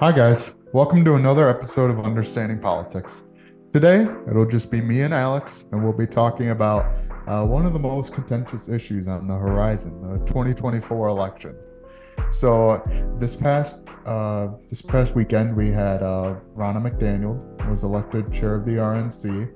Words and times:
Hi, 0.00 0.12
guys. 0.12 0.54
Welcome 0.72 1.04
to 1.06 1.16
another 1.16 1.48
episode 1.48 1.90
of 1.90 1.98
Understanding 1.98 2.60
Politics. 2.60 3.22
Today, 3.72 4.06
it'll 4.30 4.46
just 4.46 4.70
be 4.70 4.80
me 4.80 5.00
and 5.00 5.12
Alex, 5.12 5.66
and 5.72 5.82
we'll 5.82 5.92
be 5.92 6.06
talking 6.06 6.50
about 6.50 6.94
uh, 7.26 7.44
one 7.44 7.66
of 7.66 7.72
the 7.72 7.80
most 7.80 8.12
contentious 8.12 8.68
issues 8.68 9.08
on 9.08 9.26
the 9.26 9.34
horizon 9.34 10.00
the 10.00 10.18
2024 10.18 11.08
election. 11.08 11.56
So, 12.30 12.80
this 13.18 13.34
past 13.34 13.80
uh, 14.06 14.50
this 14.68 14.80
past 14.80 15.16
weekend, 15.16 15.56
we 15.56 15.68
had 15.72 16.04
uh, 16.04 16.36
Ronna 16.56 16.80
McDaniel 16.80 17.68
was 17.68 17.82
elected 17.82 18.32
chair 18.32 18.54
of 18.54 18.64
the 18.66 18.76
RNC. 18.76 19.52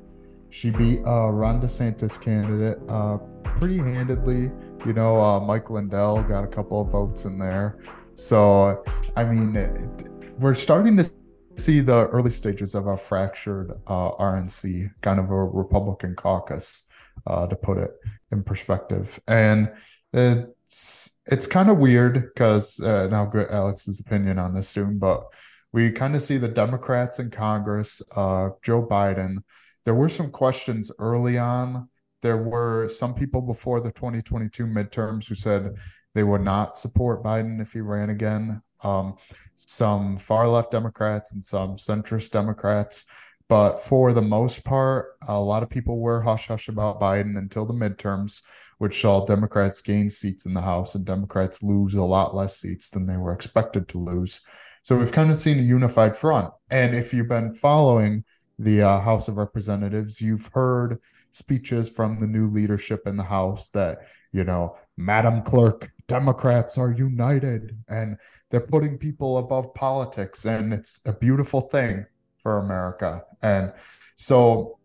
She 0.50 0.70
beat 0.70 1.04
uh, 1.06 1.30
Ron 1.30 1.60
DeSantis 1.60 2.20
candidate 2.20 2.78
uh, 2.88 3.18
pretty 3.54 3.78
handedly. 3.78 4.50
You 4.84 4.92
know, 4.92 5.20
uh, 5.20 5.38
Mike 5.38 5.70
Lindell 5.70 6.24
got 6.24 6.42
a 6.42 6.48
couple 6.48 6.80
of 6.80 6.88
votes 6.88 7.26
in 7.26 7.38
there. 7.38 7.78
So, 8.16 8.84
I 9.16 9.24
mean, 9.24 9.54
it, 9.54 10.08
we're 10.38 10.54
starting 10.54 10.96
to 10.96 11.10
see 11.56 11.80
the 11.80 12.06
early 12.08 12.30
stages 12.30 12.74
of 12.74 12.86
a 12.86 12.96
fractured 12.96 13.72
uh, 13.86 14.12
RNC, 14.12 14.90
kind 15.00 15.20
of 15.20 15.30
a 15.30 15.44
Republican 15.44 16.14
caucus, 16.14 16.84
uh, 17.26 17.46
to 17.46 17.56
put 17.56 17.78
it 17.78 17.92
in 18.30 18.42
perspective. 18.42 19.20
And 19.28 19.72
it's 20.12 21.12
it's 21.26 21.46
kind 21.46 21.70
of 21.70 21.78
weird 21.78 22.14
because, 22.14 22.80
uh, 22.80 23.08
I'll 23.12 23.30
get 23.30 23.50
Alex's 23.50 24.00
opinion 24.00 24.38
on 24.38 24.54
this 24.54 24.68
soon, 24.68 24.98
but 24.98 25.24
we 25.72 25.90
kind 25.90 26.16
of 26.16 26.22
see 26.22 26.36
the 26.36 26.48
Democrats 26.48 27.18
in 27.18 27.30
Congress, 27.30 28.02
uh, 28.16 28.50
Joe 28.62 28.84
Biden. 28.84 29.36
There 29.84 29.94
were 29.94 30.08
some 30.08 30.30
questions 30.30 30.90
early 30.98 31.38
on. 31.38 31.88
There 32.20 32.36
were 32.36 32.88
some 32.88 33.14
people 33.14 33.40
before 33.40 33.80
the 33.80 33.92
2022 33.92 34.66
midterms 34.66 35.28
who 35.28 35.34
said 35.34 35.74
they 36.14 36.22
would 36.22 36.42
not 36.42 36.78
support 36.78 37.22
Biden 37.22 37.60
if 37.60 37.72
he 37.72 37.80
ran 37.80 38.10
again. 38.10 38.62
Um, 38.84 39.16
some 39.54 40.16
far 40.16 40.48
left 40.48 40.72
Democrats 40.72 41.32
and 41.32 41.44
some 41.44 41.76
centrist 41.76 42.30
Democrats. 42.30 43.04
But 43.48 43.78
for 43.78 44.12
the 44.12 44.22
most 44.22 44.64
part, 44.64 45.16
a 45.28 45.38
lot 45.38 45.62
of 45.62 45.68
people 45.68 46.00
were 46.00 46.22
hush 46.22 46.48
hush 46.48 46.68
about 46.68 47.00
Biden 47.00 47.36
until 47.36 47.66
the 47.66 47.74
midterms, 47.74 48.40
which 48.78 49.00
saw 49.00 49.26
Democrats 49.26 49.82
gain 49.82 50.08
seats 50.08 50.46
in 50.46 50.54
the 50.54 50.60
House 50.60 50.94
and 50.94 51.04
Democrats 51.04 51.62
lose 51.62 51.94
a 51.94 52.02
lot 52.02 52.34
less 52.34 52.58
seats 52.58 52.90
than 52.90 53.06
they 53.06 53.16
were 53.16 53.32
expected 53.32 53.88
to 53.88 53.98
lose. 53.98 54.40
So 54.82 54.96
we've 54.96 55.12
kind 55.12 55.30
of 55.30 55.36
seen 55.36 55.58
a 55.58 55.62
unified 55.62 56.16
front. 56.16 56.52
And 56.70 56.94
if 56.94 57.12
you've 57.12 57.28
been 57.28 57.54
following 57.54 58.24
the 58.58 58.82
uh, 58.82 59.00
House 59.00 59.28
of 59.28 59.36
Representatives, 59.36 60.20
you've 60.20 60.50
heard 60.52 60.98
speeches 61.30 61.90
from 61.90 62.18
the 62.18 62.26
new 62.26 62.48
leadership 62.48 63.02
in 63.06 63.16
the 63.16 63.22
House 63.22 63.70
that, 63.70 63.98
you 64.32 64.44
know, 64.44 64.76
Madam 64.96 65.42
Clerk, 65.42 65.92
Democrats 66.12 66.76
are 66.76 66.92
united 66.92 67.74
and 67.88 68.18
they're 68.50 68.60
putting 68.60 68.98
people 68.98 69.38
above 69.38 69.72
politics. 69.72 70.44
And 70.44 70.74
it's 70.74 71.00
a 71.06 71.12
beautiful 71.14 71.62
thing 71.62 72.04
for 72.36 72.58
America. 72.58 73.22
And 73.40 73.72
so 74.14 74.78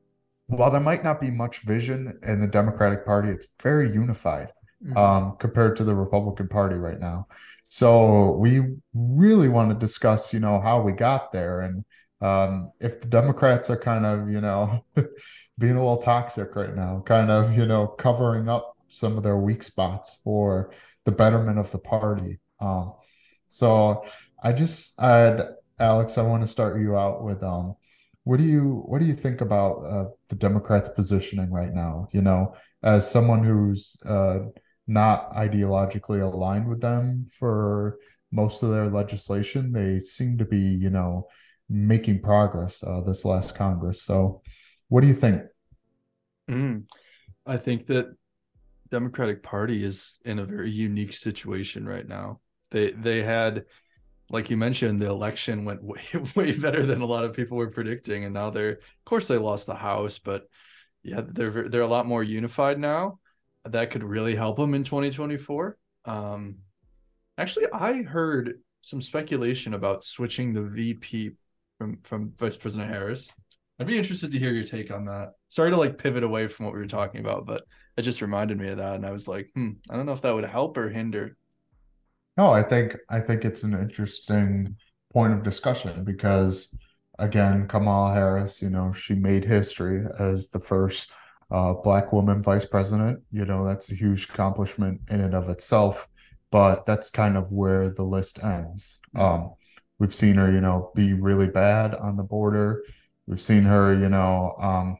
while 0.45 0.71
there 0.71 0.79
might 0.79 1.03
not 1.03 1.19
be 1.19 1.29
much 1.29 1.63
vision 1.63 2.17
in 2.23 2.39
the 2.39 2.47
Democratic 2.47 3.05
Party, 3.05 3.27
it's 3.27 3.47
very 3.61 3.91
unified 3.91 4.53
mm-hmm. 4.81 4.95
um, 4.95 5.35
compared 5.37 5.75
to 5.75 5.83
the 5.83 5.93
Republican 5.93 6.47
Party 6.47 6.77
right 6.77 6.99
now. 6.99 7.27
So 7.65 8.37
we 8.37 8.61
really 8.93 9.49
want 9.49 9.69
to 9.71 9.75
discuss, 9.75 10.33
you 10.33 10.39
know, 10.39 10.61
how 10.61 10.81
we 10.81 10.93
got 10.93 11.33
there 11.33 11.59
and 11.59 11.83
um, 12.21 12.71
if 12.79 13.01
the 13.01 13.07
Democrats 13.07 13.69
are 13.69 13.77
kind 13.77 14.05
of, 14.05 14.31
you 14.31 14.39
know, 14.41 14.85
being 15.59 15.75
a 15.75 15.79
little 15.79 15.97
toxic 15.97 16.55
right 16.55 16.73
now, 16.73 17.03
kind 17.05 17.29
of, 17.29 17.55
you 17.55 17.65
know, 17.65 17.85
covering 17.85 18.47
up 18.49 18.77
some 18.87 19.17
of 19.17 19.23
their 19.23 19.37
weak 19.37 19.61
spots 19.61 20.17
for 20.23 20.71
the 21.07 21.11
betterment 21.13 21.57
of 21.57 21.71
the 21.71 21.79
party. 21.79 22.37
Um, 22.59 22.91
so 23.47 24.03
I 24.43 24.51
just, 24.51 25.01
I'd, 25.01 25.41
Alex, 25.79 26.17
I 26.17 26.21
want 26.23 26.43
to 26.43 26.49
start 26.49 26.81
you 26.81 26.97
out 26.97 27.23
with, 27.23 27.41
um, 27.43 27.75
what 28.25 28.39
do 28.39 28.43
you, 28.43 28.83
what 28.85 28.99
do 28.99 29.05
you 29.05 29.13
think 29.13 29.39
about 29.39 29.75
uh, 29.85 30.05
the 30.27 30.35
Democrats' 30.35 30.89
positioning 30.89 31.49
right 31.49 31.73
now? 31.73 32.09
You 32.11 32.23
know, 32.23 32.55
as 32.83 33.09
someone 33.09 33.41
who's 33.41 33.95
uh, 34.05 34.39
not 34.85 35.31
ideologically 35.31 36.21
aligned 36.21 36.67
with 36.67 36.81
them 36.81 37.25
for 37.31 37.99
most 38.33 38.61
of 38.61 38.71
their 38.71 38.89
legislation, 38.89 39.71
they 39.71 39.99
seem 40.01 40.37
to 40.39 40.45
be, 40.45 40.59
you 40.59 40.89
know, 40.89 41.29
making 41.69 42.21
progress 42.21 42.83
uh, 42.83 42.99
this 42.99 43.23
last 43.23 43.55
Congress. 43.55 44.03
So, 44.03 44.41
what 44.89 44.99
do 44.99 45.07
you 45.07 45.13
think? 45.13 45.43
Mm, 46.49 46.83
I 47.45 47.55
think 47.55 47.87
that 47.87 48.07
Democratic 48.89 49.43
Party 49.43 49.83
is 49.83 50.17
in 50.25 50.39
a 50.39 50.45
very 50.45 50.71
unique 50.71 51.13
situation 51.13 51.87
right 51.87 52.07
now. 52.07 52.39
They 52.71 52.91
they 52.91 53.23
had, 53.23 53.65
like 54.29 54.49
you 54.49 54.57
mentioned, 54.57 55.01
the 55.01 55.07
election 55.07 55.65
went 55.65 55.83
way 55.83 56.03
way 56.35 56.51
better 56.57 56.85
than 56.85 57.01
a 57.01 57.05
lot 57.05 57.23
of 57.23 57.33
people 57.33 57.57
were 57.57 57.69
predicting, 57.69 58.25
and 58.25 58.33
now 58.33 58.49
they're 58.49 58.71
of 58.71 59.05
course 59.05 59.27
they 59.27 59.37
lost 59.37 59.65
the 59.65 59.75
House, 59.75 60.19
but 60.19 60.47
yeah, 61.03 61.21
they're 61.25 61.69
they're 61.69 61.81
a 61.81 61.87
lot 61.87 62.05
more 62.05 62.23
unified 62.23 62.79
now. 62.79 63.19
That 63.65 63.91
could 63.91 64.03
really 64.03 64.35
help 64.35 64.57
them 64.57 64.73
in 64.73 64.83
2024. 64.83 65.77
Um, 66.05 66.57
actually, 67.37 67.65
I 67.73 68.01
heard 68.03 68.59
some 68.81 69.01
speculation 69.01 69.73
about 69.73 70.03
switching 70.03 70.53
the 70.53 70.63
VP 70.63 71.31
from 71.77 71.99
from 72.03 72.33
Vice 72.37 72.57
President 72.57 72.89
Harris. 72.89 73.29
I'd 73.79 73.87
be 73.87 73.97
interested 73.97 74.31
to 74.31 74.39
hear 74.39 74.53
your 74.53 74.63
take 74.63 74.91
on 74.91 75.05
that. 75.05 75.33
Sorry 75.49 75.69
to 75.69 75.77
like 75.77 75.97
pivot 75.97 76.23
away 76.23 76.47
from 76.47 76.65
what 76.65 76.73
we 76.73 76.79
were 76.79 76.87
talking 76.87 77.21
about, 77.21 77.45
but 77.45 77.63
it 77.95 78.01
just 78.01 78.21
reminded 78.21 78.57
me 78.59 78.69
of 78.69 78.77
that, 78.77 78.95
and 78.95 79.05
I 79.05 79.11
was 79.11 79.27
like, 79.27 79.49
hmm, 79.53 79.71
I 79.89 79.95
don't 79.95 80.05
know 80.05 80.13
if 80.13 80.21
that 80.21 80.33
would 80.33 80.45
help 80.45 80.77
or 80.77 80.89
hinder. 80.89 81.37
No, 82.37 82.49
I 82.51 82.63
think 82.63 82.95
I 83.09 83.19
think 83.19 83.45
it's 83.45 83.63
an 83.63 83.73
interesting 83.73 84.75
point 85.11 85.33
of 85.33 85.43
discussion 85.43 86.03
because 86.03 86.75
again, 87.19 87.67
Kamala 87.67 88.13
Harris, 88.13 88.61
you 88.61 88.69
know, 88.69 88.91
she 88.91 89.15
made 89.15 89.43
history 89.43 90.05
as 90.19 90.49
the 90.49 90.59
first 90.59 91.11
uh, 91.49 91.73
black 91.73 92.11
woman 92.13 92.41
vice 92.41 92.65
president. 92.65 93.21
You 93.31 93.45
know, 93.45 93.65
that's 93.65 93.91
a 93.91 93.95
huge 93.95 94.25
accomplishment 94.25 95.01
in 95.09 95.21
and 95.21 95.33
of 95.33 95.49
itself, 95.49 96.07
but 96.51 96.85
that's 96.85 97.09
kind 97.09 97.37
of 97.37 97.51
where 97.51 97.89
the 97.89 98.03
list 98.03 98.43
ends. 98.43 98.99
Mm-hmm. 99.15 99.43
Um, 99.43 99.53
We've 99.99 100.13
seen 100.13 100.35
her, 100.35 100.51
you 100.51 100.61
know, 100.61 100.91
be 100.95 101.13
really 101.13 101.47
bad 101.47 101.95
on 101.95 102.17
the 102.17 102.23
border. 102.23 102.83
We've 103.27 103.41
seen 103.41 103.63
her, 103.63 103.93
you 103.93 104.09
know, 104.09 104.55
um, 104.59 104.97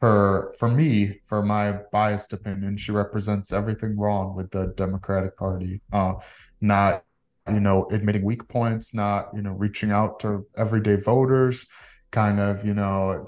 for 0.00 0.54
for 0.58 0.68
me, 0.68 1.20
for 1.24 1.42
my 1.42 1.72
biased 1.92 2.32
opinion, 2.32 2.76
she 2.76 2.92
represents 2.92 3.52
everything 3.52 3.96
wrong 3.96 4.34
with 4.36 4.50
the 4.50 4.72
Democratic 4.76 5.36
Party. 5.36 5.80
Uh, 5.92 6.14
not, 6.60 7.04
you 7.48 7.60
know, 7.60 7.86
admitting 7.90 8.24
weak 8.24 8.46
points, 8.48 8.94
not, 8.94 9.30
you 9.34 9.42
know, 9.42 9.52
reaching 9.52 9.90
out 9.90 10.20
to 10.20 10.46
everyday 10.56 10.96
voters, 10.96 11.66
kind 12.12 12.38
of, 12.40 12.64
you 12.64 12.74
know, 12.74 13.24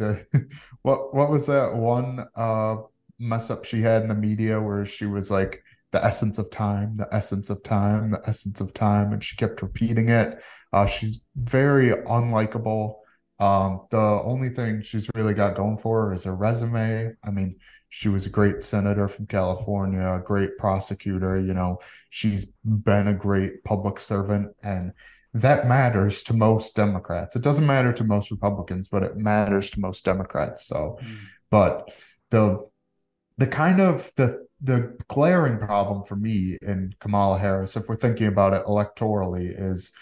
what 0.82 1.14
what 1.14 1.30
was 1.30 1.46
that 1.46 1.74
one 1.74 2.24
uh 2.36 2.76
mess 3.18 3.50
up 3.50 3.64
she 3.64 3.80
had 3.82 4.02
in 4.02 4.08
the 4.08 4.14
media 4.14 4.60
where 4.60 4.86
she 4.86 5.06
was 5.06 5.30
like 5.30 5.62
the 5.92 6.02
essence 6.04 6.38
of 6.38 6.50
time, 6.50 6.94
the 6.94 7.08
essence 7.12 7.50
of 7.50 7.62
time, 7.62 8.08
the 8.08 8.22
essence 8.26 8.60
of 8.60 8.72
time, 8.72 9.12
and 9.12 9.22
she 9.22 9.36
kept 9.36 9.60
repeating 9.60 10.08
it. 10.08 10.40
Uh, 10.72 10.86
she's 10.86 11.24
very 11.36 11.90
unlikable. 11.90 12.99
Um, 13.40 13.86
the 13.90 13.98
only 13.98 14.50
thing 14.50 14.82
she's 14.82 15.10
really 15.14 15.34
got 15.34 15.56
going 15.56 15.78
for 15.78 16.06
her 16.06 16.12
is 16.12 16.24
her 16.24 16.34
resume. 16.34 17.14
I 17.24 17.30
mean, 17.30 17.56
she 17.88 18.08
was 18.08 18.26
a 18.26 18.30
great 18.30 18.62
senator 18.62 19.08
from 19.08 19.26
California, 19.26 20.06
a 20.06 20.20
great 20.20 20.58
prosecutor. 20.58 21.40
You 21.40 21.54
know, 21.54 21.78
she's 22.10 22.44
been 22.64 23.08
a 23.08 23.14
great 23.14 23.64
public 23.64 23.98
servant, 23.98 24.54
and 24.62 24.92
that 25.32 25.66
matters 25.66 26.22
to 26.24 26.34
most 26.34 26.76
Democrats. 26.76 27.34
It 27.34 27.42
doesn't 27.42 27.66
matter 27.66 27.92
to 27.94 28.04
most 28.04 28.30
Republicans, 28.30 28.88
but 28.88 29.02
it 29.02 29.16
matters 29.16 29.70
to 29.70 29.80
most 29.80 30.04
Democrats. 30.04 30.66
So, 30.66 30.98
mm. 31.02 31.16
but 31.50 31.90
the 32.30 32.68
the 33.38 33.46
kind 33.46 33.80
of 33.80 34.12
the 34.16 34.46
the 34.60 34.96
glaring 35.08 35.58
problem 35.58 36.04
for 36.04 36.16
me 36.16 36.58
in 36.60 36.94
Kamala 37.00 37.38
Harris, 37.38 37.74
if 37.76 37.88
we're 37.88 37.96
thinking 37.96 38.26
about 38.26 38.52
it 38.52 38.64
electorally, 38.66 39.54
is 39.58 39.92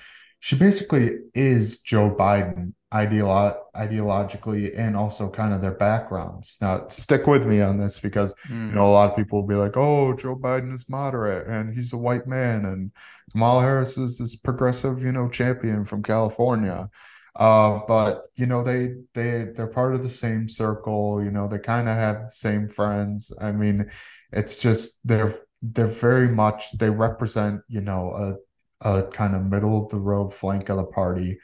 she 0.41 0.57
basically 0.57 1.19
is 1.35 1.79
Joe 1.79 2.15
Biden 2.15 2.73
ideolo- 2.93 3.57
ideologically 3.77 4.77
and 4.79 4.97
also 4.97 5.29
kind 5.29 5.53
of 5.53 5.61
their 5.61 5.75
backgrounds. 5.75 6.59
Now, 6.61 6.87
stick 6.89 7.27
with 7.27 7.47
me 7.47 7.61
on 7.61 7.79
this 7.79 7.99
because 7.99 8.35
mm. 8.49 8.69
you 8.69 8.75
know 8.75 8.87
a 8.87 8.91
lot 8.91 9.11
of 9.11 9.17
people 9.17 9.41
will 9.41 9.49
be 9.49 9.55
like, 9.55 9.77
"Oh, 9.77 10.15
Joe 10.15 10.37
Biden 10.37 10.73
is 10.73 10.89
moderate 10.89 11.47
and 11.49 11.75
he's 11.75 11.93
a 11.93 11.99
white 11.99 12.27
man, 12.27 12.65
and 12.65 12.91
Kamala 13.33 13.63
Harris 13.63 13.99
is 13.99 14.19
this 14.19 14.37
progressive, 14.37 15.03
you 15.03 15.13
know, 15.13 15.29
champion 15.29 15.85
from 15.85 16.03
California." 16.03 16.89
Uh, 17.37 17.81
but 17.87 18.25
you 18.35 18.47
know 18.47 18.65
they 18.65 18.95
they 19.15 19.47
they're 19.55 19.69
part 19.69 19.95
of 19.95 20.03
the 20.03 20.11
same 20.11 20.49
circle. 20.49 21.23
You 21.23 21.31
know 21.31 21.47
they 21.47 21.59
kind 21.59 21.89
of 21.89 21.97
have 21.97 22.23
the 22.23 22.31
same 22.31 22.69
friends. 22.69 23.33
I 23.41 23.53
mean, 23.53 23.91
it's 24.33 24.59
just 24.59 25.07
they're 25.07 25.35
they're 25.63 25.87
very 25.87 26.29
much 26.29 26.77
they 26.79 26.91
represent 26.91 27.61
you 27.69 27.81
know 27.81 28.37
a 28.83 28.89
a 28.89 29.03
kind 29.09 29.35
of 29.35 29.45
middle 29.45 29.85
of 29.85 29.91
the 29.91 30.01
road 30.01 30.33
flank 30.33 30.69
of 30.69 30.79
the 30.79 30.85
party. 30.85 31.39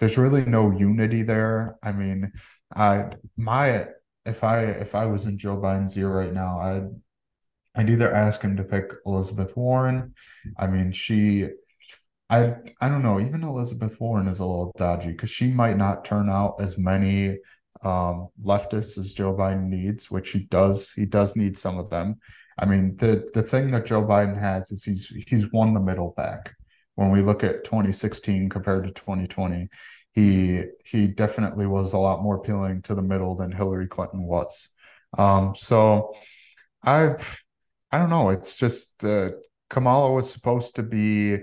There's 0.00 0.18
really 0.18 0.44
no 0.44 0.70
unity 0.72 1.22
there. 1.22 1.76
I 1.82 1.92
mean, 1.92 2.32
I 2.74 3.10
my 3.36 3.86
if 4.24 4.42
I 4.42 4.64
if 4.64 4.94
I 4.94 5.06
was 5.06 5.26
in 5.26 5.38
Joe 5.38 5.56
Biden's 5.56 5.96
ear 5.96 6.10
right 6.12 6.32
now, 6.32 6.58
I'd 6.58 6.88
I'd 7.76 7.90
either 7.90 8.12
ask 8.12 8.42
him 8.42 8.56
to 8.56 8.64
pick 8.64 8.92
Elizabeth 9.06 9.56
Warren. 9.56 10.14
I 10.58 10.66
mean, 10.66 10.92
she 10.92 11.48
I 12.30 12.54
I 12.80 12.88
don't 12.88 13.02
know. 13.02 13.20
Even 13.20 13.42
Elizabeth 13.42 14.00
Warren 14.00 14.28
is 14.28 14.40
a 14.40 14.46
little 14.46 14.72
dodgy 14.76 15.12
because 15.12 15.30
she 15.30 15.48
might 15.48 15.76
not 15.76 16.04
turn 16.04 16.30
out 16.30 16.56
as 16.60 16.78
many 16.78 17.38
um, 17.82 18.28
leftists 18.42 18.98
as 18.98 19.12
Joe 19.14 19.34
Biden 19.34 19.68
needs, 19.68 20.10
which 20.10 20.30
he 20.30 20.40
does. 20.40 20.92
He 20.92 21.06
does 21.06 21.36
need 21.36 21.56
some 21.56 21.78
of 21.78 21.90
them. 21.90 22.18
I 22.58 22.66
mean, 22.66 22.96
the 22.96 23.28
the 23.34 23.42
thing 23.42 23.70
that 23.72 23.86
Joe 23.86 24.02
Biden 24.02 24.38
has 24.38 24.70
is 24.70 24.84
he's 24.84 25.06
he's 25.26 25.50
won 25.52 25.74
the 25.74 25.80
middle 25.80 26.14
back. 26.16 26.54
When 27.00 27.10
we 27.10 27.22
look 27.22 27.42
at 27.42 27.64
2016 27.64 28.50
compared 28.50 28.84
to 28.84 28.90
2020, 28.90 29.70
he 30.12 30.64
he 30.84 31.06
definitely 31.06 31.66
was 31.66 31.94
a 31.94 31.98
lot 31.98 32.22
more 32.22 32.36
appealing 32.36 32.82
to 32.82 32.94
the 32.94 33.00
middle 33.00 33.34
than 33.34 33.50
Hillary 33.50 33.86
Clinton 33.86 34.26
was. 34.26 34.68
Um, 35.16 35.54
so 35.54 36.14
I 36.84 37.14
I 37.90 37.98
don't 37.98 38.10
know. 38.10 38.28
It's 38.28 38.54
just 38.54 39.02
uh, 39.02 39.30
Kamala 39.70 40.12
was 40.12 40.30
supposed 40.30 40.76
to 40.76 40.82
be 40.82 41.38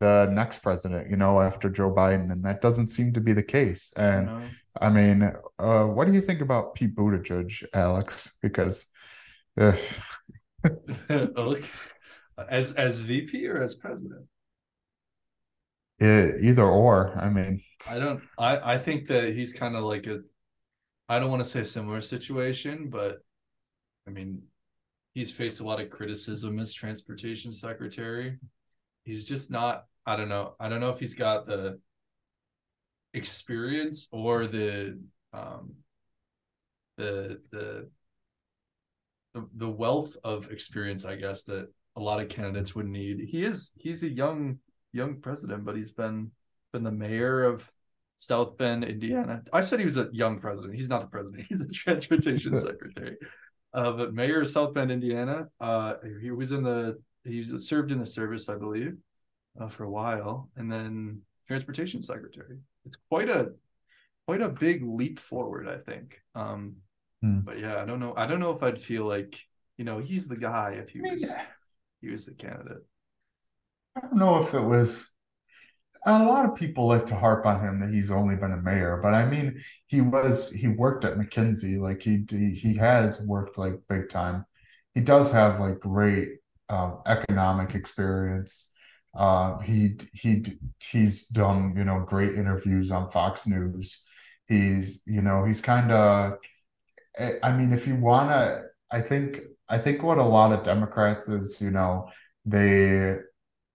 the 0.00 0.30
next 0.32 0.60
president, 0.60 1.10
you 1.10 1.18
know, 1.18 1.42
after 1.42 1.68
Joe 1.68 1.92
Biden, 1.92 2.32
and 2.32 2.42
that 2.46 2.62
doesn't 2.62 2.88
seem 2.88 3.12
to 3.12 3.20
be 3.20 3.34
the 3.34 3.42
case. 3.42 3.92
And 3.98 4.30
I, 4.30 4.48
I 4.80 4.88
mean, 4.88 5.30
uh, 5.58 5.84
what 5.84 6.06
do 6.06 6.14
you 6.14 6.22
think 6.22 6.40
about 6.40 6.74
Pete 6.74 6.96
Buttigieg, 6.96 7.64
Alex? 7.74 8.32
Because 8.40 8.86
if 9.58 10.02
as 12.48 12.72
as 12.72 13.00
VP 13.00 13.46
or 13.46 13.58
as 13.58 13.74
president, 13.74 14.24
it, 16.02 16.42
either 16.42 16.64
or. 16.64 17.16
I 17.18 17.28
mean, 17.28 17.62
I 17.90 17.98
don't. 17.98 18.22
I 18.38 18.74
I 18.74 18.78
think 18.78 19.06
that 19.08 19.30
he's 19.30 19.52
kind 19.52 19.76
of 19.76 19.84
like 19.84 20.06
a. 20.06 20.20
I 21.08 21.18
don't 21.18 21.30
want 21.30 21.42
to 21.42 21.48
say 21.48 21.64
similar 21.64 22.00
situation, 22.00 22.88
but 22.88 23.18
I 24.06 24.10
mean, 24.10 24.42
he's 25.14 25.30
faced 25.30 25.60
a 25.60 25.64
lot 25.64 25.80
of 25.80 25.90
criticism 25.90 26.58
as 26.58 26.72
transportation 26.72 27.52
secretary. 27.52 28.38
He's 29.04 29.24
just 29.24 29.50
not. 29.50 29.84
I 30.06 30.16
don't 30.16 30.28
know. 30.28 30.54
I 30.58 30.68
don't 30.68 30.80
know 30.80 30.90
if 30.90 30.98
he's 30.98 31.14
got 31.14 31.46
the 31.46 31.78
experience 33.14 34.08
or 34.10 34.46
the 34.46 34.98
um 35.32 35.74
the 36.96 37.40
the 37.50 37.88
the, 39.34 39.48
the 39.56 39.68
wealth 39.68 40.16
of 40.24 40.50
experience 40.50 41.04
i 41.04 41.14
guess 41.14 41.44
that 41.44 41.68
a 41.96 42.00
lot 42.00 42.20
of 42.20 42.28
candidates 42.28 42.74
would 42.74 42.86
need 42.86 43.20
he 43.28 43.44
is 43.44 43.72
he's 43.76 44.02
a 44.02 44.08
young 44.08 44.58
young 44.92 45.20
president 45.20 45.64
but 45.64 45.76
he's 45.76 45.90
been 45.90 46.30
been 46.72 46.82
the 46.82 46.90
mayor 46.90 47.44
of 47.44 47.70
south 48.16 48.56
bend 48.56 48.84
indiana 48.84 49.42
i 49.52 49.60
said 49.60 49.78
he 49.78 49.84
was 49.84 49.98
a 49.98 50.08
young 50.12 50.38
president 50.38 50.74
he's 50.74 50.88
not 50.88 51.02
the 51.02 51.06
president 51.08 51.46
he's 51.48 51.62
a 51.62 51.68
transportation 51.68 52.56
secretary 52.70 53.16
uh, 53.74 53.92
but 53.92 54.14
mayor 54.14 54.42
of 54.42 54.48
South 54.48 54.74
Bend, 54.74 54.90
Indiana. 54.90 55.48
Uh, 55.60 55.94
he 56.20 56.30
was 56.30 56.52
in 56.52 56.62
the 56.62 57.00
he 57.24 57.42
served 57.42 57.92
in 57.92 58.00
the 58.00 58.06
service, 58.06 58.48
I 58.48 58.56
believe, 58.56 58.96
uh, 59.60 59.68
for 59.68 59.84
a 59.84 59.90
while, 59.90 60.50
and 60.56 60.70
then 60.70 61.22
transportation 61.46 62.02
secretary. 62.02 62.58
It's 62.84 62.96
quite 63.08 63.30
a 63.30 63.52
quite 64.26 64.42
a 64.42 64.50
big 64.50 64.82
leap 64.84 65.18
forward, 65.18 65.68
I 65.68 65.78
think. 65.78 66.20
Um, 66.34 66.76
hmm. 67.22 67.40
But 67.40 67.60
yeah, 67.60 67.80
I 67.80 67.84
don't 67.84 68.00
know. 68.00 68.12
I 68.16 68.26
don't 68.26 68.40
know 68.40 68.50
if 68.50 68.62
I'd 68.62 68.80
feel 68.80 69.04
like 69.04 69.38
you 69.78 69.84
know 69.84 69.98
he's 70.00 70.28
the 70.28 70.36
guy 70.36 70.72
if 70.72 70.90
he 70.90 71.00
was 71.00 71.22
yeah. 71.22 71.42
he 72.02 72.08
was 72.08 72.26
the 72.26 72.34
candidate. 72.34 72.84
I 73.96 74.00
don't 74.00 74.16
know 74.16 74.42
if 74.42 74.54
it 74.54 74.60
was 74.60 75.06
a 76.06 76.24
lot 76.24 76.44
of 76.44 76.56
people 76.56 76.88
like 76.88 77.06
to 77.06 77.14
harp 77.16 77.46
on 77.46 77.60
him 77.60 77.80
that 77.80 77.90
he's 77.90 78.10
only 78.10 78.34
been 78.36 78.52
a 78.52 78.56
mayor, 78.56 78.98
but 79.02 79.14
I 79.14 79.24
mean, 79.26 79.62
he 79.86 80.00
was 80.00 80.50
he 80.50 80.66
worked 80.68 81.04
at 81.04 81.16
McKinsey, 81.16 81.78
like 81.78 82.02
he 82.02 82.24
he 82.54 82.76
has 82.76 83.20
worked 83.22 83.56
like 83.58 83.74
big 83.88 84.08
time. 84.08 84.44
He 84.94 85.00
does 85.00 85.30
have 85.32 85.60
like 85.60 85.78
great 85.80 86.30
uh, 86.68 86.96
economic 87.06 87.74
experience. 87.74 88.72
Uh, 89.14 89.58
he 89.60 89.96
he 90.12 90.42
he's 90.80 91.26
done 91.28 91.74
you 91.76 91.84
know 91.84 92.00
great 92.00 92.32
interviews 92.34 92.90
on 92.90 93.08
Fox 93.10 93.46
News. 93.46 94.02
He's 94.48 95.02
you 95.06 95.22
know 95.22 95.44
he's 95.44 95.60
kind 95.60 95.92
of. 95.92 96.34
I 97.42 97.52
mean, 97.52 97.72
if 97.72 97.86
you 97.86 97.96
wanna, 97.96 98.62
I 98.90 99.00
think 99.00 99.40
I 99.68 99.78
think 99.78 100.02
what 100.02 100.18
a 100.18 100.22
lot 100.22 100.52
of 100.52 100.62
Democrats 100.64 101.28
is, 101.28 101.60
you 101.60 101.70
know, 101.70 102.08
they 102.44 103.16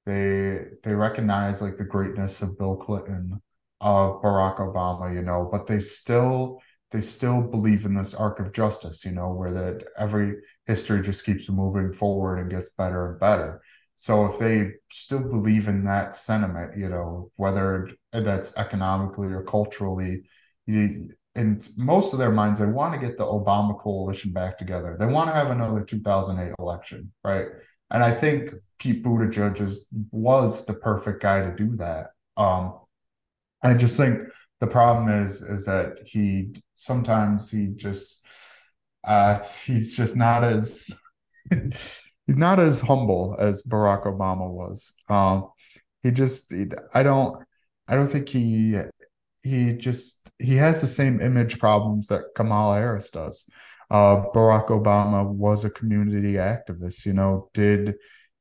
they 0.08 0.62
they 0.84 0.96
recognize 0.96 1.62
like 1.62 1.78
the 1.78 1.84
greatness 1.84 2.42
of 2.42 2.58
Bill 2.58 2.78
Clinton, 2.78 3.42
of 3.82 4.22
Barack 4.22 4.58
Obama, 4.58 5.14
you 5.14 5.22
know, 5.22 5.50
but 5.52 5.68
they 5.68 5.80
still 5.80 6.62
they 6.92 7.02
still 7.02 7.42
believe 7.42 7.86
in 7.86 7.94
this 7.94 8.14
arc 8.16 8.40
of 8.40 8.54
justice, 8.54 9.04
you 9.04 9.12
know, 9.12 9.34
where 9.34 9.52
that 9.52 9.84
every 9.98 10.36
history 10.66 11.02
just 11.02 11.26
keeps 11.26 11.50
moving 11.50 11.92
forward 11.92 12.40
and 12.40 12.50
gets 12.50 12.70
better 12.70 13.12
and 13.12 13.20
better. 13.20 13.62
So 13.96 14.26
if 14.28 14.40
they 14.40 14.72
still 14.90 15.24
believe 15.24 15.68
in 15.68 15.84
that 15.84 16.16
sentiment, 16.16 16.78
you 16.78 16.88
know, 16.88 17.32
whether 17.36 17.90
that's 18.14 18.56
economically 18.56 19.28
or 19.28 19.44
culturally, 19.44 20.24
you, 20.66 21.10
in 21.36 21.60
most 21.76 22.14
of 22.14 22.20
their 22.20 22.32
minds, 22.32 22.60
they 22.60 22.66
want 22.66 22.94
to 22.94 23.06
get 23.06 23.18
the 23.18 23.26
Obama 23.26 23.78
coalition 23.78 24.32
back 24.32 24.58
together. 24.58 24.96
They 24.98 25.08
want 25.08 25.30
to 25.30 25.36
have 25.36 25.50
another 25.50 25.84
2008 25.84 26.54
election, 26.60 27.12
right? 27.24 27.48
And 27.92 28.04
I 28.04 28.12
think 28.12 28.54
Pete 28.80 29.04
Buttigieg 29.04 29.60
is, 29.62 29.88
was 30.12 30.66
the 30.66 30.74
perfect 30.74 31.22
guy 31.22 31.42
to 31.42 31.56
do 31.56 31.76
that. 31.78 32.08
Um, 32.36 32.80
I 33.64 33.74
just 33.74 33.98
think 33.98 34.20
the 34.60 34.68
problem 34.68 35.10
is 35.10 35.42
is 35.42 35.66
that 35.66 35.98
he 36.06 36.56
sometimes 36.74 37.52
he 37.52 37.68
just 37.76 38.26
uh, 39.04 39.40
he's 39.66 39.96
just 39.96 40.16
not 40.16 40.44
as 40.44 40.92
he's 41.50 42.36
not 42.36 42.60
as 42.60 42.82
humble 42.82 43.36
as 43.40 43.62
Barack 43.64 44.04
Obama 44.06 44.50
was. 44.50 44.94
Um, 45.10 45.50
he 46.04 46.12
just 46.12 46.52
he, 46.52 46.66
I 46.94 47.04
don't 47.04 47.44
I 47.88 47.96
don't 47.96 48.08
think 48.08 48.30
he 48.30 48.78
he 49.44 49.74
just 49.74 50.30
he 50.40 50.56
has 50.56 50.82
the 50.82 50.88
same 50.88 51.22
image 51.22 51.60
problems 51.60 52.08
that 52.10 52.36
Kamala 52.36 52.78
Harris 52.78 53.10
does 53.10 53.50
uh, 53.90 54.24
Barack 54.34 54.68
Obama 54.68 55.26
was 55.26 55.64
a 55.64 55.70
community 55.70 56.34
activist. 56.34 57.06
You 57.06 57.14
know, 57.14 57.50
did 57.54 57.96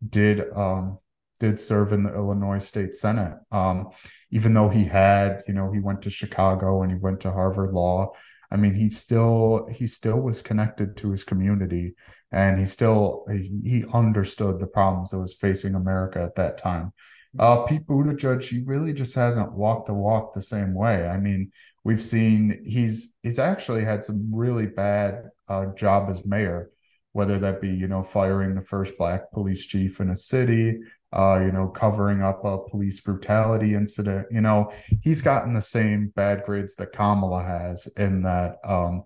did 0.09 0.53
um, 0.55 0.99
did 1.41 1.61
serve 1.61 1.93
in 1.93 2.03
the 2.03 2.15
Illinois 2.15 2.59
State 2.59 2.95
Senate. 2.95 3.35
Um, 3.53 3.91
even 4.31 4.55
though 4.55 4.69
he 4.69 4.85
had, 4.85 5.43
you 5.47 5.55
know, 5.55 5.71
he 5.71 5.81
went 5.81 6.03
to 6.03 6.11
Chicago 6.11 6.83
and 6.83 6.91
he 6.91 6.99
went 6.99 7.21
to 7.21 7.31
Harvard 7.31 7.73
Law. 7.73 8.13
I 8.51 8.57
mean, 8.57 8.75
he 8.75 8.89
still 8.89 9.69
he 9.73 9.87
still 9.87 10.21
was 10.21 10.43
connected 10.43 10.97
to 10.99 11.11
his 11.11 11.25
community, 11.25 11.95
and 12.33 12.59
he 12.59 12.67
still 12.67 13.25
he, 13.31 13.61
he 13.65 13.85
understood 13.93 14.59
the 14.59 14.67
problems 14.67 15.11
that 15.11 15.19
was 15.19 15.35
facing 15.35 15.75
America 15.75 16.21
at 16.23 16.37
that 16.37 16.59
time. 16.59 16.93
Uh, 17.39 17.65
Pete 17.65 17.87
Buttigieg, 17.87 18.43
he 18.43 18.61
really 18.61 18.93
just 18.93 19.15
hasn't 19.15 19.53
walked 19.53 19.87
the 19.87 19.95
walk 19.95 20.33
the 20.33 20.43
same 20.43 20.75
way. 20.75 21.07
I 21.07 21.19
mean, 21.19 21.53
we've 21.87 22.03
seen 22.03 22.61
he's 22.65 23.15
he's 23.23 23.39
actually 23.39 23.85
had 23.85 24.05
some 24.05 24.29
really 24.35 24.67
bad 24.67 25.31
uh, 25.49 25.67
job 25.67 26.11
as 26.11 26.27
mayor, 26.27 26.69
whether 27.13 27.39
that 27.39 27.61
be 27.61 27.69
you 27.69 27.87
know 27.87 28.03
firing 28.03 28.57
the 28.57 28.61
first 28.61 28.99
black 28.99 29.31
police 29.31 29.65
chief 29.65 30.01
in 30.01 30.11
a 30.11 30.17
city, 30.17 30.81
uh, 31.13 31.39
you 31.41 31.53
know 31.53 31.69
covering 31.69 32.23
up 32.23 32.45
a 32.45 32.59
police 32.69 33.01
brutality 33.01 33.75
incident. 33.75 34.27
You 34.33 34.41
know 34.41 34.73
he's 35.01 35.23
gotten 35.23 35.53
the 35.53 35.63
same 35.63 36.13
bad 36.17 36.43
grades 36.45 36.75
that 36.75 36.93
Kamala 36.93 37.45
has 37.45 37.87
in 37.97 38.23
that 38.23 38.57
um, 38.65 39.05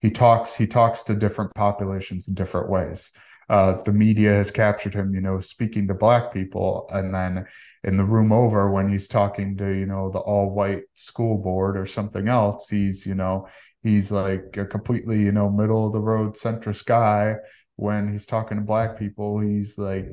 he 0.00 0.10
talks 0.10 0.56
he 0.56 0.66
talks 0.66 1.04
to 1.04 1.14
different 1.14 1.54
populations 1.54 2.26
in 2.26 2.34
different 2.34 2.68
ways. 2.68 3.12
Uh, 3.48 3.80
the 3.82 3.92
media 3.92 4.32
has 4.32 4.50
captured 4.50 4.92
him, 4.92 5.14
you 5.14 5.20
know, 5.20 5.38
speaking 5.38 5.86
to 5.86 5.94
black 5.94 6.34
people, 6.34 6.88
and 6.92 7.14
then 7.14 7.46
in 7.86 7.96
the 7.96 8.04
room 8.04 8.32
over 8.32 8.70
when 8.70 8.88
he's 8.88 9.08
talking 9.08 9.56
to 9.56 9.70
you 9.70 9.86
know 9.86 10.10
the 10.10 10.18
all 10.18 10.50
white 10.50 10.82
school 10.94 11.38
board 11.38 11.78
or 11.78 11.86
something 11.86 12.28
else 12.28 12.68
he's 12.68 13.06
you 13.06 13.14
know 13.14 13.46
he's 13.86 14.10
like 14.10 14.56
a 14.56 14.66
completely 14.66 15.20
you 15.20 15.32
know 15.32 15.48
middle 15.48 15.86
of 15.86 15.92
the 15.92 16.00
road 16.00 16.34
centrist 16.34 16.84
guy. 16.84 17.36
When 17.78 18.10
he's 18.10 18.24
talking 18.24 18.56
to 18.56 18.64
black 18.64 18.98
people 18.98 19.38
he's 19.38 19.76
like 19.78 20.08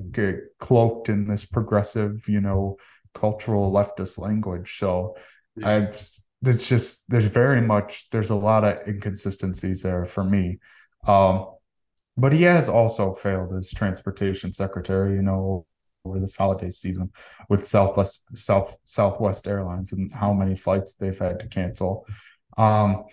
cloaked 0.60 1.10
in 1.10 1.26
this 1.26 1.46
progressive 1.46 2.28
you 2.28 2.42
know 2.42 2.78
cultural 3.14 3.72
leftist 3.72 4.18
language. 4.18 4.78
So 4.78 5.16
yeah. 5.56 5.70
i 5.70 5.78
it's 6.46 6.68
just 6.68 7.10
there's 7.10 7.24
very 7.24 7.62
much 7.62 8.10
there's 8.12 8.32
a 8.32 8.36
lot 8.36 8.66
of 8.66 8.86
inconsistencies 8.88 9.82
there 9.82 10.06
for 10.06 10.24
me. 10.24 10.60
Um 11.08 11.48
but 12.16 12.34
he 12.34 12.44
has 12.44 12.70
also 12.70 13.14
failed 13.14 13.54
as 13.54 13.72
transportation 13.72 14.54
secretary 14.54 15.16
you 15.16 15.24
know 15.24 15.66
over 16.06 16.20
this 16.20 16.36
holiday 16.36 16.70
season 16.70 17.12
with 17.50 17.66
Southwest 17.66 18.26
South 18.34 18.78
Southwest 18.86 19.48
Airlines 19.48 19.94
and 19.94 20.12
how 20.14 20.34
many 20.34 20.56
flights 20.56 20.96
they've 20.96 21.18
had 21.18 21.40
to 21.40 21.48
cancel. 21.48 22.06
Um, 22.58 23.06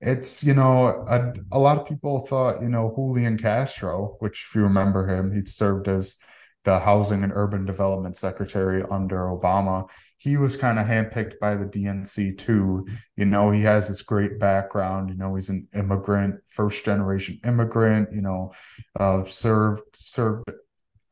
it's 0.00 0.42
you 0.42 0.54
know 0.54 1.04
a, 1.08 1.32
a 1.52 1.58
lot 1.58 1.78
of 1.78 1.86
people 1.86 2.26
thought 2.26 2.60
you 2.60 2.68
know 2.68 2.92
Julian 2.94 3.38
Castro, 3.38 4.16
which 4.18 4.46
if 4.48 4.54
you 4.54 4.62
remember 4.62 5.06
him, 5.06 5.32
he 5.32 5.44
served 5.46 5.88
as 5.88 6.16
the 6.64 6.80
Housing 6.80 7.22
and 7.22 7.32
Urban 7.34 7.64
Development 7.64 8.16
Secretary 8.16 8.82
under 8.90 9.18
Obama. 9.26 9.88
He 10.16 10.38
was 10.38 10.56
kind 10.56 10.78
of 10.78 10.86
handpicked 10.86 11.38
by 11.38 11.54
the 11.54 11.66
DNC 11.66 12.38
too. 12.38 12.86
You 13.16 13.26
know, 13.26 13.50
he 13.50 13.60
has 13.62 13.88
this 13.88 14.00
great 14.02 14.40
background. 14.40 15.10
You 15.10 15.16
know, 15.16 15.34
he's 15.34 15.50
an 15.50 15.68
immigrant, 15.74 16.36
first 16.48 16.84
generation 16.84 17.38
immigrant. 17.44 18.12
You 18.12 18.22
know, 18.22 18.52
uh, 18.98 19.24
served 19.24 19.82
served. 19.94 20.50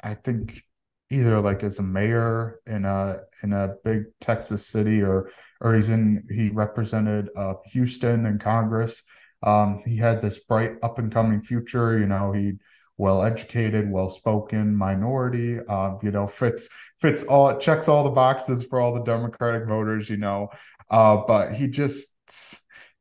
I 0.03 0.15
think 0.15 0.65
either 1.13 1.41
like 1.41 1.63
as 1.63 1.79
a 1.79 1.83
mayor 1.83 2.61
in 2.67 2.85
a 2.85 3.19
in 3.43 3.53
a 3.53 3.75
big 3.85 4.05
Texas 4.21 4.67
city 4.67 5.03
or 5.03 5.31
or 5.61 5.75
he's 5.75 5.89
in 5.89 6.25
he 6.31 6.49
represented 6.49 7.29
uh, 7.37 7.55
Houston 7.67 8.27
in 8.27 8.39
Congress. 8.39 9.03
Um, 9.43 9.83
he 9.85 9.97
had 9.97 10.23
this 10.23 10.39
bright 10.39 10.73
up 10.83 10.99
and 10.99 11.13
coming 11.13 11.41
future. 11.41 11.99
You 11.99 12.07
know, 12.07 12.33
he 12.33 12.55
well 12.97 13.23
educated, 13.23 13.91
well 13.91 14.11
spoken, 14.11 14.75
minority. 14.75 15.59
Uh, 15.69 15.95
you 16.03 16.11
know, 16.11 16.27
fits 16.41 16.69
fits 17.01 17.23
all 17.25 17.59
checks 17.59 17.89
all 17.89 18.05
the 18.05 18.11
boxes 18.11 18.65
for 18.65 18.81
all 18.81 18.95
the 18.95 19.05
Democratic 19.05 19.69
voters. 19.69 20.09
You 20.09 20.17
know, 20.17 20.49
uh, 20.91 21.19
but 21.27 21.53
he 21.53 21.69
just 21.69 22.17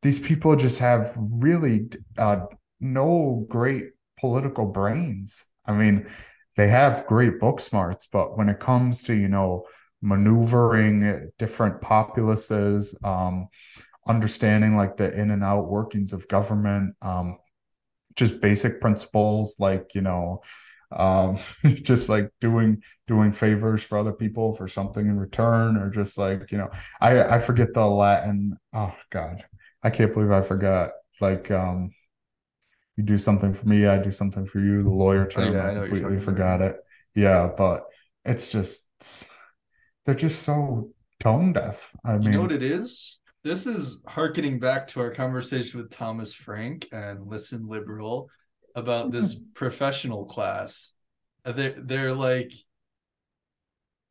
these 0.02 0.20
people 0.20 0.56
just 0.56 0.80
have 0.80 1.16
really 1.40 1.90
uh, 2.18 2.46
no 2.80 3.46
great 3.48 3.86
political 4.20 4.66
brains. 4.66 5.46
I 5.66 5.74
mean, 5.74 6.08
they 6.58 6.68
have 6.68 7.06
great 7.08 7.40
book 7.40 7.60
smarts, 7.60 8.08
but 8.08 8.38
when 8.38 8.50
it 8.50 8.60
comes 8.60 9.04
to, 9.04 9.14
you 9.14 9.28
know, 9.28 9.66
maneuvering 10.02 11.32
different 11.38 11.82
populaces, 11.82 12.98
um, 13.04 13.48
understanding 14.08 14.76
like 14.76 14.98
the 14.98 15.14
in 15.20 15.32
and 15.32 15.44
out 15.44 15.70
workings 15.70 16.14
of 16.14 16.28
government, 16.28 16.96
um, 17.02 17.38
just 18.16 18.42
basic 18.42 18.82
principles 18.82 19.56
like, 19.60 19.96
you 19.96 20.02
know, 20.02 20.42
um, 20.92 21.40
just 21.66 22.10
like 22.10 22.32
doing 22.42 22.82
doing 23.08 23.32
favors 23.32 23.84
for 23.84 23.98
other 23.98 24.14
people 24.14 24.56
for 24.56 24.68
something 24.68 25.06
in 25.08 25.18
return, 25.18 25.78
or 25.78 25.90
just 25.90 26.18
like, 26.18 26.52
you 26.52 26.58
know, 26.58 26.70
I 27.00 27.24
I 27.24 27.40
forget 27.40 27.74
the 27.74 27.86
Latin. 27.86 28.58
Oh 28.74 28.94
God, 29.10 29.44
I 29.84 29.90
can't 29.90 30.14
believe 30.14 30.32
I 30.32 30.42
forgot. 30.42 30.92
Like 31.22 31.52
um 31.52 31.92
you 32.98 33.04
do 33.04 33.18
something 33.18 33.54
for 33.54 33.68
me, 33.68 33.86
I 33.86 33.98
do 33.98 34.12
something 34.12 34.46
for 34.46 34.60
you. 34.60 34.82
The 34.82 34.90
lawyer 34.90 35.28
term, 35.28 35.50
oh, 35.50 35.54
yeah, 35.54 35.64
I, 35.64 35.84
I 35.84 35.88
completely 35.88 36.20
forgot 36.20 36.62
it. 36.62 36.78
Yeah, 37.16 37.50
but 37.58 37.86
it's 38.26 38.52
just 38.52 38.88
they're 40.06 40.16
just 40.16 40.44
so 40.44 40.92
tone 41.20 41.54
deaf. 41.54 41.96
I 42.06 42.14
mean, 42.14 42.24
you 42.24 42.32
know 42.32 42.42
what 42.42 42.52
it 42.52 42.64
is? 42.64 43.20
This 43.44 43.66
is 43.66 44.02
harkening 44.08 44.60
back 44.60 44.88
to 44.88 45.00
our 45.00 45.12
conversation 45.12 45.80
with 45.80 45.90
Thomas 45.90 46.34
Frank 46.34 46.88
and 46.92 47.28
Listen 47.28 47.68
Liberal 47.68 48.30
about 48.76 49.12
this 49.12 49.36
professional 49.56 50.26
class. 50.26 50.94
Uh, 51.44 51.52
they're 51.54 51.76
they're 51.78 52.14
like 52.14 52.52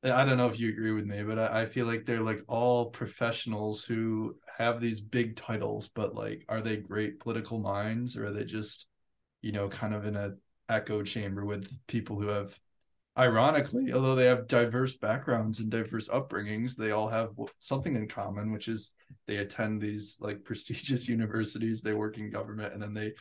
I 0.02 0.24
don't 0.24 0.38
know 0.38 0.48
if 0.48 0.58
you 0.58 0.70
agree 0.70 0.92
with 0.92 1.04
me, 1.04 1.22
but 1.22 1.38
I, 1.38 1.62
I 1.62 1.66
feel 1.66 1.86
like 1.86 2.06
they're 2.06 2.22
like 2.22 2.42
all 2.48 2.86
professionals 2.86 3.84
who 3.84 4.36
have 4.60 4.80
these 4.80 5.00
big 5.00 5.36
titles, 5.36 5.88
but 5.88 6.14
like, 6.14 6.44
are 6.48 6.60
they 6.60 6.76
great 6.76 7.20
political 7.20 7.58
minds 7.58 8.16
or 8.16 8.26
are 8.26 8.30
they 8.30 8.44
just, 8.44 8.86
you 9.42 9.52
know, 9.52 9.68
kind 9.68 9.94
of 9.94 10.04
in 10.04 10.16
a 10.16 10.34
echo 10.68 11.02
chamber 11.02 11.44
with 11.44 11.68
people 11.86 12.20
who 12.20 12.28
have, 12.28 12.58
ironically, 13.18 13.92
although 13.92 14.14
they 14.14 14.26
have 14.26 14.46
diverse 14.46 14.96
backgrounds 14.96 15.60
and 15.60 15.70
diverse 15.70 16.08
upbringings, 16.08 16.76
they 16.76 16.90
all 16.90 17.08
have 17.08 17.30
something 17.58 17.96
in 17.96 18.06
common, 18.06 18.52
which 18.52 18.68
is 18.68 18.92
they 19.26 19.36
attend 19.38 19.80
these 19.80 20.18
like 20.20 20.44
prestigious 20.44 21.08
universities, 21.08 21.80
they 21.80 21.94
work 21.94 22.18
in 22.18 22.30
government, 22.30 22.72
and 22.72 22.82
then 22.82 22.94
they 22.94 23.12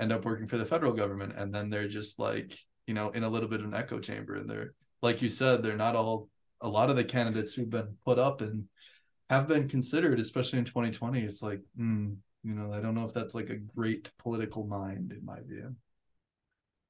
end 0.00 0.12
up 0.12 0.24
working 0.24 0.48
for 0.48 0.58
the 0.58 0.66
federal 0.66 0.92
government, 0.92 1.34
and 1.36 1.54
then 1.54 1.70
they're 1.70 1.88
just 1.88 2.18
like, 2.18 2.58
you 2.86 2.94
know, 2.94 3.10
in 3.10 3.24
a 3.24 3.28
little 3.28 3.48
bit 3.48 3.60
of 3.60 3.66
an 3.66 3.74
echo 3.74 3.98
chamber, 3.98 4.36
and 4.36 4.48
they're 4.48 4.72
like 5.02 5.22
you 5.22 5.28
said, 5.28 5.62
they're 5.62 5.76
not 5.76 5.96
all 5.96 6.28
a 6.60 6.68
lot 6.68 6.90
of 6.90 6.96
the 6.96 7.04
candidates 7.04 7.52
who've 7.52 7.70
been 7.70 7.96
put 8.04 8.18
up 8.18 8.40
and 8.40 8.64
have 9.30 9.48
been 9.48 9.68
considered, 9.68 10.18
especially 10.20 10.58
in 10.58 10.64
2020. 10.64 11.20
It's 11.20 11.42
like, 11.42 11.60
mm, 11.78 12.16
you 12.42 12.54
know, 12.54 12.72
I 12.72 12.80
don't 12.80 12.94
know 12.94 13.04
if 13.04 13.12
that's 13.12 13.34
like 13.34 13.50
a 13.50 13.56
great 13.56 14.10
political 14.18 14.66
mind 14.66 15.12
in 15.12 15.24
my 15.24 15.40
view. 15.46 15.74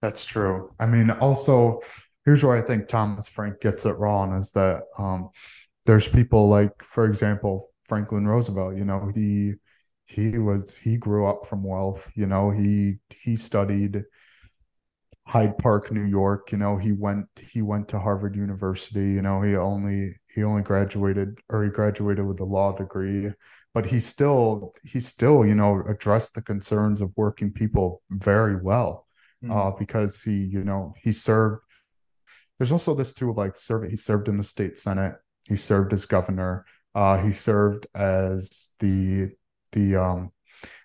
That's 0.00 0.24
true. 0.24 0.72
I 0.78 0.86
mean, 0.86 1.10
also, 1.10 1.80
here's 2.24 2.44
where 2.44 2.56
I 2.56 2.62
think 2.62 2.86
Thomas 2.86 3.28
Frank 3.28 3.60
gets 3.60 3.84
it 3.84 3.98
wrong 3.98 4.32
is 4.34 4.52
that 4.52 4.82
um, 4.98 5.30
there's 5.86 6.06
people 6.06 6.48
like, 6.48 6.82
for 6.82 7.06
example, 7.06 7.68
Franklin 7.84 8.26
Roosevelt. 8.26 8.76
You 8.76 8.84
know, 8.84 9.10
he 9.14 9.54
he 10.06 10.38
was 10.38 10.76
he 10.76 10.96
grew 10.96 11.26
up 11.26 11.46
from 11.46 11.64
wealth. 11.64 12.12
You 12.14 12.26
know, 12.26 12.50
he 12.50 12.96
he 13.10 13.34
studied 13.34 14.04
Hyde 15.26 15.58
Park, 15.58 15.90
New 15.90 16.04
York. 16.04 16.52
You 16.52 16.58
know, 16.58 16.76
he 16.76 16.92
went 16.92 17.26
he 17.50 17.62
went 17.62 17.88
to 17.88 17.98
Harvard 17.98 18.36
University. 18.36 19.10
You 19.10 19.22
know, 19.22 19.42
he 19.42 19.56
only 19.56 20.14
he 20.38 20.44
only 20.44 20.62
graduated 20.62 21.40
or 21.48 21.64
he 21.64 21.70
graduated 21.70 22.24
with 22.24 22.38
a 22.38 22.44
law 22.44 22.72
degree, 22.72 23.32
but 23.74 23.84
he 23.86 23.98
still 23.98 24.72
he 24.84 25.00
still 25.00 25.44
you 25.44 25.54
know 25.54 25.82
addressed 25.88 26.34
the 26.34 26.42
concerns 26.42 27.00
of 27.00 27.10
working 27.16 27.52
people 27.52 28.02
very 28.10 28.56
well, 28.56 29.06
mm. 29.44 29.50
uh, 29.54 29.76
because 29.76 30.22
he 30.22 30.36
you 30.36 30.62
know 30.62 30.94
he 31.02 31.12
served. 31.12 31.60
There's 32.58 32.72
also 32.72 32.94
this 32.94 33.12
too 33.12 33.30
of 33.30 33.36
like 33.36 33.56
serve. 33.56 33.88
He 33.90 33.96
served 33.96 34.28
in 34.28 34.36
the 34.36 34.44
state 34.44 34.78
senate. 34.78 35.16
He 35.48 35.56
served 35.56 35.92
as 35.92 36.06
governor. 36.06 36.64
Uh, 36.94 37.18
he 37.18 37.32
served 37.32 37.88
as 37.94 38.70
the 38.78 39.30
the 39.72 39.96
um, 39.96 40.30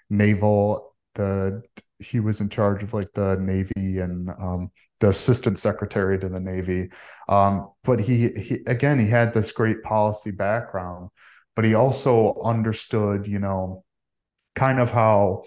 naval 0.09 0.95
the 1.13 1.61
he 1.99 2.19
was 2.19 2.41
in 2.41 2.49
charge 2.49 2.83
of 2.83 2.93
like 2.93 3.11
the 3.13 3.37
Navy 3.39 3.99
and 3.99 4.29
um, 4.39 4.71
the 4.99 5.09
assistant 5.09 5.59
secretary 5.59 6.17
to 6.19 6.29
the 6.29 6.39
Navy. 6.39 6.89
Um, 7.27 7.67
but 7.83 7.99
he, 7.99 8.29
he, 8.29 8.59
again, 8.67 8.99
he 8.99 9.07
had 9.07 9.33
this 9.33 9.51
great 9.51 9.83
policy 9.83 10.31
background, 10.31 11.09
but 11.55 11.65
he 11.65 11.73
also 11.73 12.39
understood, 12.43 13.27
you 13.27 13.39
know, 13.39 13.83
kind 14.55 14.79
of 14.79 14.91
how 14.91 15.43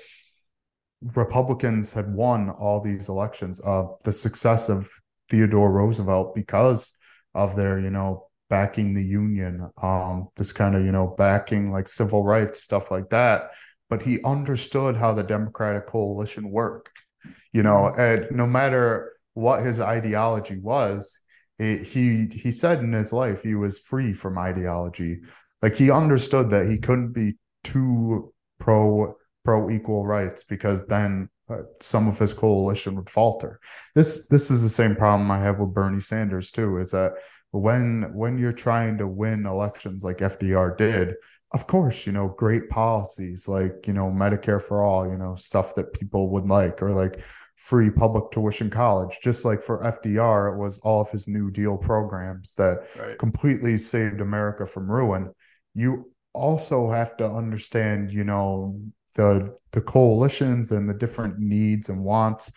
Republicans 1.15 1.93
had 1.93 2.13
won 2.13 2.51
all 2.51 2.81
these 2.81 3.09
elections. 3.09 3.61
Uh, 3.65 3.85
the 4.05 4.13
success 4.13 4.69
of 4.69 4.91
Theodore 5.29 5.73
Roosevelt 5.73 6.35
because 6.35 6.95
of 7.35 7.57
their, 7.57 7.79
you 7.79 7.91
know, 7.91 8.29
backing 8.49 8.95
the 8.95 9.05
Union, 9.05 9.69
um, 9.83 10.29
this 10.37 10.53
kind 10.53 10.75
of, 10.77 10.85
you 10.85 10.93
know, 10.93 11.09
backing 11.19 11.71
like 11.71 11.89
civil 11.89 12.25
rights, 12.25 12.63
stuff 12.63 12.91
like 12.91 13.11
that 13.11 13.51
but 13.89 14.03
he 14.03 14.23
understood 14.25 14.97
how 14.97 15.13
the 15.13 15.23
Democratic 15.23 15.87
coalition 15.87 16.51
worked. 16.51 17.05
You 17.53 17.63
know, 17.63 17.93
mm-hmm. 17.93 18.01
and 18.01 18.37
no 18.37 18.47
matter 18.47 19.13
what 19.35 19.65
his 19.65 19.81
ideology 19.81 20.59
was, 20.59 21.21
it, 21.59 21.83
he 21.83 22.27
he 22.33 22.53
said 22.53 22.81
in 22.81 22.93
his 22.93 23.13
life 23.13 23.43
he 23.43 23.55
was 23.55 23.79
free 23.79 24.13
from 24.13 24.39
ideology. 24.39 25.21
Like 25.63 25.75
he 25.75 25.91
understood 25.91 26.51
that 26.51 26.67
he 26.67 26.79
couldn't 26.79 27.13
be 27.13 27.35
too 27.65 28.33
pro 28.59 29.15
pro 29.45 29.71
equal 29.71 30.07
rights 30.07 30.45
because 30.45 30.87
then 30.87 31.29
uh, 31.49 31.63
some 31.81 32.09
of 32.09 32.19
his 32.19 32.35
coalition 32.35 32.97
would 32.97 33.09
falter. 33.09 33.61
This 33.95 34.27
this 34.29 34.51
is 34.51 34.63
the 34.63 34.69
same 34.69 34.97
problem 34.97 35.31
I 35.31 35.39
have 35.39 35.59
with 35.59 35.75
Bernie 35.75 36.01
Sanders 36.01 36.51
too. 36.51 36.77
Is 36.77 36.91
that 36.91 37.13
when 37.53 38.11
when 38.15 38.39
you're 38.39 38.53
trying 38.53 38.99
to 38.99 39.07
win 39.07 39.47
elections 39.47 40.05
like 40.05 40.19
FDR 40.19 40.77
did, 40.77 41.15
of 41.53 41.67
course, 41.67 42.07
you 42.07 42.13
know, 42.13 42.29
great 42.29 42.69
policies 42.69 43.47
like, 43.47 43.87
you 43.87 43.93
know, 43.93 44.11
Medicare 44.11 44.61
for 44.61 44.83
all, 44.83 45.07
you 45.07 45.17
know, 45.17 45.37
stuff 45.37 45.75
that 45.77 45.93
people 45.93 46.31
would 46.31 46.47
like, 46.47 46.83
or 46.83 46.91
like 46.91 47.21
free 47.57 47.91
public 47.91 48.31
tuition 48.31 48.69
college. 48.69 49.19
Just 49.23 49.45
like 49.45 49.63
for 49.63 49.83
FDR, 49.83 50.53
it 50.53 50.59
was 50.59 50.79
all 50.79 51.01
of 51.01 51.11
his 51.11 51.29
New 51.29 51.51
Deal 51.51 51.77
programs 51.77 52.55
that 52.55 52.87
right. 52.99 53.19
completely 53.19 53.79
saved 53.79 54.21
America 54.21 54.67
from 54.67 54.91
ruin. 54.91 55.33
You 55.75 56.13
also 56.33 56.91
have 56.91 57.17
to 57.19 57.27
understand, 57.27 58.13
you 58.13 58.25
know, 58.25 58.81
the 59.15 59.57
the 59.73 59.81
coalitions 59.81 60.73
and 60.73 60.89
the 60.89 60.95
different 60.95 61.39
needs 61.39 61.89
and 61.89 62.05
wants. 62.05 62.53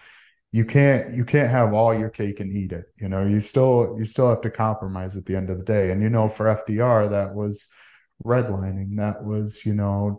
You 0.51 0.65
can't 0.65 1.13
you 1.13 1.25
can't 1.25 1.51
have 1.51 1.73
all 1.73 1.97
your 1.97 2.09
cake 2.09 2.39
and 2.39 2.53
eat 2.53 2.71
it. 2.71 2.85
You 2.97 3.07
know, 3.07 3.25
you 3.25 3.39
still 3.39 3.95
you 3.97 4.05
still 4.05 4.29
have 4.29 4.41
to 4.41 4.49
compromise 4.49 5.15
at 5.15 5.25
the 5.25 5.35
end 5.35 5.49
of 5.49 5.57
the 5.57 5.63
day. 5.63 5.91
And 5.91 6.01
you 6.01 6.09
know, 6.09 6.27
for 6.27 6.47
FDR, 6.47 7.09
that 7.11 7.35
was 7.35 7.69
redlining. 8.25 8.95
That 8.97 9.23
was 9.23 9.65
you 9.65 9.73
know 9.73 10.15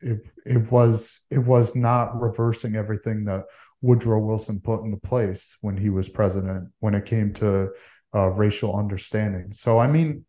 it, 0.00 0.26
it 0.46 0.70
was 0.70 1.20
it 1.30 1.38
was 1.38 1.74
not 1.74 2.20
reversing 2.20 2.76
everything 2.76 3.24
that 3.24 3.44
woodrow 3.80 4.20
wilson 4.20 4.60
put 4.60 4.84
into 4.84 4.96
place 4.96 5.56
when 5.60 5.76
he 5.76 5.90
was 5.90 6.08
president 6.08 6.68
when 6.80 6.94
it 6.94 7.04
came 7.04 7.32
to 7.34 7.70
uh, 8.14 8.28
racial 8.30 8.76
understanding. 8.76 9.52
So 9.52 9.78
i 9.78 9.86
mean 9.86 10.24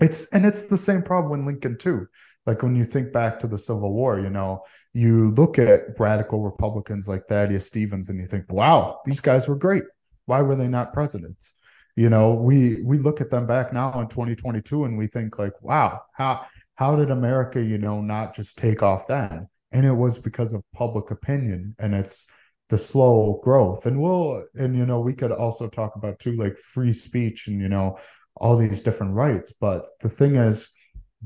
it's 0.00 0.26
and 0.26 0.44
it's 0.44 0.64
the 0.64 0.78
same 0.78 1.02
problem 1.02 1.44
with 1.44 1.46
lincoln 1.46 1.78
too. 1.78 2.06
Like 2.44 2.62
when 2.62 2.74
you 2.74 2.84
think 2.84 3.12
back 3.12 3.38
to 3.40 3.46
the 3.46 3.58
civil 3.58 3.94
war 3.94 4.18
you 4.18 4.30
know 4.30 4.62
you 4.92 5.30
look 5.30 5.58
at 5.58 5.98
radical 5.98 6.42
republicans 6.42 7.08
like 7.08 7.26
thaddeus 7.28 7.66
stevens 7.66 8.08
and 8.08 8.20
you 8.20 8.26
think 8.26 8.50
wow 8.52 9.00
these 9.04 9.20
guys 9.20 9.48
were 9.48 9.56
great. 9.56 9.84
Why 10.26 10.42
were 10.42 10.56
they 10.56 10.68
not 10.68 10.92
presidents 10.92 11.54
you 11.96 12.08
know 12.08 12.34
we 12.34 12.82
we 12.82 12.98
look 12.98 13.20
at 13.20 13.30
them 13.30 13.46
back 13.46 13.72
now 13.72 14.00
in 14.00 14.08
2022 14.08 14.84
and 14.84 14.96
we 14.96 15.06
think 15.06 15.38
like 15.38 15.52
wow 15.62 16.00
how 16.14 16.44
how 16.76 16.96
did 16.96 17.10
america 17.10 17.62
you 17.62 17.78
know 17.78 18.00
not 18.00 18.34
just 18.34 18.58
take 18.58 18.82
off 18.82 19.06
then? 19.06 19.48
And 19.72 19.86
it 19.86 19.92
was 19.92 20.18
because 20.18 20.52
of 20.52 20.62
public 20.74 21.10
opinion 21.10 21.74
and 21.78 21.94
it's 21.94 22.26
the 22.68 22.78
slow 22.78 23.40
growth. 23.42 23.86
And 23.86 24.00
we'll 24.00 24.44
and 24.54 24.76
you 24.76 24.86
know 24.86 25.00
we 25.00 25.14
could 25.14 25.32
also 25.32 25.68
talk 25.68 25.96
about 25.96 26.18
too 26.18 26.32
like 26.32 26.56
free 26.58 26.92
speech 26.92 27.46
and 27.48 27.60
you 27.60 27.68
know 27.68 27.98
all 28.36 28.56
these 28.56 28.82
different 28.82 29.14
rights. 29.14 29.52
But 29.52 29.86
the 30.00 30.08
thing 30.08 30.36
is 30.36 30.68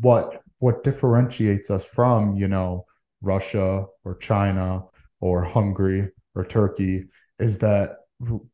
what 0.01 0.43
what 0.59 0.85
differentiates 0.85 1.71
us 1.71 1.85
from 1.85 2.35
you 2.35 2.49
know 2.49 2.85
russia 3.23 3.85
or 4.05 4.17
china 4.17 4.83
or 5.21 5.43
hungary 5.43 6.09
or 6.35 6.45
turkey 6.45 7.05
is 7.39 7.59
that 7.59 7.97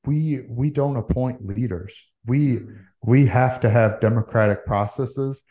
we 0.04 0.40
we 0.48 0.70
don't 0.70 0.96
appoint 0.96 1.44
leaders. 1.44 2.08
We 2.26 2.60
we 3.02 3.26
have 3.26 3.60
to 3.60 3.70
have 3.70 4.00
democratic 4.00 4.66
processes 4.66 5.44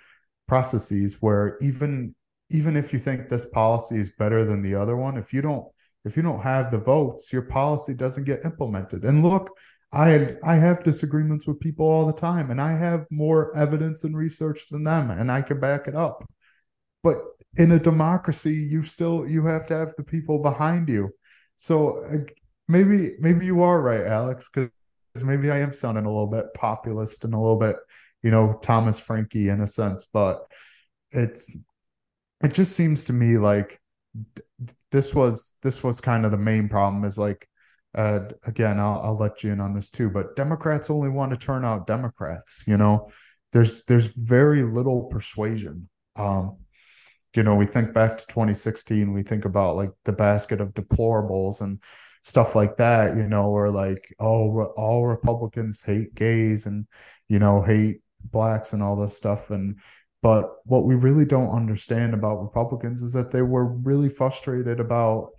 processes 0.47 1.17
where 1.21 1.57
even 1.61 2.13
even 2.49 2.75
if 2.75 2.91
you 2.91 2.99
think 2.99 3.29
this 3.29 3.45
policy 3.45 3.97
is 3.97 4.11
better 4.19 4.43
than 4.43 4.61
the 4.61 4.75
other 4.75 4.97
one 4.97 5.17
if 5.17 5.31
you 5.33 5.41
don't 5.41 5.65
if 6.03 6.17
you 6.17 6.23
don't 6.23 6.41
have 6.41 6.71
the 6.71 6.77
votes 6.77 7.31
your 7.31 7.43
policy 7.43 7.93
doesn't 7.93 8.25
get 8.25 8.43
implemented. 8.45 9.03
And 9.05 9.23
look 9.23 9.49
i 9.93 10.35
i 10.43 10.55
have 10.55 10.83
disagreements 10.83 11.47
with 11.47 11.59
people 11.59 11.85
all 11.85 12.05
the 12.05 12.13
time 12.13 12.49
and 12.49 12.61
i 12.61 12.71
have 12.77 13.05
more 13.11 13.55
evidence 13.57 14.05
and 14.05 14.15
research 14.15 14.67
than 14.69 14.85
them 14.85 15.09
and 15.11 15.31
i 15.31 15.41
can 15.41 15.59
back 15.59 15.87
it 15.87 15.95
up. 15.95 16.25
But 17.03 17.17
in 17.57 17.71
a 17.71 17.79
democracy 17.79 18.55
you 18.55 18.83
still 18.83 19.27
you 19.27 19.45
have 19.45 19.67
to 19.67 19.73
have 19.73 19.93
the 19.97 20.03
people 20.03 20.39
behind 20.39 20.89
you. 20.89 21.11
So 21.55 22.03
maybe 22.67 23.15
maybe 23.19 23.45
you 23.45 23.61
are 23.61 23.81
right 23.81 24.05
alex 24.05 24.49
because 24.49 24.69
maybe 25.23 25.51
i 25.51 25.59
am 25.59 25.73
sounding 25.73 26.05
a 26.05 26.09
little 26.09 26.27
bit 26.27 26.45
populist 26.53 27.25
and 27.25 27.33
a 27.33 27.39
little 27.39 27.57
bit 27.57 27.75
you 28.23 28.31
know 28.31 28.59
thomas 28.61 28.99
frankie 28.99 29.49
in 29.49 29.61
a 29.61 29.67
sense 29.67 30.07
but 30.11 30.45
it's 31.11 31.49
it 32.43 32.53
just 32.53 32.75
seems 32.75 33.05
to 33.05 33.13
me 33.13 33.37
like 33.37 33.79
this 34.91 35.13
was 35.13 35.53
this 35.61 35.83
was 35.83 36.01
kind 36.01 36.25
of 36.25 36.31
the 36.31 36.37
main 36.37 36.67
problem 36.67 37.03
is 37.03 37.17
like 37.17 37.47
uh, 37.95 38.21
again 38.45 38.79
I'll, 38.79 39.01
I'll 39.03 39.17
let 39.17 39.43
you 39.43 39.51
in 39.51 39.59
on 39.59 39.73
this 39.73 39.89
too 39.89 40.09
but 40.09 40.35
democrats 40.35 40.89
only 40.89 41.09
want 41.09 41.31
to 41.31 41.37
turn 41.37 41.65
out 41.65 41.87
democrats 41.87 42.63
you 42.67 42.77
know? 42.77 43.07
There's 43.51 43.83
there's 43.83 44.07
very 44.07 44.63
little 44.63 45.03
persuasion. 45.03 45.89
Um 46.15 46.57
you 47.35 47.43
know 47.43 47.55
we 47.55 47.65
think 47.65 47.93
back 47.93 48.17
to 48.17 48.25
2016 48.27 49.13
we 49.13 49.23
think 49.23 49.45
about 49.45 49.75
like 49.75 49.89
the 50.05 50.13
basket 50.13 50.61
of 50.61 50.73
deplorables 50.73 51.61
and 51.61 51.81
stuff 52.23 52.55
like 52.55 52.77
that 52.77 53.17
you 53.17 53.27
know 53.27 53.45
or 53.45 53.69
like 53.69 54.13
oh 54.19 54.63
all 54.77 55.07
republicans 55.07 55.81
hate 55.81 56.13
gays 56.13 56.65
and 56.65 56.85
you 57.27 57.39
know 57.39 57.61
hate 57.61 58.01
blacks 58.25 58.73
and 58.73 58.83
all 58.83 58.95
this 58.95 59.17
stuff 59.17 59.49
and 59.49 59.75
but 60.21 60.57
what 60.65 60.85
we 60.85 60.95
really 60.95 61.25
don't 61.25 61.49
understand 61.49 62.13
about 62.13 62.41
Republicans 62.41 63.01
is 63.01 63.13
that 63.13 63.31
they 63.31 63.41
were 63.41 63.65
really 63.65 64.09
frustrated 64.09 64.79
about 64.79 65.31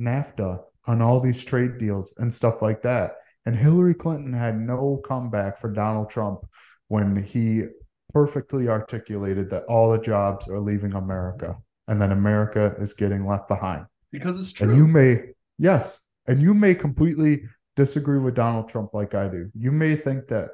NAFTA 0.00 0.62
on 0.86 1.02
all 1.02 1.20
these 1.20 1.44
trade 1.44 1.78
deals 1.78 2.14
and 2.18 2.32
stuff 2.32 2.62
like 2.62 2.82
that. 2.82 3.12
And 3.44 3.54
Hillary 3.54 3.94
Clinton 3.94 4.32
had 4.32 4.58
no 4.58 5.00
comeback 5.04 5.58
for 5.58 5.70
Donald 5.70 6.10
Trump 6.10 6.40
when 6.88 7.22
he 7.22 7.64
perfectly 8.12 8.68
articulated 8.68 9.50
that 9.50 9.64
all 9.64 9.92
the 9.92 9.98
jobs 9.98 10.48
are 10.48 10.58
leaving 10.58 10.94
America 10.94 11.56
and 11.86 12.00
that 12.00 12.10
America 12.10 12.74
is 12.78 12.94
getting 12.94 13.26
left 13.26 13.46
behind. 13.46 13.84
Because 14.10 14.40
it's 14.40 14.52
true. 14.52 14.68
And 14.68 14.76
you 14.76 14.86
may, 14.86 15.20
yes, 15.58 16.02
and 16.30 16.40
you 16.40 16.54
may 16.54 16.76
completely 16.76 17.42
disagree 17.74 18.20
with 18.20 18.36
Donald 18.36 18.68
Trump 18.68 18.94
like 18.94 19.16
I 19.16 19.26
do. 19.26 19.50
You 19.52 19.72
may 19.72 19.96
think 19.96 20.28
that 20.28 20.50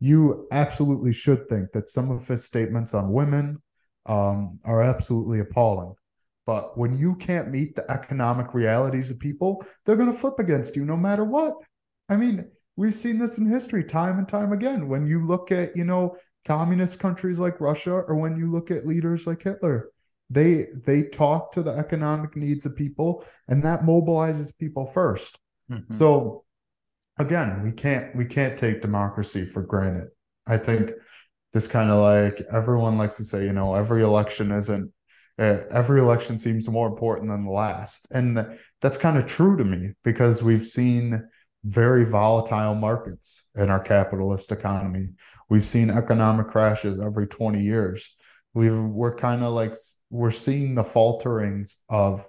you 0.00 0.48
absolutely 0.52 1.12
should 1.12 1.46
think 1.50 1.70
that 1.72 1.90
some 1.90 2.10
of 2.10 2.26
his 2.26 2.46
statements 2.46 2.94
on 2.94 3.12
women 3.12 3.60
um, 4.06 4.58
are 4.64 4.82
absolutely 4.82 5.40
appalling. 5.40 5.92
But 6.46 6.78
when 6.78 6.96
you 6.96 7.14
can't 7.16 7.50
meet 7.50 7.76
the 7.76 7.88
economic 7.90 8.54
realities 8.54 9.10
of 9.10 9.18
people, 9.18 9.62
they're 9.84 9.96
going 9.96 10.10
to 10.10 10.16
flip 10.16 10.38
against 10.38 10.76
you 10.76 10.86
no 10.86 10.96
matter 10.96 11.24
what. 11.24 11.52
I 12.08 12.16
mean, 12.16 12.50
we've 12.76 12.94
seen 12.94 13.18
this 13.18 13.36
in 13.36 13.46
history 13.46 13.84
time 13.84 14.16
and 14.16 14.26
time 14.26 14.52
again. 14.52 14.88
When 14.88 15.06
you 15.06 15.26
look 15.26 15.52
at, 15.52 15.76
you 15.76 15.84
know, 15.84 16.16
communist 16.46 17.00
countries 17.00 17.38
like 17.38 17.60
Russia 17.60 17.92
or 17.92 18.14
when 18.14 18.38
you 18.38 18.50
look 18.50 18.70
at 18.70 18.86
leaders 18.86 19.26
like 19.26 19.42
Hitler, 19.42 19.90
they 20.30 20.66
they 20.84 21.02
talk 21.02 21.52
to 21.52 21.62
the 21.62 21.72
economic 21.72 22.36
needs 22.36 22.66
of 22.66 22.76
people 22.76 23.24
and 23.48 23.62
that 23.62 23.82
mobilizes 23.82 24.56
people 24.58 24.90
1st 24.94 25.36
mm-hmm. 25.70 25.92
So 25.92 26.44
again, 27.18 27.62
we 27.62 27.72
can't 27.72 28.14
we 28.16 28.24
can't 28.24 28.56
take 28.56 28.80
democracy 28.80 29.44
for 29.46 29.62
granted. 29.62 30.08
I 30.46 30.56
think 30.56 30.92
this 31.52 31.66
kind 31.66 31.90
of 31.90 31.98
like 31.98 32.46
everyone 32.52 32.98
likes 32.98 33.16
to 33.16 33.24
say, 33.24 33.44
you 33.44 33.52
know, 33.52 33.74
every 33.74 34.02
election 34.02 34.50
isn't 34.50 34.92
uh, 35.38 35.60
every 35.70 36.00
election 36.00 36.38
seems 36.38 36.68
more 36.68 36.88
important 36.88 37.28
than 37.28 37.44
the 37.44 37.50
last, 37.50 38.08
and 38.10 38.58
that's 38.80 38.98
kind 38.98 39.16
of 39.16 39.26
true 39.26 39.56
to 39.56 39.64
me 39.64 39.92
because 40.02 40.42
we've 40.42 40.66
seen 40.66 41.28
very 41.64 42.04
volatile 42.04 42.74
markets 42.74 43.44
in 43.56 43.70
our 43.70 43.80
capitalist 43.80 44.50
economy. 44.50 45.10
We've 45.48 45.64
seen 45.64 45.90
economic 45.90 46.48
crashes 46.48 47.00
every 47.00 47.26
20 47.26 47.60
years. 47.60 48.16
We've 48.58 48.76
we're 48.76 49.14
kind 49.14 49.44
of 49.44 49.52
like 49.52 49.74
we're 50.10 50.32
seeing 50.32 50.74
the 50.74 50.82
falterings 50.82 51.76
of 51.88 52.26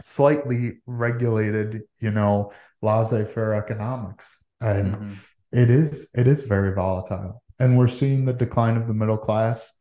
slightly 0.00 0.78
regulated, 0.86 1.82
you 1.98 2.10
know, 2.10 2.52
laissez-faire 2.80 3.52
economics. 3.52 4.38
And 4.62 4.94
mm-hmm. 4.94 5.12
it 5.52 5.68
is 5.68 6.08
it 6.14 6.26
is 6.26 6.44
very 6.44 6.72
volatile. 6.74 7.42
And 7.58 7.76
we're 7.76 7.88
seeing 7.88 8.24
the 8.24 8.32
decline 8.32 8.78
of 8.78 8.86
the 8.86 8.94
middle 8.94 9.18
class. 9.18 9.74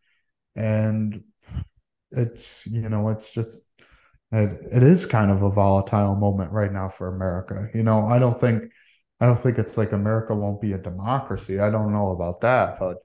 And 0.58 1.24
it's 2.12 2.68
you 2.68 2.90
know 2.90 3.08
it's 3.08 3.32
just 3.32 3.70
it, 4.34 4.60
it 4.70 4.84
is 4.84 5.06
kind 5.06 5.32
of 5.32 5.44
a 5.44 5.50
volatile 5.50 6.18
moment 6.18 6.52
right 6.52 6.74
now 6.74 6.90
for 6.90 7.08
america. 7.08 7.70
You 7.74 7.84
know 7.84 8.06
i 8.06 8.20
don't 8.20 8.38
think 8.38 8.64
i 9.22 9.26
don't 9.26 9.40
think 9.40 9.58
it's 9.58 9.78
like 9.78 9.94
america 9.94 10.36
won't 10.36 10.60
be 10.60 10.74
a 10.74 10.78
democracy. 10.78 11.58
I 11.60 11.70
don't 11.70 11.94
know 11.94 12.10
about 12.10 12.42
that 12.42 12.80
but 12.82 12.98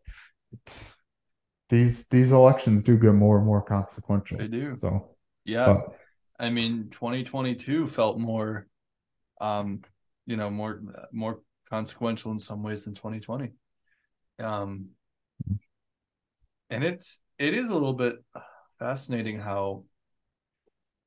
these 1.68 2.06
these 2.08 2.32
elections 2.32 2.82
do 2.82 2.96
get 2.96 3.14
more 3.14 3.38
and 3.38 3.46
more 3.46 3.62
consequential. 3.62 4.38
They 4.38 4.48
do. 4.48 4.74
So 4.74 5.10
yeah. 5.44 5.66
but, 5.66 5.98
i 6.38 6.50
mean 6.50 6.88
2022 6.90 7.86
felt 7.88 8.18
more 8.18 8.66
um, 9.40 9.82
you 10.26 10.36
know, 10.36 10.50
more 10.50 10.80
more 11.12 11.40
consequential 11.68 12.32
in 12.32 12.38
some 12.38 12.62
ways 12.62 12.84
than 12.84 12.94
2020. 12.94 13.52
Um, 14.38 14.90
and 16.70 16.84
it's 16.84 17.22
it 17.38 17.54
is 17.54 17.68
a 17.68 17.72
little 17.72 17.94
bit 17.94 18.16
fascinating 18.78 19.38
how 19.38 19.84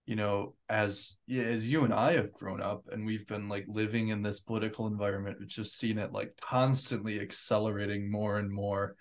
you 0.06 0.16
know 0.16 0.56
as 0.70 1.18
as 1.30 1.70
you 1.70 1.84
and 1.84 1.94
i 1.94 2.14
have 2.14 2.34
grown 2.34 2.62
up 2.62 2.86
and 2.92 3.06
we've 3.06 3.28
been 3.28 3.48
like 3.48 3.66
living 3.68 4.08
in 4.08 4.24
this 4.24 4.40
political 4.40 4.88
environment 4.88 5.38
we've 5.40 5.50
just 5.50 5.78
seen 5.78 6.00
it 6.00 6.12
like 6.12 6.34
constantly 6.42 7.20
accelerating 7.20 8.10
more 8.10 8.40
and 8.40 8.50
more 8.50 8.96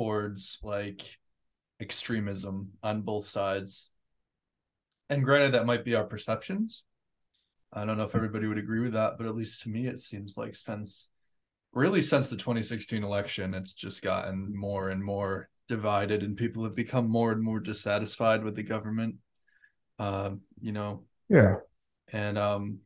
towards 0.00 0.60
like 0.62 1.18
extremism 1.78 2.70
on 2.82 3.02
both 3.02 3.26
sides. 3.26 3.90
And 5.10 5.22
granted 5.22 5.52
that 5.52 5.66
might 5.66 5.84
be 5.84 5.94
our 5.94 6.04
perceptions. 6.04 6.84
I 7.70 7.84
don't 7.84 7.98
know 7.98 8.04
if 8.04 8.14
everybody 8.14 8.46
would 8.46 8.56
agree 8.56 8.80
with 8.80 8.94
that, 8.94 9.18
but 9.18 9.26
at 9.26 9.36
least 9.36 9.62
to 9.62 9.68
me, 9.68 9.86
it 9.86 9.98
seems 9.98 10.38
like 10.38 10.56
since 10.56 11.08
really 11.74 12.00
since 12.00 12.30
the 12.30 12.36
2016 12.38 13.04
election, 13.04 13.52
it's 13.52 13.74
just 13.74 14.02
gotten 14.02 14.56
more 14.56 14.88
and 14.88 15.04
more 15.04 15.50
divided, 15.68 16.22
and 16.22 16.34
people 16.34 16.64
have 16.64 16.74
become 16.74 17.06
more 17.06 17.30
and 17.30 17.42
more 17.42 17.60
dissatisfied 17.60 18.42
with 18.42 18.56
the 18.56 18.62
government. 18.62 19.16
Uh, 19.98 20.30
you 20.62 20.72
know, 20.72 21.04
yeah, 21.28 21.56
and 22.10 22.38
um, 22.38 22.78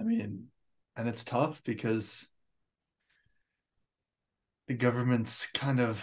I 0.00 0.04
mean, 0.04 0.46
and 0.96 1.06
it's 1.06 1.22
tough 1.22 1.60
because 1.64 2.26
the 4.72 4.78
government's 4.78 5.48
kind 5.52 5.80
of 5.80 6.02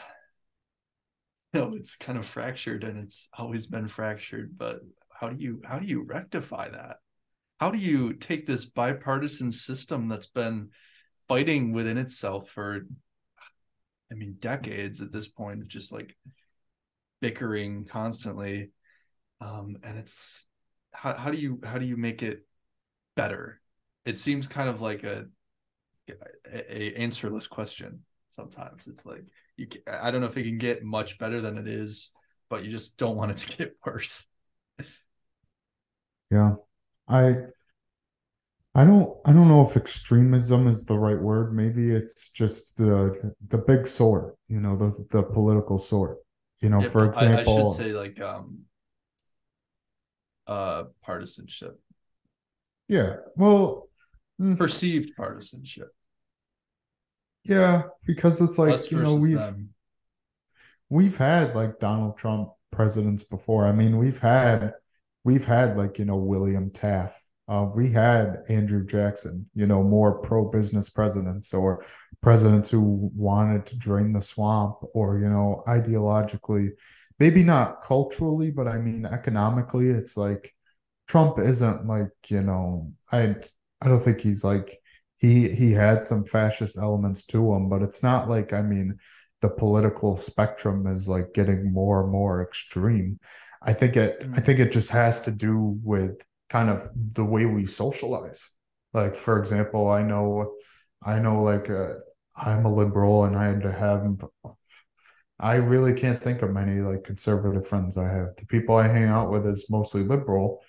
you 1.54 1.60
know 1.60 1.74
it's 1.76 1.96
kind 1.96 2.20
of 2.20 2.28
fractured 2.28 2.84
and 2.84 3.00
it's 3.00 3.28
always 3.36 3.66
been 3.66 3.88
fractured 3.88 4.56
but 4.56 4.82
how 5.10 5.28
do 5.28 5.44
you 5.44 5.60
how 5.66 5.80
do 5.80 5.88
you 5.88 6.04
rectify 6.04 6.70
that? 6.70 6.98
How 7.60 7.72
do 7.72 7.80
you 7.80 8.14
take 8.14 8.46
this 8.46 8.66
bipartisan 8.66 9.52
system 9.52 10.08
that's 10.08 10.28
been 10.28 10.70
fighting 11.28 11.74
within 11.74 11.98
itself 11.98 12.50
for 12.52 12.82
i 14.12 14.14
mean 14.16 14.36
decades 14.40 15.02
at 15.02 15.12
this 15.12 15.28
point 15.28 15.62
of 15.62 15.68
just 15.68 15.92
like 15.92 16.16
bickering 17.22 17.86
constantly 17.86 18.70
um 19.42 19.78
and 19.84 19.98
it's 19.98 20.46
how, 20.94 21.16
how 21.16 21.32
do 21.32 21.38
you 21.38 21.60
how 21.64 21.80
do 21.80 21.86
you 21.86 21.98
make 21.98 22.22
it 22.22 22.46
better? 23.16 23.62
It 24.06 24.20
seems 24.20 24.48
kind 24.48 24.70
of 24.70 24.80
like 24.80 25.04
a 25.04 25.26
a, 26.52 26.82
a 26.82 26.96
answerless 26.96 27.48
question 27.48 28.04
sometimes 28.30 28.88
it's 28.88 29.06
like 29.06 29.24
you 29.58 29.68
i 29.88 30.12
don't 30.12 30.22
know 30.22 30.28
if 30.28 30.38
it 30.38 30.44
can 30.44 30.58
get 30.58 30.84
much 30.84 31.18
better 31.18 31.42
than 31.42 31.58
it 31.58 31.68
is 31.68 32.12
but 32.50 32.63
you 32.63 32.72
just 32.72 32.98
don't 32.98 33.15
want 33.15 33.32
it 33.32 33.38
to 33.38 33.58
get 33.58 33.76
worse 33.86 34.28
yeah. 36.32 36.56
I 37.08 37.36
I 38.76 38.86
don't 38.86 39.18
I 39.26 39.34
don't 39.34 39.48
know 39.48 39.65
if 39.68 39.76
extremism 39.76 40.68
is 40.68 40.86
the 40.86 40.98
right 40.98 41.20
word. 41.20 41.54
Maybe 41.54 41.89
it's 41.89 42.30
just 42.30 42.78
the 42.78 43.34
the 43.48 43.58
big 43.58 43.88
sort, 43.88 44.36
you 44.48 44.60
know, 44.60 44.76
the 44.76 45.06
the 45.10 45.24
political 45.24 45.80
sort. 45.80 46.18
You 46.62 46.70
know, 46.70 46.82
yeah, 46.82 46.89
for 46.89 47.06
example, 47.06 47.54
I, 47.54 47.60
I, 47.60 47.63
should 47.63 47.78
say 47.78 47.94
like 47.94 48.22
um 48.22 48.60
uh 50.46 50.84
partisanship. 51.02 51.80
Yeah. 52.88 53.18
Well, 53.36 53.89
mm. 54.39 54.58
perceived 54.58 55.15
partisanship. 55.15 55.89
Yeah, 57.43 57.84
because 58.06 58.41
it's 58.41 58.58
like, 58.58 58.73
Us 58.73 58.91
you 58.91 58.99
know, 58.99 59.15
we've 59.15 59.38
them. 59.38 59.69
we've 60.89 61.17
had 61.17 61.56
like 61.56 61.80
Donald 61.80 62.17
Trump 62.17 62.52
presidents 62.71 63.23
before. 63.23 63.65
I 63.65 63.71
mean, 63.71 63.97
we've 63.97 64.19
had 64.19 64.73
we've 65.23 65.45
had 65.45 65.78
like 65.78 65.99
you 65.99 66.06
know 66.06 66.17
William 66.17 66.69
Taft 66.69 67.21
uh, 67.49 67.67
we 67.73 67.91
had 67.91 68.43
Andrew 68.47 68.86
Jackson, 68.86 69.49
you 69.56 69.65
know, 69.65 69.84
more 69.84 70.19
pro 70.19 70.45
business 70.45 70.88
presidents 70.88 71.52
or 71.52 71.84
presidents 72.21 72.69
who 72.69 73.10
wanted 73.15 73.65
to 73.65 73.75
drain 73.75 74.13
the 74.13 74.21
swamp 74.21 74.78
or, 74.93 75.17
you 75.17 75.28
know, 75.28 75.63
ideologically, 75.67 76.69
maybe 77.17 77.41
not 77.41 77.84
culturally, 77.84 78.52
but 78.52 78.67
I 78.67 78.78
mean, 78.78 79.04
economically, 79.04 79.89
it's 79.89 80.15
like 80.15 80.54
Trump 81.08 81.39
isn't 81.39 81.88
like, 81.88 82.12
you 82.28 82.43
know, 82.43 82.93
I, 83.12 83.36
I 83.82 83.88
don't 83.88 83.99
think 83.99 84.21
he's 84.21 84.43
like, 84.43 84.80
he, 85.20 85.50
he 85.50 85.72
had 85.72 86.06
some 86.06 86.26
fascist 86.26 86.78
elements 86.78 87.24
to 87.26 87.54
him, 87.54 87.70
but 87.70 87.82
it's 87.82 88.04
not 88.04 88.28
like, 88.28 88.52
I 88.52 88.62
mean, 88.62 88.98
the 89.42 89.50
political 89.50 90.18
spectrum 90.18 90.88
is 90.88 91.08
like 91.08 91.34
getting 91.34 91.72
more 91.72 92.02
and 92.02 92.12
more 92.12 92.42
extreme. 92.42 93.20
I 93.62 93.74
think 93.74 93.96
it, 93.96 94.26
I 94.34 94.40
think 94.40 94.60
it 94.60 94.72
just 94.72 94.92
has 94.92 95.20
to 95.22 95.32
do 95.32 95.80
with, 95.84 96.22
kind 96.50 96.72
of 96.72 96.90
the 97.14 97.24
way 97.24 97.46
we 97.46 97.68
socialize. 97.68 98.50
Like 98.92 99.16
for 99.16 99.38
example, 99.40 99.88
I 99.88 100.02
know, 100.02 100.56
I 101.04 101.20
know, 101.20 101.44
like 101.44 101.70
uh, 101.70 101.94
I'm 102.36 102.66
a 102.66 102.74
liberal, 102.74 103.26
and 103.26 103.36
I 103.36 103.46
had 103.46 103.62
to 103.62 103.72
have. 103.72 104.04
I 105.40 105.56
really 105.58 105.94
can't 105.94 106.20
think 106.20 106.42
of 106.42 106.50
many 106.50 106.82
like 106.82 107.04
conservative 107.04 107.68
friends 107.68 107.98
I 107.98 108.10
have. 108.10 108.36
The 108.36 108.48
people 108.48 108.78
I 108.78 108.88
hang 108.88 109.04
out 109.04 109.30
with 109.30 109.46
is 109.46 109.70
mostly 109.70 110.02
liberal, 110.02 110.64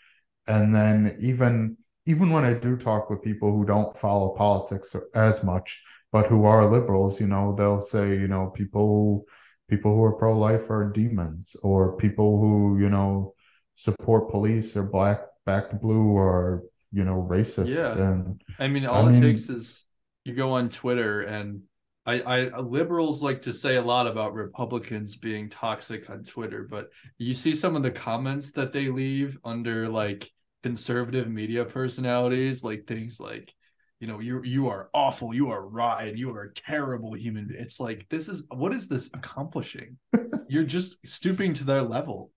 and 0.47 0.75
then 0.75 1.17
even 1.19 1.79
even 2.11 2.31
when 2.31 2.45
I 2.45 2.55
do 2.55 2.77
talk 2.77 3.11
with 3.11 3.23
people 3.23 3.53
who 3.53 3.65
don't 3.65 3.97
follow 3.97 4.31
politics 4.31 4.95
as 5.15 5.45
much, 5.45 5.83
but 6.13 6.27
who 6.27 6.45
are 6.45 6.71
liberals, 6.71 7.21
you 7.21 7.27
know, 7.27 7.55
they'll 7.57 7.81
say, 7.81 8.11
you 8.11 8.29
know, 8.29 8.49
people 8.49 8.87
who 8.89 9.25
people 9.69 9.95
who 9.95 10.03
are 10.03 10.13
pro-life 10.13 10.69
are 10.71 10.91
demons, 10.91 11.57
or 11.63 11.97
people 11.97 12.41
who, 12.41 12.81
you 12.81 12.89
know, 12.89 13.35
support 13.81 14.31
police 14.31 14.77
or 14.77 14.83
black 14.83 15.21
back 15.47 15.71
to 15.71 15.77
blue 15.77 16.09
or 16.09 16.65
you 16.93 17.03
know 17.03 17.27
racist 17.31 17.75
yeah. 17.75 17.97
and 17.97 18.43
i 18.59 18.69
mean 18.69 18.85
all 18.85 19.07
I 19.07 19.09
it 19.09 19.13
mean, 19.13 19.23
takes 19.23 19.49
is 19.49 19.87
you 20.25 20.35
go 20.35 20.53
on 20.53 20.69
twitter 20.69 21.23
and 21.23 21.63
I, 22.05 22.21
I 22.21 22.59
liberals 22.59 23.23
like 23.23 23.43
to 23.43 23.55
say 23.55 23.77
a 23.77 23.83
lot 23.83 24.07
about 24.07 24.35
republicans 24.35 25.17
being 25.17 25.49
toxic 25.49 26.11
on 26.11 26.25
twitter 26.25 26.67
but 26.69 26.91
you 27.17 27.33
see 27.33 27.55
some 27.55 27.75
of 27.75 27.83
the 27.83 27.91
comments 27.91 28.51
that 28.53 28.73
they 28.73 28.89
leave 28.89 29.39
under 29.45 29.89
like 29.89 30.31
conservative 30.63 31.29
media 31.29 31.65
personalities 31.65 32.63
like 32.63 32.87
things 32.87 33.19
like 33.19 33.53
you 34.01 34.07
know 34.07 34.19
you 34.19 34.43
you 34.43 34.69
are 34.69 34.89
awful 34.95 35.35
you 35.35 35.51
are 35.51 35.67
raw 35.67 35.99
and 35.99 36.19
you 36.19 36.35
are 36.35 36.45
a 36.45 36.55
terrible 36.55 37.13
human. 37.13 37.55
It's 37.57 37.79
like 37.79 38.07
this 38.09 38.29
is 38.29 38.47
what 38.51 38.73
is 38.73 38.89
this 38.89 39.11
accomplishing? 39.13 39.99
You're 40.49 40.65
just 40.65 40.97
stooping 41.07 41.55
to 41.55 41.65
their 41.65 41.83
level. 41.83 42.33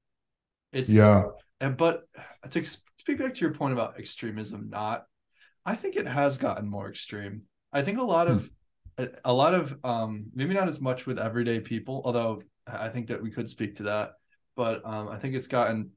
It's 0.74 0.92
yeah. 0.92 1.24
and 1.62 1.78
but 1.78 2.04
to 2.50 2.66
speak 2.66 3.20
back 3.20 3.36
to 3.36 3.42
your 3.42 3.54
point 3.54 3.74
about 3.74 4.00
extremism 4.00 4.70
not 4.70 5.04
i 5.66 5.76
think 5.76 5.96
it 5.96 6.08
has 6.08 6.38
gotten 6.38 6.70
more 6.70 6.90
extreme. 6.90 7.44
I 7.72 7.82
think 7.82 8.00
a 8.00 8.04
lot 8.04 8.28
of 8.28 8.50
hmm. 8.98 9.04
a, 9.04 9.08
a 9.26 9.34
lot 9.34 9.54
of 9.54 9.78
um 9.84 10.26
maybe 10.34 10.54
not 10.54 10.68
as 10.68 10.82
much 10.82 11.06
with 11.06 11.20
everyday 11.20 11.60
people 11.60 12.02
although 12.06 12.42
i 12.68 12.90
think 12.90 13.08
that 13.08 13.22
we 13.22 13.32
could 13.32 13.50
speak 13.50 13.76
to 13.76 13.84
that 13.84 14.14
but 14.56 14.86
um 14.86 15.10
i 15.10 15.18
think 15.18 15.36
it's 15.36 15.48
gotten 15.48 15.92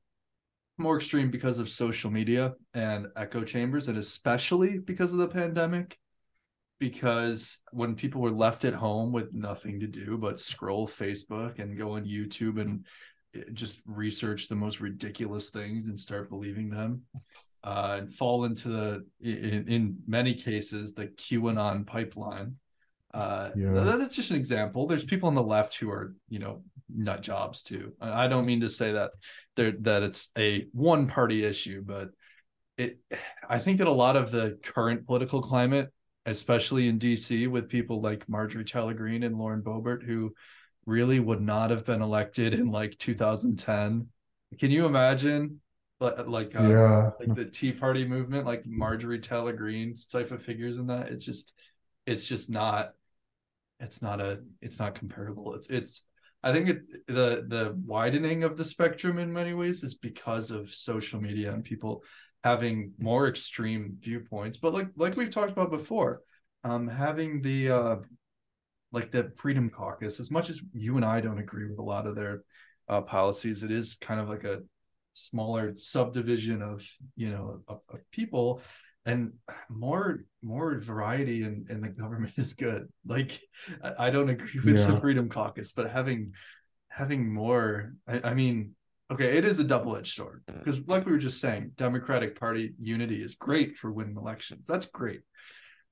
more 0.79 0.97
extreme 0.97 1.31
because 1.31 1.59
of 1.59 1.69
social 1.69 2.11
media 2.11 2.55
and 2.75 3.07
echo 3.17 3.43
chambers 3.43 3.89
and 3.89 3.99
especially 3.99 4.79
because 4.79 5.12
of 5.12 5.19
the 5.19 5.29
pandemic 5.29 5.99
because 6.79 7.61
when 7.73 7.95
people 7.95 8.21
were 8.21 8.31
left 8.31 8.65
at 8.65 8.75
home 8.75 9.12
with 9.12 9.33
nothing 9.33 9.81
to 9.81 9.87
do 9.87 10.19
but 10.19 10.39
scroll 10.39 10.87
facebook 10.87 11.59
and 11.59 11.79
go 11.79 11.93
on 11.93 12.05
youtube 12.05 12.61
and 12.61 12.85
just 13.53 13.83
research 13.87 14.49
the 14.49 14.55
most 14.55 14.81
ridiculous 14.81 15.51
things 15.51 15.89
and 15.89 15.99
start 15.99 16.31
believing 16.31 16.71
them 16.71 17.03
uh, 17.65 17.97
and 17.99 18.15
fall 18.15 18.45
into 18.45 18.69
the 18.69 19.07
in, 19.21 19.69
in 19.69 19.97
many 20.07 20.35
cases 20.35 20.95
the 20.95 21.09
qanon 21.09 21.87
pipeline 21.87 22.57
uh, 23.15 23.51
yeah. 23.57 23.97
that's 23.99 24.17
just 24.17 24.31
an 24.31 24.37
example 24.37 24.87
there's 24.87 25.05
people 25.05 25.27
on 25.27 25.35
the 25.35 25.43
left 25.43 25.79
who 25.79 25.91
are 25.91 26.15
you 26.29 26.39
know 26.39 26.62
nut 26.94 27.22
jobs 27.22 27.62
too 27.62 27.92
i 28.01 28.29
don't 28.29 28.46
mean 28.46 28.61
to 28.61 28.68
say 28.68 28.92
that 28.92 29.11
there 29.57 29.72
that 29.81 30.03
it's 30.03 30.31
a 30.38 30.66
one 30.72 31.09
party 31.09 31.44
issue 31.44 31.83
but 31.85 32.11
it 32.79 32.99
i 33.49 33.59
think 33.59 33.79
that 33.79 33.87
a 33.87 33.90
lot 33.90 34.16
of 34.16 34.31
the 34.31 34.59
current 34.62 35.07
political 35.07 35.40
climate 35.40 35.92
especially 36.27 36.88
in 36.88 36.99
dc 36.99 37.49
with 37.51 37.68
people 37.68 38.01
like 38.01 38.29
marjorie 38.29 38.64
taylor 38.64 38.94
greene 38.94 39.22
and 39.22 39.37
lauren 39.37 39.62
boebert 39.62 40.05
who 40.05 40.33
really 40.87 41.18
would 41.18 41.42
not 41.42 41.70
have 41.70 41.85
been 41.85 42.01
elected 42.01 42.55
in 42.55 42.70
like 42.70 42.96
2010. 42.99 44.09
Can 44.59 44.70
you 44.70 44.87
imagine 44.87 45.61
like 45.99 46.55
uh, 46.59 46.62
yeah. 46.62 47.11
like 47.18 47.35
the 47.35 47.46
Tea 47.46 47.72
Party 47.72 48.07
movement, 48.07 48.46
like 48.46 48.64
Marjorie 48.66 49.18
Taylor 49.18 49.53
Greene's 49.53 50.07
type 50.07 50.31
of 50.31 50.42
figures 50.42 50.77
in 50.77 50.87
that? 50.87 51.11
It's 51.11 51.25
just 51.25 51.53
it's 52.07 52.27
just 52.27 52.49
not 52.49 52.92
it's 53.81 54.01
not 54.01 54.20
a 54.20 54.40
it's 54.62 54.79
not 54.79 54.94
comparable. 54.94 55.55
It's 55.55 55.68
it's 55.68 56.07
I 56.47 56.53
think 56.53 56.69
it, 56.69 57.07
the 57.09 57.45
the 57.49 57.77
widening 57.85 58.45
of 58.45 58.57
the 58.57 58.65
spectrum 58.65 59.19
in 59.19 59.33
many 59.33 59.53
ways 59.53 59.83
is 59.83 59.95
because 59.95 60.53
of 60.53 60.73
social 60.73 61.21
media 61.21 61.53
and 61.53 61.65
people 61.65 62.05
having 62.45 62.93
more 63.01 63.27
extreme 63.27 63.97
viewpoints. 64.01 64.57
But 64.57 64.73
like 64.73 64.87
like 64.97 65.17
we've 65.17 65.31
talked 65.31 65.51
about 65.51 65.73
before, 65.73 66.23
um, 66.63 66.87
having 66.87 67.43
the 67.43 67.71
uh, 67.71 67.97
like 68.93 69.11
the 69.11 69.33
Freedom 69.35 69.69
Caucus, 69.71 70.21
as 70.21 70.31
much 70.31 70.49
as 70.49 70.63
you 70.73 70.95
and 70.95 71.05
I 71.05 71.21
don't 71.21 71.41
agree 71.41 71.69
with 71.69 71.81
a 71.81 71.83
lot 71.83 72.07
of 72.07 72.15
their 72.15 72.45
uh, 72.89 73.01
policies, 73.01 73.65
it 73.65 73.73
is 73.73 73.97
kind 73.97 74.21
of 74.21 74.29
like 74.29 74.45
a 74.45 74.61
smaller 75.11 75.75
subdivision 75.75 76.63
of 76.63 76.87
you 77.17 77.31
know 77.31 77.61
of, 77.67 77.81
of 77.89 78.01
people 78.13 78.63
and 79.07 79.33
more 79.69 80.25
more 80.42 80.79
variety 80.79 81.45
in, 81.45 81.66
in 81.71 81.81
the 81.81 81.88
government 81.88 82.33
is 82.37 82.53
good 82.53 82.88
like 83.07 83.38
i, 83.83 84.07
I 84.07 84.11
don't 84.11 84.29
agree 84.29 84.61
with 84.64 84.79
yeah. 84.79 84.87
the 84.87 85.01
freedom 85.01 85.29
caucus 85.29 85.73
but 85.73 85.90
having 85.90 86.33
having 86.88 87.33
more 87.33 87.95
I, 88.07 88.21
I 88.25 88.35
mean 88.35 88.75
okay 89.11 89.37
it 89.37 89.45
is 89.45 89.61
a 89.61 89.64
double-edged 89.64 90.14
sword 90.14 90.42
because 90.47 90.81
like 90.87 91.07
we 91.07 91.12
were 91.12 91.19
just 91.19 91.40
saying 91.40 91.73
democratic 91.77 92.38
party 92.38 92.75
unity 92.81 93.23
is 93.23 93.35
great 93.35 93.77
for 93.77 93.92
winning 93.92 94.16
elections 94.16 94.66
that's 94.66 94.87
great 94.87 95.21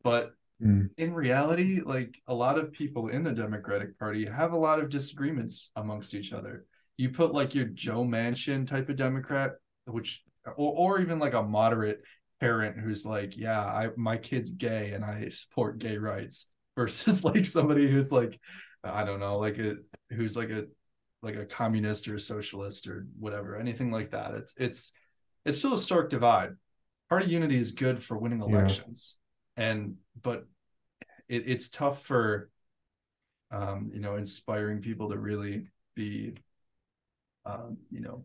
but 0.03 0.35
Mm. 0.63 0.91
In 0.97 1.13
reality, 1.13 1.81
like 1.85 2.17
a 2.29 2.35
lot 2.35 2.59
of 2.59 2.73
people 2.73 3.09
in 3.09 3.25
the 3.25 3.33
Democratic 3.33 3.99
Party 3.99 4.25
have 4.27 4.53
a 4.53 4.57
lot 4.57 4.79
of 4.79 4.89
disagreements 4.89 5.71
amongst 5.77 6.15
each 6.15 6.33
other. 6.33 6.65
You 6.97 7.11
put 7.11 7.35
like 7.35 7.55
your 7.55 7.67
Joe 7.67 8.05
Manchin 8.05 8.67
type 8.67 8.89
of 8.89 8.97
Democrat, 8.97 9.53
which 9.87 10.23
or, 10.47 10.55
or 10.57 11.01
even 11.01 11.19
like 11.19 11.35
a 11.35 11.43
moderate 11.43 12.03
parent 12.41 12.79
who's 12.79 13.05
like, 13.07 13.37
yeah, 13.37 13.61
I 13.61 13.91
my 13.97 14.17
kid's 14.17 14.51
gay 14.51 14.93
and 14.93 15.05
I 15.05 15.29
support 15.29 15.79
gay 15.79 15.99
rights, 15.99 16.49
versus 16.77 17.25
like 17.25 17.45
somebody 17.45 17.89
who's 17.89 18.11
like, 18.11 18.39
I 18.83 19.05
don't 19.05 19.21
know, 19.21 19.39
like 19.39 19.59
a 19.59 19.77
who's 20.11 20.37
like 20.37 20.51
a 20.51 20.67
like 21.23 21.37
a 21.37 21.47
communist 21.47 22.09
or 22.09 22.19
socialist 22.19 22.87
or 22.87 23.07
whatever, 23.19 23.57
anything 23.57 23.91
like 23.91 24.11
that. 24.11 24.35
It's 24.35 24.55
it's 24.57 24.93
it's 25.45 25.59
still 25.59 25.75
a 25.75 25.79
stark 25.79 26.11
divide. 26.11 26.55
Party 27.09 27.27
unity 27.27 27.57
is 27.57 27.73
good 27.73 28.03
for 28.03 28.19
winning 28.19 28.43
elections. 28.43 29.17
Yeah 29.19 29.25
and 29.57 29.97
but 30.23 30.47
it, 31.29 31.45
it's 31.47 31.69
tough 31.69 32.03
for 32.03 32.51
um, 33.51 33.91
you 33.93 34.01
know 34.01 34.17
inspiring 34.17 34.81
people 34.81 35.11
to 35.11 35.19
really 35.19 35.69
be 35.95 36.35
um, 37.47 37.79
you 37.91 38.01
know 38.01 38.25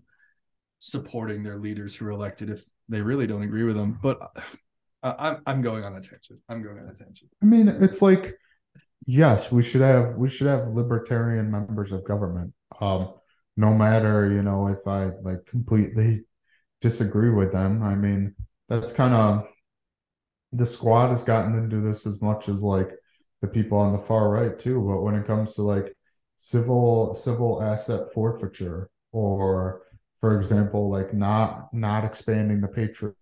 supporting 0.80 1.44
their 1.44 1.58
leaders 1.58 1.96
who 1.96 2.06
are 2.06 2.12
elected 2.12 2.50
if 2.50 2.66
they 2.90 3.02
really 3.02 3.28
don't 3.28 3.44
agree 3.44 3.64
with 3.64 3.76
them 3.76 3.98
but 4.02 4.20
uh, 5.04 5.14
I'm, 5.18 5.42
I'm 5.46 5.62
going 5.62 5.86
on 5.86 5.96
a 5.96 6.02
tangent. 6.02 6.42
I'm 6.50 6.62
going 6.62 6.78
on 6.78 6.90
a 6.90 6.94
tangent. 6.94 7.30
I 7.42 7.46
mean 7.46 7.68
it's 7.68 8.02
like 8.02 8.36
yes 9.08 9.52
we 9.52 9.64
should 9.64 9.82
have 9.82 10.16
we 10.18 10.30
should 10.30 10.48
have 10.48 10.68
libertarian 10.68 11.50
members 11.50 11.92
of 11.92 12.04
government. 12.04 12.54
Um 12.82 13.14
no 13.56 13.74
matter 13.74 14.32
you 14.32 14.42
know 14.42 14.68
if 14.68 14.88
i 14.88 15.06
like 15.22 15.46
completely 15.46 16.24
disagree 16.82 17.30
with 17.30 17.52
them. 17.52 17.84
I 17.84 17.96
mean 17.96 18.36
that's 18.68 18.92
kind 18.92 19.14
of 19.14 19.48
the 20.52 20.66
squad 20.66 21.10
has 21.10 21.24
gotten 21.24 21.58
into 21.58 21.80
this 21.80 22.06
as 22.08 22.22
much 22.22 22.50
as 22.50 22.62
like 22.62 22.90
the 23.42 23.48
people 23.48 23.78
on 23.78 23.94
the 23.94 24.00
far 24.00 24.30
right 24.30 24.58
too. 24.58 24.82
But 24.82 25.02
when 25.02 25.16
it 25.16 25.28
comes 25.28 25.54
to 25.56 25.62
like 25.62 25.96
civil 26.38 27.16
civil 27.16 27.62
asset 27.62 28.12
forfeiture 28.14 28.90
or 29.12 29.82
for 30.20 30.40
example 30.40 30.90
like 30.90 31.14
not 31.14 31.74
not 31.74 32.04
expanding 32.04 32.62
the 32.62 32.68
patriot 32.68 33.16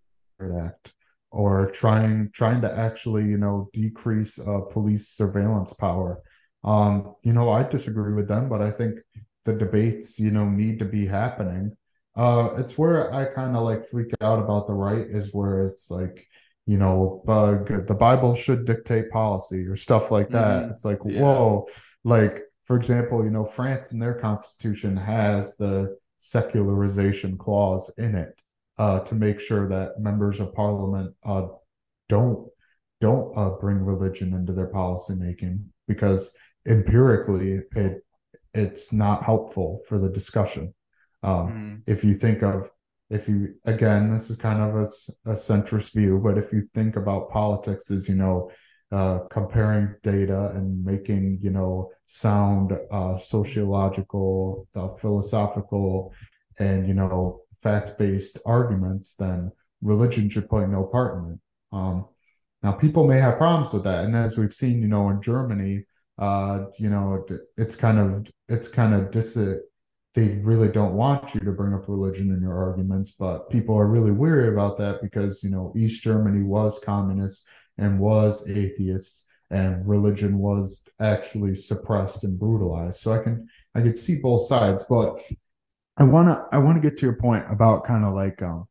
act 0.60 0.94
or 1.32 1.70
trying 1.72 2.30
trying 2.34 2.62
to 2.62 2.72
actually 2.72 3.24
you 3.24 3.38
know 3.38 3.70
decrease 3.74 4.40
uh, 4.40 4.62
police 4.72 5.10
surveillance 5.10 5.74
power 5.74 6.22
um 6.64 7.16
you 7.24 7.34
know 7.34 7.50
i 7.50 7.64
disagree 7.64 8.14
with 8.14 8.28
them 8.28 8.50
but 8.50 8.62
i 8.62 8.72
think 8.72 9.00
the 9.46 9.54
debates 9.54 10.20
you 10.20 10.32
know 10.32 10.46
need 10.46 10.80
to 10.80 10.86
be 10.86 11.06
happening 11.06 11.76
uh 12.16 12.50
it's 12.58 12.78
where 12.78 13.14
i 13.14 13.26
kind 13.26 13.56
of 13.56 13.64
like 13.64 13.86
freak 13.86 14.12
out 14.22 14.40
about 14.40 14.68
the 14.68 14.74
right 14.74 15.08
is 15.10 15.34
where 15.34 15.68
it's 15.68 15.90
like 15.90 16.28
you 16.68 16.78
know, 16.78 17.24
uh, 17.28 17.64
the 17.64 17.96
Bible 17.96 18.36
should 18.36 18.66
dictate 18.66 19.10
policy 19.10 19.66
or 19.66 19.78
stuff 19.78 20.12
like 20.12 20.30
that. 20.30 20.64
Mm-hmm. 20.64 20.72
It's 20.72 20.84
like, 20.84 21.00
yeah. 21.06 21.22
whoa, 21.22 21.68
like 22.04 22.42
for 22.66 22.76
example, 22.76 23.24
you 23.24 23.32
know, 23.32 23.46
France 23.46 23.94
in 23.94 24.00
their 24.00 24.16
constitution 24.16 24.98
has 24.98 25.56
the 25.56 25.98
secularization 26.18 27.38
clause 27.38 27.94
in 27.98 28.16
it. 28.16 28.42
uh, 28.78 29.00
to 29.02 29.16
make 29.16 29.40
sure 29.40 29.68
that 29.68 30.00
members 30.00 30.40
of 30.40 30.54
parliament 30.54 31.14
uh, 31.24 31.48
don't 32.10 32.48
don't 33.02 33.36
uh, 33.38 33.50
bring 33.60 33.78
religion 33.78 34.34
into 34.34 34.54
their 34.54 34.72
policymaking 34.72 35.64
because 35.88 36.34
empirically 36.68 37.62
it 37.76 38.04
it's 38.54 38.92
not 38.92 39.24
helpful 39.24 39.82
for 39.88 40.00
the 40.00 40.10
discussion. 40.10 40.74
Um, 41.24 41.84
mm. 41.88 41.92
If 41.92 42.04
you 42.04 42.14
think 42.14 42.42
of 42.44 42.70
if 43.10 43.28
you 43.28 43.56
again 43.66 44.14
this 44.14 44.30
is 44.30 44.38
kind 44.38 44.62
of 44.62 44.76
a, 44.76 45.32
a 45.32 45.36
centrist 45.36 45.94
view 45.94 46.20
but 46.22 46.38
if 46.38 46.52
you 46.52 46.68
think 46.74 46.98
about 46.98 47.30
politics 47.30 47.90
as 47.90 48.10
you 48.10 48.16
know 48.16 48.52
uh, 48.92 49.20
comparing 49.30 49.96
data 50.04 50.52
and 50.56 50.84
making 50.84 51.40
you 51.42 51.50
know 51.50 51.90
sound 52.06 52.78
uh, 52.92 53.18
sociological 53.18 54.68
uh, 54.76 54.90
philosophical 54.90 56.14
and 56.60 56.88
you 56.88 56.94
know 56.94 57.42
fact-based 57.62 58.40
arguments 58.46 59.16
then 59.16 59.52
religion 59.82 60.30
should 60.30 60.50
play 60.50 60.66
no 60.66 60.84
part 60.84 61.18
in 61.18 61.34
it. 61.34 61.40
Um, 61.72 62.06
now 62.64 62.72
people 62.72 63.06
may 63.08 63.20
have 63.20 63.38
problems 63.38 63.74
with 63.74 63.84
that 63.84 64.06
and 64.06 64.16
as 64.16 64.38
we've 64.38 64.54
seen 64.54 64.82
you 64.82 64.88
know 64.88 65.10
in 65.10 65.22
germany 65.22 65.84
uh, 66.18 66.66
you 66.80 66.90
know 66.90 67.26
it's 67.58 67.76
kind 67.76 68.00
of 68.00 68.28
it's 68.48 68.68
kind 68.68 68.94
of 68.94 69.12
dis 69.12 69.38
they 70.18 70.30
really 70.42 70.70
don't 70.70 70.96
want 70.96 71.36
you 71.36 71.40
to 71.42 71.52
bring 71.52 71.76
up 71.76 71.88
religion 71.88 72.34
in 72.34 72.42
your 72.42 72.58
arguments, 72.58 73.12
but 73.12 73.52
people 73.52 73.76
are 73.76 73.86
really 73.86 74.10
weary 74.10 74.48
about 74.48 74.76
that 74.78 75.00
because 75.00 75.44
you 75.44 75.52
know 75.52 75.72
East 75.78 76.02
Germany 76.02 76.42
was 76.42 76.80
communist 76.80 77.48
and 77.78 78.00
was 78.00 78.48
atheist, 78.50 79.26
and 79.50 79.88
religion 79.88 80.40
was 80.40 80.84
actually 81.00 81.56
suppressed 81.56 82.24
and 82.24 82.40
brutalized. 82.40 83.00
So 83.00 83.14
I 83.14 83.24
can 83.24 83.48
I 83.76 83.82
could 83.82 83.98
see 83.98 84.20
both 84.20 84.48
sides, 84.48 84.86
but 84.90 85.20
I 85.98 86.04
wanna 86.04 86.46
I 86.52 86.58
wanna 86.60 86.80
get 86.80 86.98
to 86.98 87.06
your 87.06 87.16
point 87.16 87.46
about 87.50 87.86
kind 87.86 88.06
of 88.06 88.14
like 88.14 88.42
um 88.42 88.68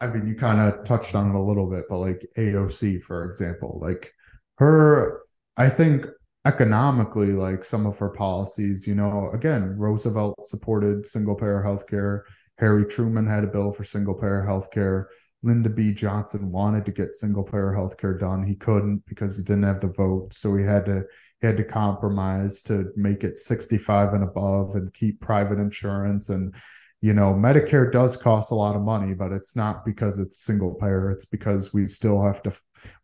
I 0.00 0.08
mean 0.08 0.26
you 0.26 0.34
kind 0.34 0.60
of 0.60 0.84
touched 0.84 1.14
on 1.14 1.30
it 1.30 1.34
a 1.34 1.40
little 1.40 1.68
bit, 1.70 1.84
but 1.88 1.98
like 1.98 2.26
AOC 2.36 3.02
for 3.02 3.24
example, 3.24 3.78
like 3.82 4.12
her 4.58 5.22
I 5.56 5.68
think 5.68 6.06
economically 6.46 7.32
like 7.32 7.64
some 7.64 7.86
of 7.86 7.98
her 7.98 8.08
policies 8.08 8.86
you 8.86 8.94
know 8.94 9.30
again 9.34 9.76
roosevelt 9.76 10.46
supported 10.46 11.04
single 11.04 11.34
payer 11.34 11.60
healthcare 11.66 12.20
harry 12.56 12.84
truman 12.86 13.26
had 13.26 13.42
a 13.42 13.48
bill 13.48 13.72
for 13.72 13.82
single 13.82 14.14
payer 14.14 14.46
healthcare 14.48 15.06
lyndon 15.42 15.74
b. 15.74 15.92
Johnson 15.92 16.50
wanted 16.50 16.84
to 16.86 16.92
get 16.92 17.14
single 17.14 17.44
payer 17.44 17.74
healthcare 17.76 18.18
done. 18.18 18.46
He 18.46 18.54
couldn't 18.54 19.04
because 19.06 19.36
he 19.36 19.42
didn't 19.42 19.64
have 19.64 19.80
the 19.80 19.88
vote. 19.88 20.32
So 20.32 20.54
he 20.56 20.64
had 20.64 20.86
to 20.86 21.04
he 21.40 21.46
had 21.46 21.56
to 21.58 21.64
compromise 21.64 22.62
to 22.62 22.90
make 22.96 23.22
it 23.22 23.38
65 23.38 24.14
and 24.14 24.24
above 24.24 24.74
and 24.74 24.92
keep 24.94 25.20
private 25.20 25.58
insurance. 25.58 26.28
And 26.28 26.54
you 27.02 27.12
know 27.12 27.34
medicare 27.34 27.92
does 27.92 28.16
cost 28.16 28.50
a 28.50 28.54
lot 28.54 28.74
of 28.74 28.80
money 28.80 29.12
but 29.12 29.30
it's 29.30 29.54
not 29.54 29.84
because 29.84 30.18
it's 30.18 30.38
single 30.38 30.74
payer 30.74 31.10
it's 31.10 31.26
because 31.26 31.74
we 31.74 31.86
still 31.86 32.22
have 32.22 32.42
to 32.42 32.50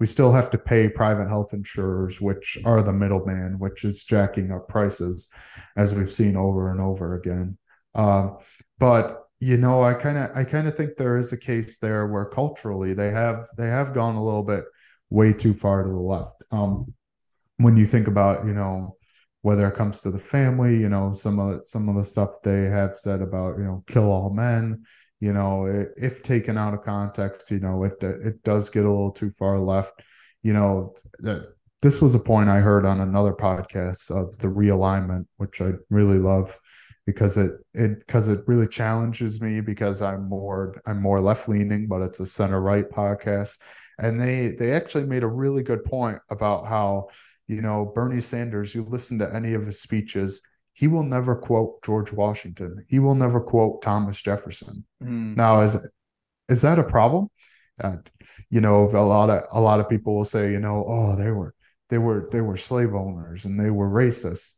we 0.00 0.06
still 0.06 0.32
have 0.32 0.48
to 0.50 0.56
pay 0.56 0.88
private 0.88 1.28
health 1.28 1.52
insurers 1.52 2.18
which 2.18 2.56
are 2.64 2.82
the 2.82 2.92
middleman 2.92 3.58
which 3.58 3.84
is 3.84 4.02
jacking 4.02 4.50
up 4.50 4.66
prices 4.66 5.28
as 5.76 5.94
we've 5.94 6.10
seen 6.10 6.36
over 6.36 6.70
and 6.70 6.80
over 6.80 7.14
again. 7.14 7.56
Um, 7.94 8.38
but 8.78 9.21
you 9.42 9.56
know 9.56 9.82
i 9.82 9.92
kind 9.92 10.16
of 10.16 10.30
i 10.36 10.44
kind 10.44 10.68
of 10.68 10.76
think 10.76 10.96
there 10.96 11.16
is 11.16 11.32
a 11.32 11.36
case 11.36 11.78
there 11.78 12.06
where 12.06 12.24
culturally 12.24 12.94
they 12.94 13.10
have 13.10 13.44
they 13.58 13.66
have 13.66 13.92
gone 13.92 14.14
a 14.14 14.24
little 14.24 14.44
bit 14.44 14.64
way 15.10 15.32
too 15.32 15.52
far 15.52 15.82
to 15.82 15.88
the 15.88 15.96
left 15.96 16.42
um, 16.52 16.92
when 17.56 17.76
you 17.76 17.86
think 17.86 18.06
about 18.06 18.46
you 18.46 18.52
know 18.52 18.96
whether 19.42 19.66
it 19.66 19.74
comes 19.74 20.00
to 20.00 20.10
the 20.10 20.18
family, 20.18 20.78
you 20.78 20.88
know, 20.88 21.12
some 21.12 21.38
of 21.38 21.66
some 21.66 21.88
of 21.88 21.96
the 21.96 22.04
stuff 22.04 22.40
they 22.42 22.64
have 22.64 22.96
said 22.96 23.20
about, 23.20 23.58
you 23.58 23.64
know, 23.64 23.84
kill 23.88 24.10
all 24.10 24.30
men, 24.30 24.84
you 25.20 25.32
know, 25.32 25.66
if 25.96 26.22
taken 26.22 26.56
out 26.56 26.74
of 26.74 26.84
context, 26.84 27.50
you 27.50 27.58
know, 27.58 27.82
it 27.84 28.02
it 28.02 28.42
does 28.44 28.70
get 28.70 28.84
a 28.84 28.88
little 28.88 29.10
too 29.10 29.30
far 29.30 29.58
left. 29.58 30.00
You 30.42 30.52
know, 30.52 30.94
this 31.82 32.00
was 32.00 32.14
a 32.14 32.20
point 32.20 32.48
I 32.48 32.60
heard 32.60 32.86
on 32.86 33.00
another 33.00 33.32
podcast 33.32 34.10
of 34.10 34.38
the 34.38 34.48
realignment, 34.48 35.26
which 35.36 35.60
I 35.60 35.72
really 35.90 36.18
love 36.18 36.56
because 37.06 37.36
it 37.36 37.52
it 37.74 37.98
because 38.00 38.28
it 38.28 38.40
really 38.46 38.68
challenges 38.68 39.40
me 39.40 39.60
because 39.60 40.02
I'm 40.02 40.28
more 40.28 40.80
I'm 40.86 41.00
more 41.00 41.20
left 41.20 41.48
leaning, 41.48 41.86
but 41.86 42.02
it's 42.02 42.20
a 42.20 42.26
center 42.26 42.60
right 42.60 42.88
podcast, 42.88 43.58
and 43.98 44.20
they 44.20 44.48
they 44.48 44.72
actually 44.72 45.04
made 45.04 45.22
a 45.22 45.28
really 45.28 45.62
good 45.62 45.84
point 45.84 46.18
about 46.30 46.66
how 46.66 47.08
you 47.52 47.60
know, 47.60 47.92
Bernie 47.94 48.20
Sanders, 48.20 48.74
you 48.74 48.82
listen 48.82 49.18
to 49.18 49.34
any 49.34 49.54
of 49.54 49.66
his 49.66 49.80
speeches, 49.80 50.42
he 50.72 50.88
will 50.88 51.02
never 51.02 51.36
quote 51.36 51.82
George 51.84 52.12
Washington. 52.12 52.84
He 52.88 52.98
will 52.98 53.14
never 53.14 53.40
quote 53.40 53.82
Thomas 53.82 54.20
Jefferson. 54.22 54.84
Mm. 55.02 55.36
Now, 55.36 55.60
is 55.60 55.78
is 56.48 56.62
that 56.62 56.78
a 56.78 56.84
problem? 56.84 57.28
And 57.78 58.10
you 58.50 58.60
know, 58.60 58.88
a 58.90 59.04
lot 59.04 59.28
of 59.28 59.42
a 59.52 59.60
lot 59.60 59.80
of 59.80 59.88
people 59.88 60.16
will 60.16 60.24
say, 60.24 60.52
you 60.52 60.60
know, 60.60 60.84
oh, 60.86 61.16
they 61.16 61.30
were 61.30 61.54
they 61.90 61.98
were 61.98 62.28
they 62.32 62.40
were 62.40 62.56
slave 62.56 62.94
owners 62.94 63.44
and 63.44 63.60
they 63.60 63.70
were 63.70 63.88
racist, 63.88 64.54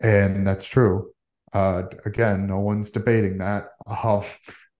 and 0.00 0.46
that's 0.46 0.66
true. 0.66 1.12
Uh, 1.52 1.82
again, 2.04 2.46
no 2.46 2.60
one's 2.60 2.90
debating 2.90 3.38
that. 3.38 3.68
Uh, 3.86 4.22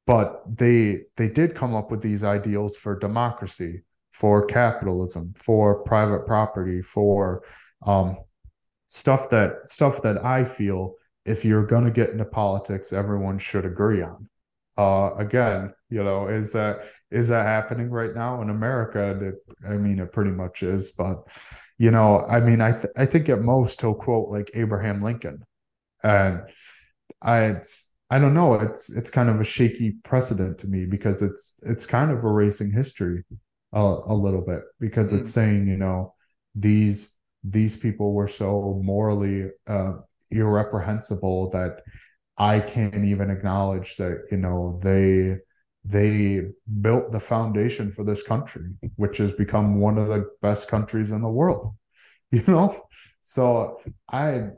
but 0.07 0.43
they 0.47 1.03
they 1.17 1.29
did 1.29 1.55
come 1.55 1.75
up 1.75 1.91
with 1.91 2.03
these 2.03 2.25
ideals 2.25 2.77
for 2.77 2.99
democracy 2.99 3.83
for 4.13 4.45
capitalism, 4.45 5.35
for 5.37 5.83
private 5.83 6.27
property, 6.27 6.83
for 6.83 7.43
um, 7.87 8.17
stuff 8.87 9.31
that 9.31 9.69
stuff 9.69 10.03
that 10.03 10.25
I 10.25 10.45
feel 10.45 10.95
if 11.25 11.45
you're 11.45 11.67
going 11.67 11.85
to 11.85 11.91
get 11.91 12.11
into 12.11 12.25
politics, 12.25 12.93
everyone 12.93 13.39
should 13.39 13.65
agree 13.65 14.03
on. 14.03 14.29
Uh, 14.77 15.15
again, 15.17 15.73
you 15.89 16.03
know, 16.03 16.29
is 16.29 16.53
that 16.53 16.85
is 17.11 17.29
that 17.29 17.45
happening 17.47 17.91
right 17.91 18.15
now 18.15 18.41
in 18.43 18.51
America? 18.51 19.19
It, 19.21 19.35
I 19.69 19.77
mean, 19.77 19.99
it 19.99 20.13
pretty 20.13 20.31
much 20.31 20.63
is, 20.63 20.93
but 20.93 21.27
you 21.79 21.91
know, 21.91 22.21
I 22.21 22.41
mean, 22.41 22.61
I 22.61 22.73
th- 22.73 22.93
I 22.97 23.07
think 23.07 23.29
at 23.29 23.41
most 23.41 23.81
he'll 23.81 23.95
quote 23.95 24.29
like 24.29 24.51
Abraham 24.55 25.03
Lincoln, 25.03 25.39
and 26.03 26.43
I 27.23 27.45
it's 27.47 27.87
I 28.11 28.19
don't 28.19 28.35
know, 28.35 28.55
it's 28.55 28.91
it's 28.91 29.11
kind 29.11 29.31
of 29.31 29.41
a 29.41 29.45
shaky 29.45 29.93
precedent 30.03 30.59
to 30.59 30.67
me 30.67 30.85
because 30.85 31.23
it's 31.23 31.55
it's 31.63 31.87
kind 31.87 32.11
of 32.11 32.19
erasing 32.25 32.71
history 32.73 33.25
a, 33.73 33.97
a 34.07 34.15
little 34.15 34.43
bit 34.43 34.61
because 34.81 35.13
mm. 35.13 35.19
it's 35.19 35.31
saying 35.31 35.67
you 35.67 35.77
know 35.77 36.15
these 36.55 37.15
these 37.45 37.77
people 37.77 38.13
were 38.13 38.29
so 38.29 38.81
morally 38.83 39.51
uh, 39.67 39.93
irreprehensible 40.31 41.51
that 41.51 41.81
I 42.39 42.61
can't 42.61 43.05
even 43.05 43.31
acknowledge 43.31 43.97
that 43.97 44.27
you 44.31 44.39
know 44.39 44.79
they 44.83 45.39
they 45.85 46.43
built 46.81 47.13
the 47.13 47.21
foundation 47.21 47.91
for 47.91 48.05
this 48.05 48.23
country, 48.23 48.71
which 48.97 49.17
has 49.19 49.33
become 49.33 49.81
one 49.81 49.99
of 49.99 50.09
the 50.09 50.31
best 50.41 50.69
countries 50.69 51.11
in 51.11 51.23
the 51.23 51.29
world. 51.29 51.75
You 52.33 52.43
know, 52.47 52.87
so 53.21 53.79
I 54.09 54.49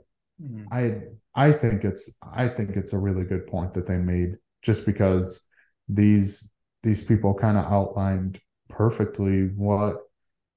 mm. 0.40 0.64
I 0.70 1.00
I 1.35 1.53
think 1.53 1.85
it's 1.85 2.12
I 2.23 2.49
think 2.49 2.70
it's 2.70 2.92
a 2.92 2.99
really 2.99 3.25
good 3.25 3.47
point 3.47 3.75
that 3.75 3.87
they 3.87 3.97
made 3.97 4.37
just 4.62 4.87
because 4.87 5.47
these 5.88 6.51
these 6.83 7.03
people 7.03 7.35
kind 7.35 7.59
of 7.59 7.64
outlined 7.64 8.40
perfectly 8.68 9.51
what 9.57 9.97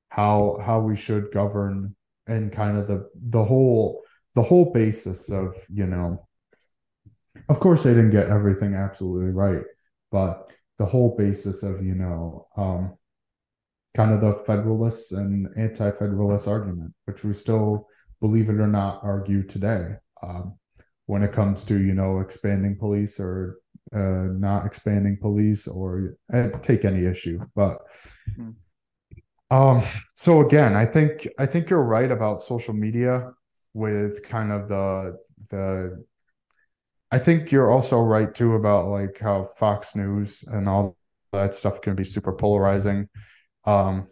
how 0.09 0.57
how 0.63 0.79
we 0.79 0.95
should 0.95 1.31
govern 1.31 1.95
and 2.27 2.51
kind 2.51 2.77
of 2.77 2.87
the 2.87 3.09
the 3.15 3.43
whole 3.43 4.01
the 4.35 4.43
whole 4.43 4.71
basis 4.71 5.29
of 5.29 5.55
you 5.69 5.85
know 5.85 6.27
of 7.49 7.59
course 7.59 7.83
they 7.83 7.93
didn't 7.93 8.11
get 8.11 8.29
everything 8.29 8.73
absolutely 8.73 9.31
right 9.31 9.63
but 10.11 10.51
the 10.79 10.85
whole 10.85 11.15
basis 11.17 11.63
of 11.63 11.83
you 11.83 11.95
know 11.95 12.47
um 12.55 12.95
kind 13.95 14.13
of 14.13 14.21
the 14.21 14.33
federalists 14.45 15.11
and 15.11 15.47
anti-federalist 15.57 16.47
argument 16.47 16.93
which 17.05 17.23
we 17.23 17.33
still 17.33 17.87
believe 18.19 18.49
it 18.49 18.59
or 18.59 18.67
not 18.67 18.99
argue 19.03 19.43
today. 19.43 19.95
Um, 20.23 20.57
when 21.07 21.23
it 21.23 21.33
comes 21.33 21.65
to 21.65 21.79
you 21.79 21.93
know 21.93 22.19
expanding 22.19 22.77
police 22.77 23.19
or 23.19 23.57
uh, 23.93 24.27
not 24.31 24.65
expanding 24.65 25.17
police 25.19 25.67
or 25.67 26.17
uh, 26.33 26.49
take 26.61 26.85
any 26.85 27.05
issue. 27.05 27.39
But 27.55 27.79
mm-hmm. 28.37 28.51
um, 29.55 29.83
so 30.13 30.45
again, 30.45 30.75
I 30.75 30.85
think 30.85 31.27
I 31.39 31.45
think 31.45 31.69
you're 31.69 31.83
right 31.83 32.11
about 32.11 32.41
social 32.41 32.73
media 32.73 33.31
with 33.73 34.23
kind 34.23 34.51
of 34.51 34.67
the 34.67 35.17
the. 35.49 36.05
I 37.09 37.19
think 37.19 37.53
you're 37.53 37.71
also 37.71 38.01
right 38.01 38.33
too 38.35 38.55
about 38.55 38.87
like 38.87 39.17
how 39.17 39.45
Fox 39.57 39.95
News 39.95 40.43
and 40.45 40.67
all 40.67 40.97
that 41.31 41.53
stuff 41.53 41.79
can 41.79 41.95
be 41.95 42.03
super 42.03 42.33
polarizing. 42.33 43.07
Um, 43.63 44.07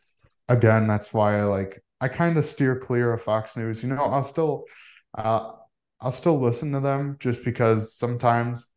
again, 0.48 0.88
that's 0.88 1.14
why 1.14 1.40
I 1.40 1.44
like 1.44 1.84
I 2.00 2.08
kind 2.08 2.38
of 2.38 2.46
steer 2.46 2.78
clear 2.78 3.12
of 3.12 3.22
Fox 3.22 3.58
News. 3.58 3.84
You 3.84 3.90
know, 3.90 4.02
I'll 4.02 4.24
still 4.24 4.64
uh, 5.18 5.52
I'll 6.02 6.12
still 6.12 6.40
listen 6.40 6.72
to 6.74 6.80
them 6.80 7.18
just 7.20 7.44
because 7.44 7.94
sometimes 7.94 8.68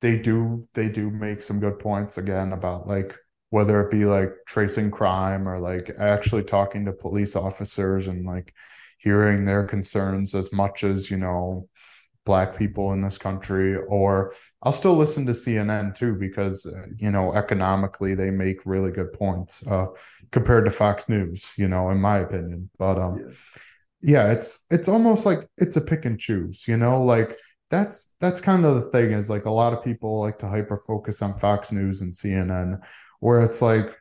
they 0.00 0.18
do 0.18 0.66
they 0.74 0.88
do 0.88 1.10
make 1.10 1.42
some 1.42 1.60
good 1.60 1.78
points 1.78 2.18
again 2.18 2.52
about 2.52 2.86
like 2.86 3.16
whether 3.50 3.80
it 3.80 3.90
be 3.90 4.04
like 4.04 4.30
tracing 4.46 4.90
crime 4.90 5.48
or 5.48 5.58
like 5.58 5.90
actually 5.98 6.44
talking 6.44 6.84
to 6.84 6.92
police 6.92 7.34
officers 7.34 8.08
and 8.08 8.24
like 8.24 8.54
hearing 8.98 9.44
their 9.44 9.64
concerns 9.64 10.34
as 10.34 10.52
much 10.52 10.84
as 10.84 11.10
you 11.10 11.16
know 11.16 11.68
black 12.24 12.56
people 12.56 12.92
in 12.92 13.00
this 13.00 13.16
country 13.16 13.76
or 13.88 14.34
i'll 14.62 14.72
still 14.72 14.96
listen 14.96 15.24
to 15.24 15.32
cnn 15.32 15.94
too 15.94 16.14
because 16.14 16.66
uh, 16.66 16.82
you 16.98 17.10
know 17.10 17.32
economically 17.32 18.14
they 18.14 18.30
make 18.30 18.66
really 18.66 18.90
good 18.90 19.12
points 19.14 19.66
uh, 19.66 19.86
compared 20.30 20.64
to 20.64 20.70
fox 20.70 21.08
news 21.08 21.50
you 21.56 21.68
know 21.68 21.88
in 21.90 21.98
my 21.98 22.18
opinion 22.18 22.68
but 22.78 22.98
um 22.98 23.18
yeah. 23.18 23.34
Yeah 24.00 24.30
it's 24.30 24.60
it's 24.70 24.88
almost 24.88 25.26
like 25.26 25.48
it's 25.56 25.76
a 25.76 25.80
pick 25.80 26.04
and 26.04 26.20
choose 26.20 26.64
you 26.68 26.76
know 26.76 27.02
like 27.02 27.38
that's 27.70 28.14
that's 28.20 28.40
kind 28.40 28.64
of 28.64 28.76
the 28.76 28.90
thing 28.90 29.10
is 29.10 29.28
like 29.28 29.44
a 29.44 29.50
lot 29.50 29.72
of 29.72 29.84
people 29.84 30.20
like 30.20 30.38
to 30.38 30.48
hyper 30.48 30.76
focus 30.76 31.20
on 31.20 31.38
fox 31.38 31.72
news 31.72 32.00
and 32.00 32.12
cnn 32.12 32.78
where 33.20 33.40
it's 33.40 33.60
like 33.60 33.96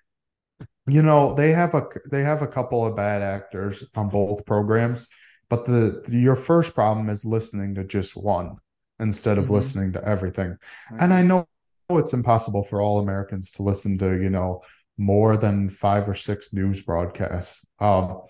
you 0.87 1.01
know 1.01 1.33
they 1.33 1.51
have 1.51 1.73
a 1.73 1.83
they 2.11 2.23
have 2.23 2.41
a 2.41 2.47
couple 2.47 2.85
of 2.85 2.95
bad 2.95 3.21
actors 3.21 3.83
on 3.95 4.09
both 4.09 4.45
programs 4.45 5.09
but 5.49 5.65
the, 5.65 6.03
the 6.07 6.17
your 6.17 6.35
first 6.35 6.75
problem 6.75 7.09
is 7.09 7.23
listening 7.25 7.73
to 7.73 7.83
just 7.83 8.15
one 8.15 8.55
instead 8.99 9.37
of 9.37 9.45
mm-hmm. 9.45 9.55
listening 9.55 9.93
to 9.93 10.03
everything 10.07 10.55
and 10.99 11.13
i 11.13 11.21
know 11.21 11.47
it's 11.89 12.13
impossible 12.13 12.63
for 12.63 12.81
all 12.81 12.99
americans 12.99 13.51
to 13.51 13.63
listen 13.63 13.97
to 13.97 14.21
you 14.21 14.29
know 14.29 14.61
more 14.97 15.37
than 15.37 15.69
five 15.69 16.07
or 16.09 16.15
six 16.15 16.53
news 16.53 16.81
broadcasts 16.81 17.65
um 17.79 18.21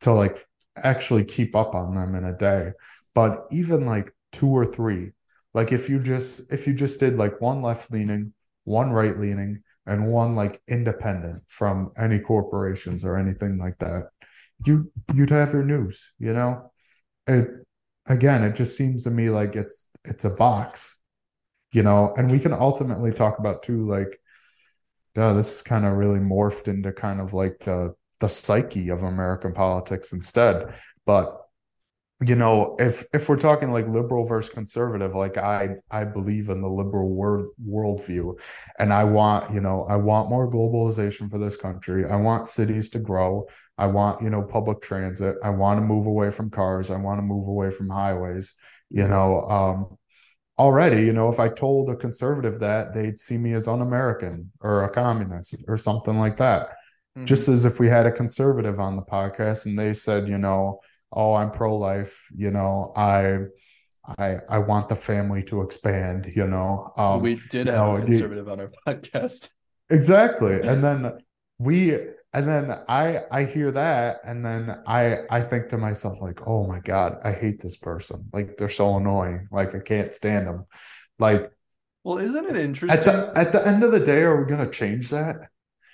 to 0.00 0.12
like 0.12 0.44
actually 0.76 1.24
keep 1.24 1.54
up 1.54 1.74
on 1.74 1.94
them 1.94 2.14
in 2.14 2.24
a 2.24 2.36
day. 2.36 2.72
But 3.14 3.46
even 3.50 3.86
like 3.86 4.12
two 4.32 4.48
or 4.48 4.66
three 4.66 5.12
like 5.54 5.70
if 5.72 5.88
you 5.88 6.00
just 6.00 6.52
if 6.52 6.66
you 6.66 6.74
just 6.74 7.00
did 7.00 7.16
like 7.16 7.40
one 7.40 7.62
left 7.62 7.90
leaning 7.92 8.32
one 8.64 8.90
right 8.90 9.16
leaning 9.16 9.62
and 9.86 10.08
one 10.08 10.34
like 10.34 10.60
independent 10.68 11.42
from 11.46 11.92
any 11.96 12.18
corporations 12.18 13.04
or 13.04 13.16
anything 13.16 13.56
like 13.58 13.78
that 13.78 14.08
you 14.66 14.90
you'd 15.14 15.30
have 15.30 15.52
your 15.52 15.62
news 15.62 16.10
you 16.18 16.32
know? 16.32 16.70
It 17.26 17.48
again 18.06 18.42
it 18.42 18.56
just 18.56 18.76
seems 18.76 19.04
to 19.04 19.10
me 19.10 19.30
like 19.30 19.56
it's 19.56 19.88
it's 20.04 20.24
a 20.24 20.30
box 20.30 20.98
you 21.72 21.82
know? 21.82 22.12
And 22.16 22.30
we 22.30 22.38
can 22.38 22.52
ultimately 22.52 23.12
talk 23.12 23.38
about 23.38 23.62
too 23.62 23.78
like 23.80 24.20
duh, 25.14 25.32
this 25.32 25.62
kind 25.62 25.86
of 25.86 25.92
really 25.92 26.18
morphed 26.18 26.66
into 26.66 26.92
kind 26.92 27.20
of 27.20 27.32
like 27.32 27.60
the 27.60 27.94
the 28.20 28.28
psyche 28.28 28.88
of 28.88 29.02
american 29.02 29.52
politics 29.52 30.12
instead. 30.12 30.74
But 31.06 31.40
you 32.24 32.36
know 32.36 32.76
if 32.78 33.04
if 33.12 33.28
we're 33.28 33.36
talking 33.36 33.70
like 33.70 33.86
liberal 33.88 34.24
versus 34.24 34.54
conservative 34.54 35.16
like 35.16 35.36
i 35.36 35.70
i 35.90 36.04
believe 36.04 36.48
in 36.48 36.62
the 36.62 36.68
liberal 36.68 37.10
world 37.10 37.50
worldview. 37.66 38.38
And 38.78 38.92
i 38.92 39.04
want 39.04 39.52
you 39.52 39.60
know 39.60 39.84
i 39.88 39.96
want 39.96 40.30
more 40.30 40.50
globalization 40.50 41.30
for 41.30 41.38
this 41.38 41.56
country. 41.56 42.04
I 42.06 42.16
want 42.16 42.48
cities 42.48 42.88
to 42.90 42.98
grow. 42.98 43.46
I 43.76 43.88
want 43.88 44.22
you 44.22 44.30
know 44.30 44.42
public 44.42 44.80
transit. 44.80 45.36
I 45.42 45.50
want 45.50 45.78
to 45.78 45.84
move 45.84 46.06
away 46.06 46.30
from 46.30 46.50
cars. 46.50 46.90
I 46.90 46.96
want 46.96 47.18
to 47.18 47.22
move 47.22 47.48
away 47.48 47.70
from 47.70 47.88
highways 47.88 48.54
you 48.94 49.06
know 49.08 49.40
um 49.40 49.98
already 50.58 51.02
you 51.02 51.12
know 51.12 51.28
if 51.28 51.40
i 51.40 51.48
told 51.48 51.90
a 51.90 51.96
conservative 51.96 52.60
that 52.60 52.94
they'd 52.94 53.18
see 53.18 53.36
me 53.36 53.52
as 53.52 53.66
un-american 53.66 54.50
or 54.60 54.84
a 54.84 54.90
communist 54.90 55.56
or 55.66 55.76
something 55.76 56.16
like 56.16 56.36
that 56.36 56.76
mm-hmm. 57.16 57.24
just 57.24 57.48
as 57.48 57.64
if 57.64 57.80
we 57.80 57.88
had 57.88 58.06
a 58.06 58.12
conservative 58.12 58.78
on 58.78 58.96
the 58.96 59.02
podcast 59.02 59.66
and 59.66 59.78
they 59.78 59.92
said 59.92 60.28
you 60.28 60.38
know 60.38 60.80
oh 61.12 61.34
i'm 61.34 61.50
pro-life 61.50 62.28
you 62.34 62.50
know 62.50 62.92
i 62.96 63.38
i 64.18 64.36
i 64.48 64.58
want 64.58 64.88
the 64.88 64.96
family 64.96 65.42
to 65.42 65.60
expand 65.62 66.30
you 66.34 66.46
know 66.46 66.92
um, 66.96 67.22
we 67.22 67.40
did 67.50 67.66
have 67.66 67.76
know, 67.76 67.96
a 67.96 68.02
conservative 68.02 68.48
on 68.48 68.60
our 68.60 68.70
podcast. 68.86 69.48
Exactly. 69.90 70.60
And 70.60 70.82
then 70.82 71.18
we 71.58 71.94
and 72.32 72.48
then 72.48 72.80
i 72.88 73.22
i 73.30 73.44
hear 73.44 73.70
that 73.70 74.18
and 74.24 74.44
then 74.44 74.76
i 74.86 75.18
i 75.30 75.40
think 75.40 75.68
to 75.68 75.78
myself 75.78 76.20
like 76.20 76.48
oh 76.48 76.66
my 76.66 76.80
god 76.80 77.18
i 77.24 77.32
hate 77.32 77.60
this 77.60 77.76
person. 77.76 78.28
Like 78.32 78.56
they're 78.56 78.68
so 78.68 78.96
annoying. 78.96 79.48
Like 79.50 79.74
i 79.74 79.78
can't 79.78 80.14
stand 80.14 80.46
them. 80.46 80.66
Like 81.18 81.50
well 82.02 82.18
isn't 82.18 82.46
it 82.46 82.56
interesting 82.56 82.98
at 82.98 83.04
the, 83.04 83.32
at 83.38 83.52
the 83.52 83.66
end 83.66 83.84
of 83.84 83.92
the 83.92 84.00
day 84.00 84.22
are 84.22 84.38
we 84.38 84.46
going 84.46 84.64
to 84.64 84.70
change 84.70 85.10
that 85.10 85.36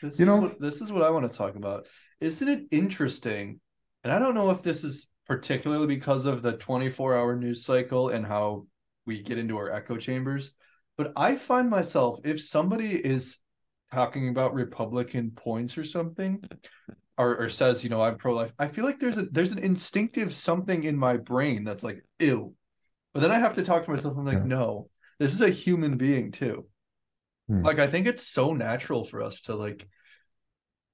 this 0.03 0.19
you 0.19 0.27
know 0.27 0.37
what, 0.37 0.61
this 0.61 0.81
is 0.81 0.93
what 0.93 1.03
i 1.03 1.11
want 1.11 1.29
to 1.29 1.37
talk 1.37 1.57
about 1.57 1.87
isn't 2.21 2.49
it 2.49 2.65
interesting 2.71 3.61
and 4.03 4.13
I 4.13 4.19
don't 4.19 4.35
know 4.35 4.51
if 4.51 4.63
this 4.63 4.85
is 4.85 5.09
particularly 5.27 5.87
because 5.87 6.27
of 6.27 6.43
the 6.43 6.53
24 6.53 7.17
hour 7.17 7.37
news 7.37 7.65
cycle 7.65 8.09
and 8.09 8.27
how 8.27 8.67
we 9.07 9.23
get 9.23 9.39
into 9.39 9.57
our 9.59 9.71
echo 9.71 9.97
chambers, 9.97 10.53
but 10.97 11.13
I 11.17 11.37
find 11.37 11.69
myself, 11.69 12.21
if 12.25 12.43
somebody 12.43 12.95
is 12.95 13.39
talking 13.93 14.29
about 14.29 14.55
Republican 14.55 15.33
points 15.33 15.77
or 15.77 15.85
something, 15.85 16.43
or, 17.19 17.37
or 17.37 17.49
says, 17.49 17.85
you 17.85 17.91
know, 17.91 18.01
I'm 18.01 18.17
pro 18.17 18.35
life, 18.35 18.53
I 18.59 18.69
feel 18.69 18.85
like 18.85 18.99
there's 18.99 19.19
a 19.19 19.27
there's 19.27 19.53
an 19.53 19.59
instinctive 19.59 20.33
something 20.33 20.85
in 20.85 20.97
my 20.97 21.19
brain 21.19 21.65
that's 21.65 21.85
like, 21.85 22.03
ew. 22.19 22.55
But 23.13 23.21
then 23.21 23.33
I 23.33 23.39
have 23.39 23.55
to 23.55 23.63
talk 23.63 23.85
to 23.85 23.91
myself. 23.91 24.17
I'm 24.17 24.25
like, 24.25 24.39
yeah. 24.39 24.45
no, 24.45 24.89
this 25.19 25.35
is 25.35 25.41
a 25.43 25.51
human 25.51 25.97
being 25.99 26.33
too. 26.33 26.67
Hmm. 27.51 27.65
Like 27.65 27.81
I 27.81 27.89
think 27.89 28.07
it's 28.07 28.27
so 28.27 28.55
natural 28.55 29.05
for 29.05 29.21
us 29.21 29.43
to 29.43 29.57
like 29.57 29.89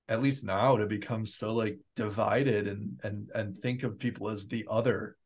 at 0.08 0.22
least 0.22 0.44
now 0.44 0.78
to 0.78 0.86
become 0.86 1.26
so 1.26 1.52
like 1.52 1.78
divided 1.96 2.66
and 2.66 2.98
and 3.02 3.30
and 3.34 3.58
think 3.58 3.82
of 3.82 3.98
people 3.98 4.30
as 4.30 4.46
the 4.46 4.66
other. 4.70 5.16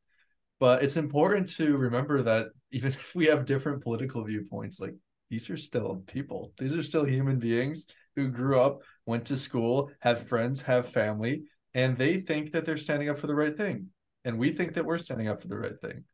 But 0.58 0.82
it's 0.82 0.96
important 0.96 1.48
to 1.56 1.76
remember 1.76 2.22
that 2.22 2.48
even 2.72 2.90
if 2.90 3.14
we 3.14 3.26
have 3.26 3.46
different 3.46 3.82
political 3.82 4.24
viewpoints 4.24 4.80
like 4.80 4.96
these 5.30 5.48
are 5.48 5.56
still 5.56 6.02
people. 6.08 6.52
These 6.58 6.74
are 6.74 6.82
still 6.82 7.04
human 7.04 7.38
beings 7.38 7.86
who 8.16 8.28
grew 8.28 8.58
up 8.58 8.80
went 9.06 9.26
to 9.26 9.36
school 9.36 9.92
have 10.00 10.26
friends 10.26 10.62
have 10.62 10.88
family 10.88 11.44
and 11.74 11.96
they 11.96 12.20
think 12.20 12.50
that 12.52 12.64
they're 12.64 12.76
standing 12.76 13.08
up 13.08 13.18
for 13.18 13.28
the 13.28 13.34
right 13.36 13.56
thing. 13.56 13.86
And 14.24 14.36
we 14.36 14.50
think 14.50 14.74
that 14.74 14.84
we're 14.84 14.98
standing 14.98 15.28
up 15.28 15.40
for 15.40 15.46
the 15.46 15.58
right 15.58 15.80
thing 15.80 16.04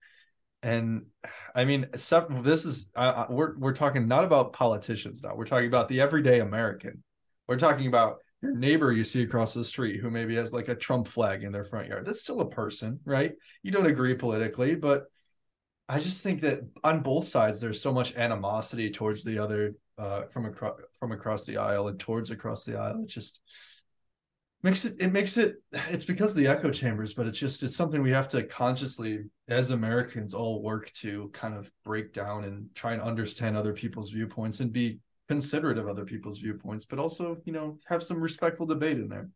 and 0.66 1.07
i 1.55 1.64
mean 1.64 1.87
this 1.92 2.64
is 2.64 2.90
uh, 2.96 3.26
we're 3.31 3.57
we're 3.59 3.72
talking 3.72 4.07
not 4.07 4.24
about 4.24 4.52
politicians 4.52 5.22
now 5.22 5.35
we're 5.35 5.44
talking 5.44 5.68
about 5.68 5.88
the 5.88 6.00
everyday 6.00 6.40
american 6.40 7.02
we're 7.48 7.59
talking 7.59 7.87
about 7.87 8.18
your 8.42 8.55
neighbor 8.55 8.92
you 8.92 9.05
see 9.05 9.22
across 9.22 9.55
the 9.55 9.64
street 9.64 10.00
who 10.00 10.11
maybe 10.11 10.37
has 10.37 10.52
like 10.52 10.68
a 10.68 10.74
Trump 10.74 11.07
flag 11.07 11.42
in 11.42 11.52
their 11.52 11.64
front 11.64 11.88
yard. 11.88 12.05
That's 12.05 12.20
still 12.20 12.40
a 12.40 12.48
person, 12.48 13.00
right? 13.05 13.33
You 13.62 13.72
don't 13.72 13.87
agree 13.87 14.14
politically, 14.14 14.76
but 14.76 15.05
I 15.88 16.00
just 16.00 16.20
think 16.22 16.42
that 16.42 16.61
on 16.85 17.00
both 17.00 17.24
sides 17.24 17.61
there's 17.61 17.81
so 17.81 17.92
much 17.92 18.16
animosity 18.16 18.90
towards 18.90 19.22
the 19.22 19.38
other 19.38 19.74
uh, 19.98 20.24
from 20.24 20.46
across 20.46 20.79
from 20.98 21.12
across 21.12 21.44
the 21.44 21.57
aisle 21.57 21.88
and 21.88 21.98
towards 21.98 22.31
across 22.31 22.64
the 22.64 22.79
aisle. 22.79 23.02
It 23.02 23.09
just 23.09 23.40
makes 24.66 24.85
it 24.85 25.00
it 25.00 25.12
makes 25.12 25.37
it 25.37 25.62
it's 25.88 26.05
because 26.05 26.33
of 26.33 26.38
the 26.38 26.48
echo 26.48 26.70
chambers, 26.70 27.14
but 27.14 27.26
it's 27.26 27.38
just 27.38 27.62
it's 27.62 27.76
something 27.76 28.02
we 28.02 28.11
have 28.11 28.29
to 28.31 28.42
consciously 28.42 29.20
as 29.48 29.70
Americans 29.70 30.35
all 30.35 30.61
work 30.61 30.90
to 30.94 31.31
kind 31.33 31.55
of 31.55 31.70
break 31.85 32.12
down 32.12 32.44
and 32.44 32.68
try 32.74 32.92
and 32.92 33.00
understand 33.00 33.57
other 33.57 33.72
people's 33.72 34.11
viewpoints 34.11 34.59
and 34.61 34.72
be 34.72 34.98
considerate 35.29 35.79
of 35.79 35.87
other 35.87 36.05
people's 36.05 36.38
viewpoints, 36.38 36.85
but 36.85 36.98
also, 36.98 37.38
you 37.44 37.52
know, 37.52 37.79
have 37.87 38.02
some 38.02 38.20
respectful 38.20 38.66
debate 38.66 38.98
in 38.98 39.09
there. 39.09 39.29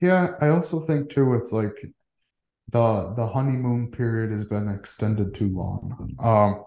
Yeah, 0.00 0.34
I 0.40 0.48
also 0.48 0.80
think 0.80 1.10
too 1.10 1.34
it's 1.34 1.52
like 1.52 1.76
the 2.72 3.14
the 3.16 3.26
honeymoon 3.28 3.90
period 3.90 4.30
has 4.32 4.44
been 4.44 4.68
extended 4.68 5.34
too 5.34 5.48
long. 5.48 6.10
Um 6.20 6.64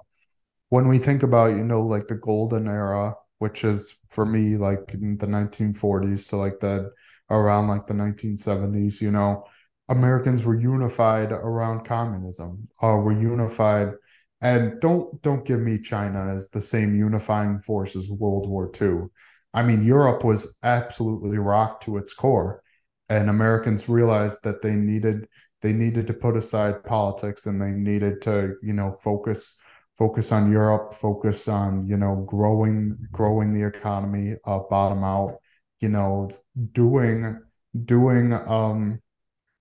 when 0.69 0.87
we 0.87 0.99
think 0.99 1.23
about, 1.23 1.55
you 1.57 1.63
know, 1.63 1.81
like 1.81 2.07
the 2.07 2.15
golden 2.15 2.67
era, 2.67 3.15
which 3.39 3.63
is 3.63 3.97
for 4.09 4.25
me 4.25 4.55
like 4.57 4.93
in 4.93 5.17
the 5.17 5.27
1940s 5.27 6.29
to 6.29 6.37
like 6.37 6.59
the 6.59 6.91
around 7.29 7.67
like 7.67 7.87
the 7.87 7.93
1970s, 7.93 9.01
you 9.01 9.11
know, 9.11 9.43
Americans 9.89 10.43
were 10.43 10.59
unified 10.59 11.31
around 11.31 11.85
communism, 11.85 12.67
uh, 12.81 12.97
were 12.97 13.19
unified 13.19 13.93
and 14.41 14.79
don't 14.81 15.21
don't 15.21 15.45
give 15.45 15.59
me 15.59 15.79
China 15.79 16.33
as 16.33 16.49
the 16.49 16.61
same 16.61 16.95
unifying 16.95 17.59
force 17.61 17.95
as 17.95 18.09
World 18.09 18.47
War 18.49 18.71
II. 18.79 19.07
I 19.53 19.63
mean, 19.63 19.83
Europe 19.83 20.23
was 20.23 20.57
absolutely 20.63 21.37
rocked 21.37 21.83
to 21.83 21.97
its 21.97 22.13
core, 22.13 22.61
and 23.09 23.29
Americans 23.29 23.87
realized 23.87 24.43
that 24.43 24.61
they 24.61 24.73
needed 24.73 25.27
they 25.61 25.73
needed 25.73 26.07
to 26.07 26.13
put 26.13 26.37
aside 26.37 26.83
politics 26.83 27.45
and 27.45 27.61
they 27.61 27.71
needed 27.71 28.21
to 28.23 28.55
you 28.61 28.73
know 28.73 28.91
focus 29.01 29.57
focus 29.97 30.31
on 30.31 30.51
Europe, 30.51 30.93
focus 30.93 31.47
on 31.47 31.87
you 31.87 31.97
know 31.97 32.23
growing 32.27 32.97
growing 33.11 33.53
the 33.53 33.67
economy, 33.67 34.35
uh, 34.45 34.59
bottom 34.69 35.03
out, 35.03 35.37
you 35.79 35.89
know, 35.89 36.29
doing 36.73 37.41
doing 37.85 38.33
um 38.33 39.01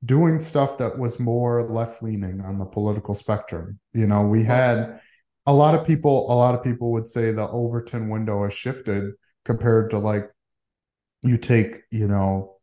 doing 0.04 0.38
stuff 0.40 0.78
that 0.78 0.98
was 0.98 1.18
more 1.18 1.68
left 1.70 2.02
leaning 2.02 2.40
on 2.40 2.58
the 2.58 2.64
political 2.64 3.14
spectrum. 3.14 3.78
You 3.92 4.06
know, 4.06 4.22
we 4.22 4.44
had 4.44 5.00
a 5.46 5.52
lot 5.52 5.74
of 5.74 5.86
people, 5.86 6.30
a 6.30 6.34
lot 6.34 6.54
of 6.54 6.62
people 6.62 6.92
would 6.92 7.06
say 7.06 7.32
the 7.32 7.48
Overton 7.48 8.08
window 8.08 8.44
has 8.44 8.54
shifted 8.54 9.12
compared 9.44 9.90
to 9.90 9.98
like 9.98 10.30
you 11.22 11.36
take, 11.38 11.82
you 11.90 12.08
know, 12.08 12.56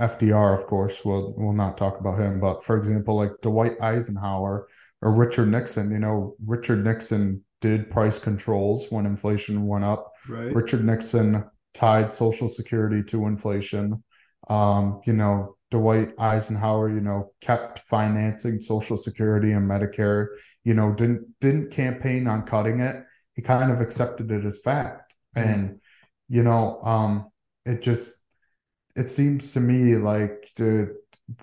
FDR, 0.00 0.54
of 0.58 0.66
course, 0.66 1.04
we'll 1.04 1.34
we'll 1.36 1.52
not 1.52 1.78
talk 1.78 2.00
about 2.00 2.18
him, 2.18 2.40
but 2.40 2.62
for 2.64 2.76
example, 2.76 3.16
like 3.16 3.32
Dwight 3.42 3.80
Eisenhower 3.80 4.66
or 5.02 5.12
Richard 5.12 5.48
Nixon, 5.48 5.90
you 5.90 5.98
know, 5.98 6.36
Richard 6.44 6.84
Nixon 6.84 7.44
did 7.60 7.90
price 7.90 8.18
controls 8.18 8.90
when 8.90 9.06
inflation 9.06 9.66
went 9.66 9.84
up. 9.84 10.12
Right. 10.28 10.54
Richard 10.54 10.84
Nixon 10.84 11.44
tied 11.74 12.12
social 12.12 12.48
security 12.48 13.02
to 13.04 13.26
inflation. 13.26 14.02
Um, 14.48 15.00
you 15.06 15.12
know, 15.12 15.56
Dwight 15.70 16.12
Eisenhower, 16.18 16.88
you 16.88 17.00
know, 17.00 17.32
kept 17.40 17.80
financing 17.80 18.60
Social 18.60 18.96
Security 18.96 19.52
and 19.52 19.70
Medicare, 19.70 20.26
you 20.64 20.74
know, 20.74 20.92
didn't 20.92 21.26
didn't 21.40 21.70
campaign 21.70 22.26
on 22.26 22.44
cutting 22.44 22.80
it. 22.80 22.96
He 23.34 23.42
kind 23.42 23.70
of 23.70 23.80
accepted 23.80 24.30
it 24.32 24.44
as 24.44 24.58
fact. 24.58 25.14
Mm-hmm. 25.36 25.48
And, 25.48 25.80
you 26.28 26.42
know, 26.42 26.80
um, 26.82 27.30
it 27.64 27.82
just 27.82 28.14
it 28.96 29.08
seems 29.08 29.52
to 29.52 29.60
me 29.60 29.96
like 29.96 30.50
to 30.56 30.94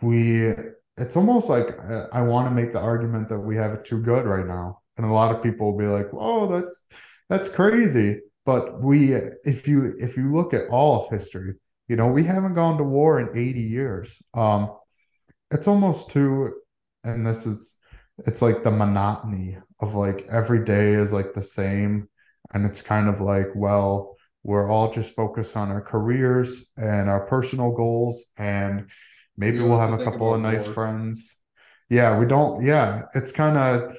we 0.01 0.53
it's 0.97 1.15
almost 1.15 1.49
like 1.49 1.79
I, 1.79 2.05
I 2.13 2.21
want 2.21 2.47
to 2.47 2.53
make 2.53 2.71
the 2.71 2.79
argument 2.79 3.29
that 3.29 3.39
we 3.39 3.55
have 3.55 3.73
it 3.73 3.85
too 3.85 4.01
good 4.01 4.25
right 4.25 4.45
now. 4.45 4.81
And 4.97 5.05
a 5.05 5.13
lot 5.13 5.35
of 5.35 5.43
people 5.43 5.71
will 5.71 5.79
be 5.79 5.85
like, 5.85 6.07
oh, 6.13 6.47
that's 6.47 6.87
that's 7.29 7.49
crazy. 7.49 8.21
But 8.45 8.81
we 8.81 9.13
if 9.13 9.67
you 9.67 9.95
if 9.99 10.17
you 10.17 10.33
look 10.33 10.53
at 10.53 10.69
all 10.69 11.03
of 11.03 11.09
history, 11.11 11.55
you 11.87 11.95
know, 11.95 12.07
we 12.07 12.23
haven't 12.23 12.53
gone 12.53 12.77
to 12.77 12.83
war 12.83 13.19
in 13.19 13.29
80 13.37 13.61
years. 13.61 14.21
Um, 14.33 14.71
it's 15.51 15.67
almost 15.67 16.09
too, 16.09 16.53
and 17.03 17.25
this 17.25 17.45
is, 17.45 17.77
it's 18.25 18.41
like 18.41 18.63
the 18.63 18.71
monotony 18.71 19.57
of 19.79 19.95
like 19.95 20.27
every 20.29 20.65
day 20.65 20.93
is 20.93 21.13
like 21.13 21.33
the 21.33 21.43
same. 21.43 22.09
And 22.53 22.65
it's 22.65 22.81
kind 22.81 23.07
of 23.07 23.21
like, 23.21 23.47
well, 23.55 24.15
we're 24.43 24.69
all 24.69 24.91
just 24.91 25.15
focused 25.15 25.55
on 25.55 25.69
our 25.69 25.81
careers 25.81 26.69
and 26.77 27.09
our 27.09 27.25
personal 27.25 27.71
goals. 27.71 28.25
And 28.37 28.89
maybe 29.37 29.59
we'll 29.59 29.79
have, 29.79 29.99
a 29.99 30.03
couple 30.03 30.33
of 30.33 30.41
nice 30.41 30.65
war. 30.65 30.73
friends. 30.73 31.37
Yeah, 31.89 32.17
we 32.17 32.25
don't, 32.25 32.63
yeah, 32.63 33.03
it's 33.15 33.31
kind 33.31 33.57
of, 33.57 33.95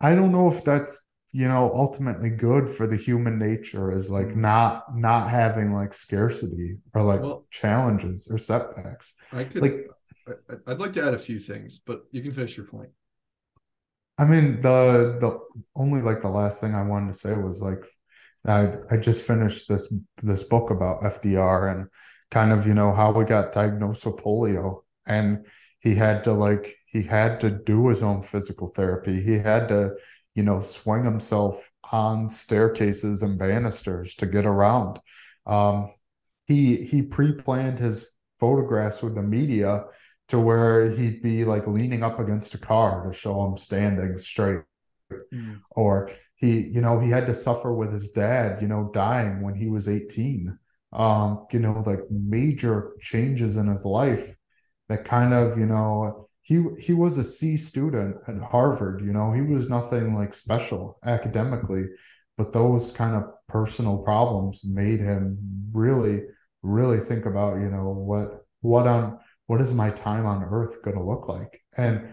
I 0.00 0.14
don't 0.14 0.32
know 0.32 0.50
if 0.50 0.64
that's 0.64 1.04
you 1.34 1.48
know 1.48 1.70
ultimately 1.74 2.30
good 2.30 2.68
for 2.68 2.86
the 2.86 2.96
human 2.96 3.38
nature 3.38 3.90
is 3.90 4.08
like 4.08 4.28
mm-hmm. 4.28 4.42
not 4.42 4.96
not 4.96 5.28
having 5.28 5.72
like 5.72 5.92
scarcity 5.92 6.78
or 6.94 7.02
like 7.02 7.20
well, 7.20 7.44
challenges 7.50 8.28
or 8.30 8.38
setbacks 8.38 9.14
i 9.32 9.42
could 9.42 9.60
like 9.60 9.90
i'd 10.68 10.78
like 10.78 10.92
to 10.92 11.04
add 11.04 11.12
a 11.12 11.18
few 11.18 11.40
things 11.40 11.80
but 11.80 12.04
you 12.12 12.22
can 12.22 12.30
finish 12.30 12.56
your 12.56 12.66
point 12.66 12.90
i 14.16 14.24
mean 14.24 14.60
the 14.60 15.18
the 15.20 15.36
only 15.74 16.00
like 16.00 16.20
the 16.20 16.28
last 16.28 16.60
thing 16.60 16.72
i 16.72 16.82
wanted 16.82 17.12
to 17.12 17.18
say 17.18 17.34
was 17.34 17.60
like 17.60 17.84
i 18.46 18.72
i 18.92 18.96
just 18.96 19.26
finished 19.26 19.68
this 19.68 19.92
this 20.22 20.44
book 20.44 20.70
about 20.70 21.02
fdr 21.02 21.72
and 21.72 21.88
kind 22.34 22.52
of 22.52 22.66
you 22.66 22.74
know 22.74 22.92
how 22.92 23.12
we 23.12 23.24
got 23.24 23.52
diagnosed 23.52 24.04
with 24.04 24.16
polio 24.16 24.82
and 25.06 25.46
he 25.80 25.94
had 25.94 26.24
to 26.24 26.32
like 26.32 26.76
he 26.86 27.02
had 27.02 27.40
to 27.40 27.50
do 27.50 27.88
his 27.88 28.02
own 28.02 28.22
physical 28.22 28.68
therapy 28.68 29.20
he 29.20 29.38
had 29.38 29.68
to 29.68 29.94
you 30.34 30.42
know, 30.42 30.62
swing 30.62 31.04
himself 31.04 31.70
on 31.92 32.28
staircases 32.28 33.22
and 33.22 33.38
banisters 33.38 34.14
to 34.16 34.26
get 34.26 34.44
around. 34.44 34.98
Um, 35.46 35.92
he 36.46 36.76
he 36.84 37.02
pre-planned 37.02 37.78
his 37.78 38.10
photographs 38.40 39.02
with 39.02 39.14
the 39.14 39.22
media 39.22 39.84
to 40.28 40.40
where 40.40 40.90
he'd 40.90 41.22
be 41.22 41.44
like 41.44 41.66
leaning 41.66 42.02
up 42.02 42.18
against 42.18 42.54
a 42.54 42.58
car 42.58 43.06
to 43.06 43.12
show 43.12 43.46
him 43.46 43.56
standing 43.56 44.18
straight. 44.18 44.62
Mm. 45.32 45.60
Or 45.70 46.10
he, 46.34 46.60
you 46.60 46.80
know, 46.80 46.98
he 46.98 47.10
had 47.10 47.26
to 47.26 47.34
suffer 47.34 47.72
with 47.72 47.92
his 47.92 48.10
dad, 48.10 48.60
you 48.60 48.68
know, 48.68 48.90
dying 48.92 49.42
when 49.42 49.54
he 49.54 49.68
was 49.68 49.88
18. 49.88 50.58
Um, 50.94 51.46
you 51.52 51.58
know, 51.58 51.82
like 51.86 52.00
major 52.10 52.92
changes 53.00 53.56
in 53.56 53.66
his 53.66 53.84
life 53.84 54.36
that 54.88 55.04
kind 55.04 55.34
of, 55.34 55.58
you 55.58 55.66
know, 55.66 56.28
he 56.42 56.62
he 56.78 56.92
was 56.92 57.18
a 57.18 57.24
C 57.24 57.56
student 57.56 58.16
at 58.28 58.38
Harvard. 58.38 59.00
You 59.00 59.12
know, 59.12 59.32
he 59.32 59.42
was 59.42 59.68
nothing 59.68 60.14
like 60.14 60.34
special 60.34 60.98
academically, 61.04 61.86
but 62.36 62.52
those 62.52 62.92
kind 62.92 63.16
of 63.16 63.24
personal 63.48 63.98
problems 63.98 64.60
made 64.64 65.00
him 65.00 65.38
really, 65.72 66.22
really 66.62 66.98
think 67.00 67.26
about 67.26 67.60
you 67.60 67.70
know 67.70 67.90
what 67.90 68.44
what 68.60 68.86
on 68.86 69.18
what 69.46 69.60
is 69.60 69.72
my 69.72 69.90
time 69.90 70.26
on 70.26 70.44
Earth 70.44 70.82
going 70.82 70.96
to 70.96 71.02
look 71.02 71.28
like, 71.28 71.60
and 71.76 72.08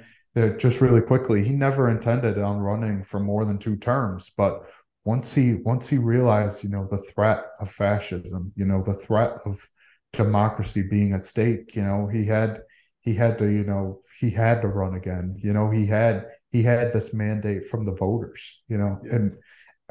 just 0.58 0.80
really 0.80 1.02
quickly, 1.02 1.44
he 1.44 1.52
never 1.52 1.90
intended 1.90 2.38
on 2.38 2.60
running 2.60 3.04
for 3.04 3.20
more 3.20 3.44
than 3.46 3.58
two 3.58 3.76
terms, 3.76 4.32
but 4.38 4.64
once 5.04 5.34
he 5.34 5.56
once 5.56 5.88
he 5.88 5.97
realized 5.97 6.64
you 6.64 6.70
know 6.70 6.88
the 6.89 6.99
threat 6.99 7.43
of 7.60 7.72
fascism, 7.72 8.52
you 8.56 8.66
know 8.66 8.82
the 8.82 8.93
threat 8.93 9.39
of 9.45 9.68
democracy 10.14 10.84
being 10.84 11.14
at 11.14 11.24
stake, 11.24 11.76
you 11.76 11.84
know 11.84 12.08
he 12.08 12.26
had 12.26 12.62
he 13.02 13.16
had 13.16 13.38
to 13.39 13.47
you 13.47 13.64
know 13.64 13.99
he 14.22 14.30
had 14.30 14.62
to 14.62 14.68
run 14.68 14.93
again. 14.93 15.36
You 15.43 15.52
know, 15.52 15.70
he 15.72 15.88
had 15.88 16.28
he 16.49 16.62
had 16.62 16.93
this 16.93 17.14
mandate 17.14 17.68
from 17.68 17.86
the 17.86 17.95
voters. 17.95 18.62
You 18.68 18.78
know, 18.78 18.99
yeah. 19.04 19.16
and 19.16 19.38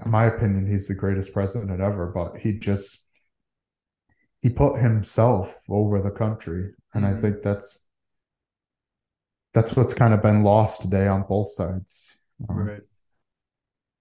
in 0.05 0.11
my 0.11 0.27
opinion, 0.27 0.71
he's 0.71 0.87
the 0.89 0.95
greatest 0.95 1.33
president 1.33 1.81
ever. 1.81 2.07
But 2.07 2.39
he 2.39 2.59
just 2.59 3.07
he 4.41 4.49
put 4.49 4.81
himself 4.81 5.65
over 5.69 6.01
the 6.01 6.13
country, 6.13 6.71
and 6.95 7.05
mm-hmm. 7.05 7.19
I 7.19 7.21
think 7.21 7.43
that's 7.43 7.85
that's 9.53 9.75
what's 9.75 9.95
kind 9.95 10.15
of 10.15 10.23
been 10.23 10.45
lost 10.45 10.83
today 10.83 11.09
on 11.09 11.25
both 11.29 11.51
sides. 11.51 12.17
Um, 12.49 12.57
right. 12.57 12.81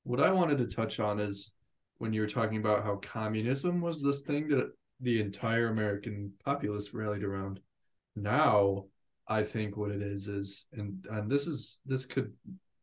What 0.09 0.21
I 0.21 0.31
wanted 0.31 0.57
to 0.57 0.65
touch 0.65 0.99
on 0.99 1.19
is 1.19 1.51
when 1.99 2.13
you 2.13 2.21
were 2.21 2.27
talking 2.27 2.57
about 2.57 2.83
how 2.83 2.95
communism 2.95 3.79
was 3.79 4.01
this 4.01 4.21
thing 4.21 4.47
that 4.47 4.71
the 4.99 5.21
entire 5.21 5.67
American 5.67 6.33
populace 6.43 6.95
rallied 6.95 7.23
around. 7.23 7.59
Now 8.15 8.85
I 9.27 9.43
think 9.43 9.77
what 9.77 9.91
it 9.91 10.01
is 10.01 10.27
is, 10.27 10.65
and 10.73 11.05
and 11.11 11.29
this 11.29 11.45
is 11.45 11.81
this 11.85 12.07
could 12.07 12.33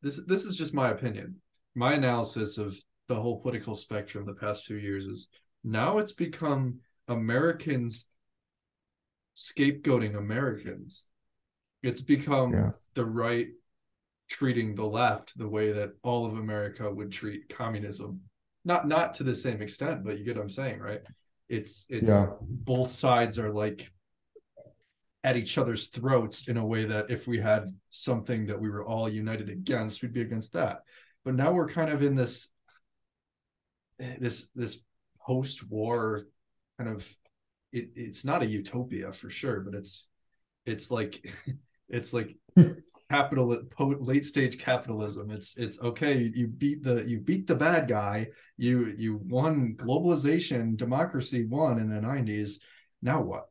this 0.03 0.21
this 0.29 0.45
is 0.45 0.57
just 0.57 0.73
my 0.73 0.91
opinion. 0.91 1.41
My 1.75 1.95
analysis 1.95 2.59
of 2.59 2.79
the 3.09 3.17
whole 3.17 3.41
political 3.41 3.75
spectrum 3.75 4.25
the 4.25 4.33
past 4.33 4.65
few 4.65 4.77
years 4.77 5.07
is 5.07 5.27
now 5.65 5.99
it's 5.99 6.13
become 6.13 6.79
Americans 7.09 8.07
scapegoating 9.35 10.17
Americans. 10.17 11.09
It's 11.83 12.03
become 12.03 12.53
yeah. 12.53 12.71
the 12.95 13.05
right 13.05 13.49
treating 14.29 14.75
the 14.75 14.87
left 14.87 15.39
the 15.39 15.49
way 15.49 15.73
that 15.73 15.93
all 16.03 16.27
of 16.27 16.39
America 16.39 16.91
would 16.91 17.13
treat 17.13 17.49
communism. 17.49 18.21
Not 18.65 18.89
not 18.89 19.15
to 19.15 19.25
the 19.25 19.35
same 19.35 19.63
extent, 19.63 20.05
but 20.05 20.19
you 20.19 20.25
get 20.25 20.37
what 20.37 20.43
I'm 20.43 20.51
saying, 20.51 20.81
right? 20.81 21.03
It's 21.49 21.87
it's 21.89 22.09
yeah. 22.09 22.27
both 22.41 22.91
sides 22.91 23.39
are 23.39 23.51
like 23.51 23.91
at 25.23 25.37
each 25.37 25.59
other's 25.59 25.89
throats 25.89 26.49
in 26.49 26.57
a 26.57 26.67
way 26.67 26.85
that 26.85 27.11
if 27.11 27.27
we 27.27 27.39
had 27.39 27.69
something 27.89 28.47
that 28.47 28.61
we 28.61 28.71
were 28.71 28.85
all 28.85 29.09
united 29.09 29.49
against, 29.49 30.03
we'd 30.03 30.13
be 30.13 30.23
against 30.23 30.53
that. 30.53 30.83
But 31.25 31.35
now 31.35 31.53
we're 31.53 31.69
kind 31.69 31.91
of 31.91 32.03
in 32.03 32.15
this 32.15 32.49
this 33.99 34.49
this 34.55 34.79
post-war 35.21 36.27
kind 36.79 36.91
of 36.91 37.07
it, 37.73 37.91
it's 37.97 38.25
not 38.25 38.43
a 38.43 38.47
utopia 38.47 39.13
for 39.13 39.31
sure, 39.31 39.61
but 39.61 39.75
it's 39.75 40.09
it's 40.65 40.91
like 40.91 41.25
it's 41.89 42.13
like 42.13 42.37
capital 43.11 43.57
late 43.79 44.25
stage 44.25 44.59
capitalism 44.59 45.31
it's 45.31 45.57
it's 45.59 45.81
okay 45.81 46.31
you 46.35 46.49
beat 46.49 46.83
the 46.83 47.05
you 47.07 47.21
beat 47.21 47.47
the 47.47 47.55
bad 47.55 47.87
guy 47.89 48.27
you 48.57 48.95
you 48.99 49.21
won 49.27 49.77
globalization 49.79 50.77
democracy 50.77 51.47
won 51.47 51.79
in 51.79 51.89
the 51.89 52.01
90s 52.01 52.55
now 53.03 53.21
what 53.21 53.47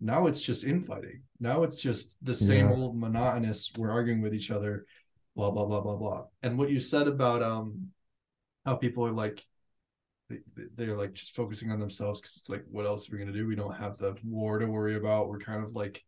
now 0.00 0.26
it's 0.26 0.40
just 0.40 0.64
infighting. 0.64 1.22
Now 1.38 1.62
it's 1.62 1.80
just 1.80 2.16
the 2.24 2.34
same 2.34 2.68
yeah. 2.68 2.74
old 2.74 2.98
monotonous. 2.98 3.70
We're 3.76 3.92
arguing 3.92 4.22
with 4.22 4.34
each 4.34 4.50
other, 4.50 4.86
blah 5.36 5.50
blah 5.50 5.66
blah 5.66 5.82
blah 5.82 5.96
blah. 5.96 6.24
And 6.42 6.58
what 6.58 6.70
you 6.70 6.80
said 6.80 7.06
about 7.06 7.42
um 7.42 7.88
how 8.64 8.76
people 8.76 9.06
are 9.06 9.12
like 9.12 9.44
they, 10.30 10.38
they're 10.74 10.96
like 10.96 11.12
just 11.12 11.36
focusing 11.36 11.70
on 11.70 11.80
themselves 11.80 12.20
because 12.20 12.36
it's 12.36 12.48
like 12.48 12.64
what 12.70 12.86
else 12.86 13.08
are 13.08 13.12
we 13.12 13.18
gonna 13.18 13.32
do? 13.32 13.46
We 13.46 13.56
don't 13.56 13.76
have 13.76 13.98
the 13.98 14.16
war 14.24 14.58
to 14.58 14.66
worry 14.66 14.96
about. 14.96 15.28
We're 15.28 15.38
kind 15.38 15.62
of 15.62 15.74
like 15.74 16.02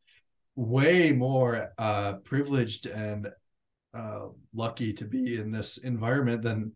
way 0.55 1.13
more 1.13 1.73
uh 1.79 2.15
privileged 2.25 2.87
and 2.87 3.29
uh 3.95 4.29
lucky 4.55 4.93
to 4.93 5.05
be 5.05 5.37
in 5.37 5.51
this 5.51 5.79
environment 5.79 6.43
than 6.43 6.75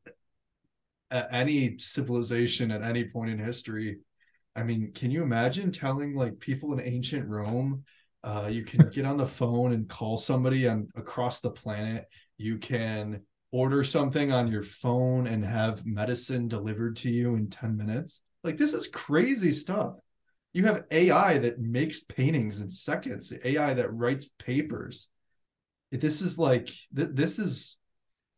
any 1.30 1.78
civilization 1.78 2.70
at 2.70 2.82
any 2.82 3.04
point 3.04 3.30
in 3.30 3.38
history 3.38 3.98
I 4.56 4.62
mean, 4.62 4.92
can 4.92 5.10
you 5.10 5.22
imagine 5.22 5.70
telling 5.70 6.14
like 6.14 6.40
people 6.40 6.72
in 6.72 6.80
ancient 6.80 7.28
Rome, 7.28 7.84
uh, 8.24 8.48
you 8.50 8.64
can 8.64 8.88
get 8.92 9.04
on 9.04 9.18
the 9.18 9.26
phone 9.26 9.72
and 9.72 9.88
call 9.88 10.16
somebody 10.16 10.66
on 10.66 10.88
across 10.96 11.40
the 11.40 11.50
planet. 11.50 12.06
You 12.38 12.58
can 12.58 13.22
order 13.52 13.84
something 13.84 14.32
on 14.32 14.48
your 14.48 14.62
phone 14.62 15.26
and 15.26 15.44
have 15.44 15.86
medicine 15.86 16.48
delivered 16.48 16.96
to 16.96 17.10
you 17.10 17.36
in 17.36 17.50
10 17.50 17.76
minutes. 17.76 18.22
Like 18.42 18.56
this 18.56 18.72
is 18.72 18.88
crazy 18.88 19.52
stuff. 19.52 19.94
You 20.56 20.64
have 20.64 20.84
AI 20.90 21.36
that 21.36 21.60
makes 21.60 22.00
paintings 22.00 22.60
in 22.60 22.70
seconds, 22.70 23.30
AI 23.44 23.74
that 23.74 23.92
writes 23.92 24.30
papers. 24.38 25.10
This 25.92 26.22
is 26.22 26.38
like 26.38 26.70
th- 26.96 27.10
this 27.12 27.38
is 27.38 27.76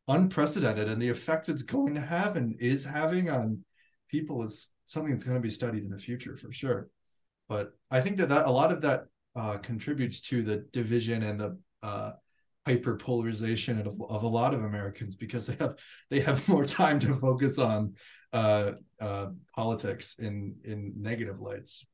unprecedented 0.08 0.88
and 0.88 1.00
the 1.00 1.10
effect 1.10 1.48
it's 1.48 1.62
going 1.62 1.94
to 1.94 2.00
have 2.00 2.34
and 2.34 2.60
is 2.60 2.82
having 2.82 3.30
on 3.30 3.64
people 4.08 4.42
is 4.42 4.72
something 4.84 5.12
that's 5.12 5.22
going 5.22 5.36
to 5.36 5.40
be 5.40 5.48
studied 5.48 5.84
in 5.84 5.90
the 5.90 5.98
future 5.98 6.36
for 6.36 6.50
sure. 6.50 6.88
But 7.48 7.70
I 7.88 8.00
think 8.00 8.16
that, 8.16 8.30
that 8.30 8.46
a 8.46 8.50
lot 8.50 8.72
of 8.72 8.80
that 8.80 9.04
uh, 9.36 9.58
contributes 9.58 10.20
to 10.22 10.42
the 10.42 10.66
division 10.72 11.22
and 11.22 11.38
the 11.38 11.58
uh, 11.84 12.12
hyperpolarization 12.66 13.86
of, 13.86 14.02
of 14.10 14.24
a 14.24 14.28
lot 14.28 14.54
of 14.54 14.64
Americans 14.64 15.14
because 15.14 15.46
they 15.46 15.56
have 15.60 15.76
they 16.10 16.18
have 16.18 16.48
more 16.48 16.64
time 16.64 16.98
to 16.98 17.14
focus 17.14 17.60
on 17.60 17.94
uh, 18.32 18.72
uh, 19.00 19.28
politics 19.54 20.16
in 20.18 20.56
in 20.64 20.94
negative 20.96 21.38
lights. 21.38 21.86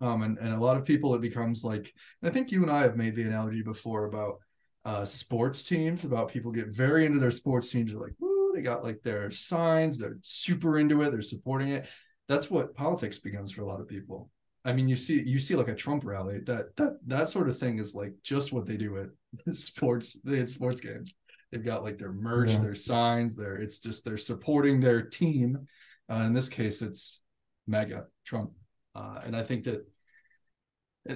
Um, 0.00 0.22
and, 0.22 0.38
and 0.38 0.54
a 0.54 0.60
lot 0.60 0.76
of 0.76 0.84
people, 0.84 1.14
it 1.14 1.20
becomes 1.20 1.62
like, 1.62 1.92
I 2.22 2.30
think 2.30 2.50
you 2.50 2.62
and 2.62 2.70
I 2.70 2.82
have 2.82 2.96
made 2.96 3.14
the 3.14 3.24
analogy 3.24 3.62
before 3.62 4.06
about 4.06 4.38
uh, 4.84 5.04
sports 5.04 5.64
teams, 5.64 6.04
about 6.04 6.30
people 6.30 6.52
get 6.52 6.68
very 6.68 7.04
into 7.04 7.18
their 7.18 7.30
sports 7.30 7.70
teams. 7.70 7.92
They're 7.92 8.00
like, 8.00 8.14
Woo, 8.18 8.52
they 8.54 8.62
got 8.62 8.82
like 8.82 9.02
their 9.02 9.30
signs, 9.30 9.98
they're 9.98 10.18
super 10.22 10.78
into 10.78 11.02
it, 11.02 11.10
they're 11.12 11.22
supporting 11.22 11.68
it. 11.68 11.86
That's 12.28 12.50
what 12.50 12.74
politics 12.74 13.18
becomes 13.18 13.52
for 13.52 13.62
a 13.62 13.66
lot 13.66 13.80
of 13.80 13.88
people. 13.88 14.30
I 14.64 14.72
mean, 14.72 14.88
you 14.88 14.96
see, 14.96 15.22
you 15.22 15.38
see 15.38 15.54
like 15.54 15.68
a 15.68 15.74
Trump 15.74 16.04
rally. 16.04 16.40
That 16.40 16.76
that 16.76 16.98
that 17.06 17.28
sort 17.28 17.48
of 17.48 17.58
thing 17.58 17.78
is 17.78 17.94
like 17.94 18.14
just 18.22 18.52
what 18.52 18.66
they 18.66 18.76
do 18.76 18.96
at 18.98 19.54
sports. 19.54 20.18
They 20.22 20.44
sports 20.46 20.80
games. 20.80 21.14
They've 21.50 21.64
got 21.64 21.82
like 21.82 21.98
their 21.98 22.12
merch, 22.12 22.52
yeah. 22.52 22.60
their 22.60 22.74
signs. 22.74 23.34
Their 23.34 23.56
it's 23.56 23.80
just 23.80 24.04
they're 24.04 24.16
supporting 24.16 24.80
their 24.80 25.02
team. 25.02 25.66
Uh, 26.08 26.24
in 26.26 26.34
this 26.34 26.48
case, 26.48 26.82
it's 26.82 27.20
MAGA 27.66 28.06
Trump, 28.24 28.52
uh, 28.94 29.20
and 29.24 29.36
I 29.36 29.42
think 29.42 29.64
that. 29.64 29.86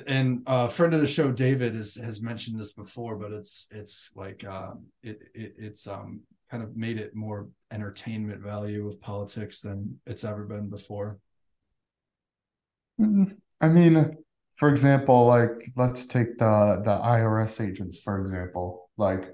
And 0.06 0.44
a 0.46 0.50
uh, 0.50 0.68
friend 0.68 0.94
of 0.94 1.02
the 1.02 1.06
show, 1.06 1.30
David, 1.30 1.74
has 1.74 1.96
has 1.96 2.22
mentioned 2.22 2.58
this 2.58 2.72
before, 2.72 3.16
but 3.16 3.32
it's 3.32 3.66
it's 3.70 4.10
like 4.14 4.42
um, 4.46 4.86
it, 5.02 5.20
it 5.34 5.54
it's 5.58 5.86
um 5.86 6.22
kind 6.50 6.62
of 6.62 6.74
made 6.74 6.98
it 6.98 7.14
more 7.14 7.48
entertainment 7.70 8.40
value 8.40 8.88
of 8.88 9.00
politics 9.00 9.60
than 9.60 10.00
it's 10.06 10.24
ever 10.24 10.44
been 10.44 10.70
before. 10.70 11.18
Mm, 13.00 13.36
I 13.60 13.68
mean, 13.68 14.16
for 14.56 14.68
example, 14.68 15.26
like 15.26 15.70
let's 15.76 16.06
take 16.06 16.38
the 16.38 16.80
the 16.84 16.96
IRS 16.96 17.64
agents 17.66 17.98
for 18.00 18.20
example. 18.20 18.90
Like 18.96 19.28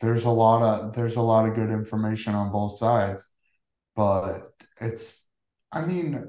there's 0.00 0.24
a 0.24 0.30
lot 0.30 0.62
of 0.62 0.94
there's 0.94 1.16
a 1.16 1.22
lot 1.22 1.48
of 1.48 1.54
good 1.54 1.70
information 1.70 2.34
on 2.34 2.50
both 2.50 2.76
sides, 2.76 3.32
but 3.94 4.52
it's 4.80 5.28
I 5.72 5.84
mean 5.84 6.28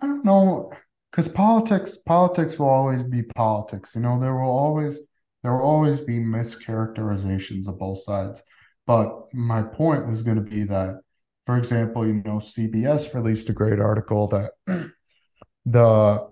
I 0.00 0.06
don't 0.06 0.24
know 0.24 0.72
because 1.10 1.28
politics 1.28 1.96
politics 1.96 2.58
will 2.58 2.68
always 2.68 3.02
be 3.02 3.22
politics. 3.22 3.94
You 3.94 4.00
know, 4.02 4.18
there 4.18 4.34
will 4.34 4.50
always 4.50 5.00
there 5.42 5.52
will 5.52 5.62
always 5.62 6.00
be 6.00 6.18
mischaracterizations 6.18 7.68
of 7.68 7.78
both 7.78 8.00
sides. 8.00 8.42
But 8.86 9.32
my 9.32 9.62
point 9.62 10.06
was 10.06 10.22
going 10.22 10.36
to 10.36 10.42
be 10.42 10.64
that, 10.64 11.00
for 11.44 11.56
example, 11.56 12.06
you 12.06 12.14
know, 12.14 12.38
CBS 12.38 13.14
released 13.14 13.48
a 13.50 13.52
great 13.52 13.78
article 13.78 14.26
that 14.28 14.52
the 15.66 16.28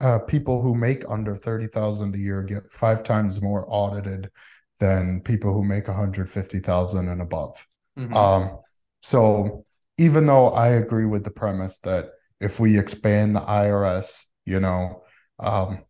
uh, 0.00 0.18
people 0.20 0.62
who 0.62 0.74
make 0.74 1.04
under 1.08 1.34
30,000 1.34 2.14
a 2.14 2.18
year 2.18 2.42
get 2.42 2.70
five 2.70 3.02
times 3.02 3.42
more 3.42 3.64
audited 3.68 4.30
than 4.78 5.20
people 5.20 5.52
who 5.52 5.64
make 5.64 5.88
150,000 5.88 7.08
and 7.08 7.20
above. 7.20 7.66
Mm-hmm. 7.98 8.14
Um, 8.14 8.58
so 9.02 9.64
even 9.98 10.26
though 10.26 10.50
I 10.50 10.68
agree 10.68 11.06
with 11.06 11.24
the 11.24 11.30
premise 11.30 11.80
that 11.80 12.10
if 12.40 12.60
we 12.60 12.78
expand 12.78 13.34
the 13.34 13.40
IRS, 13.40 14.24
you 14.44 14.60
know, 14.60 15.02
um, 15.38 15.84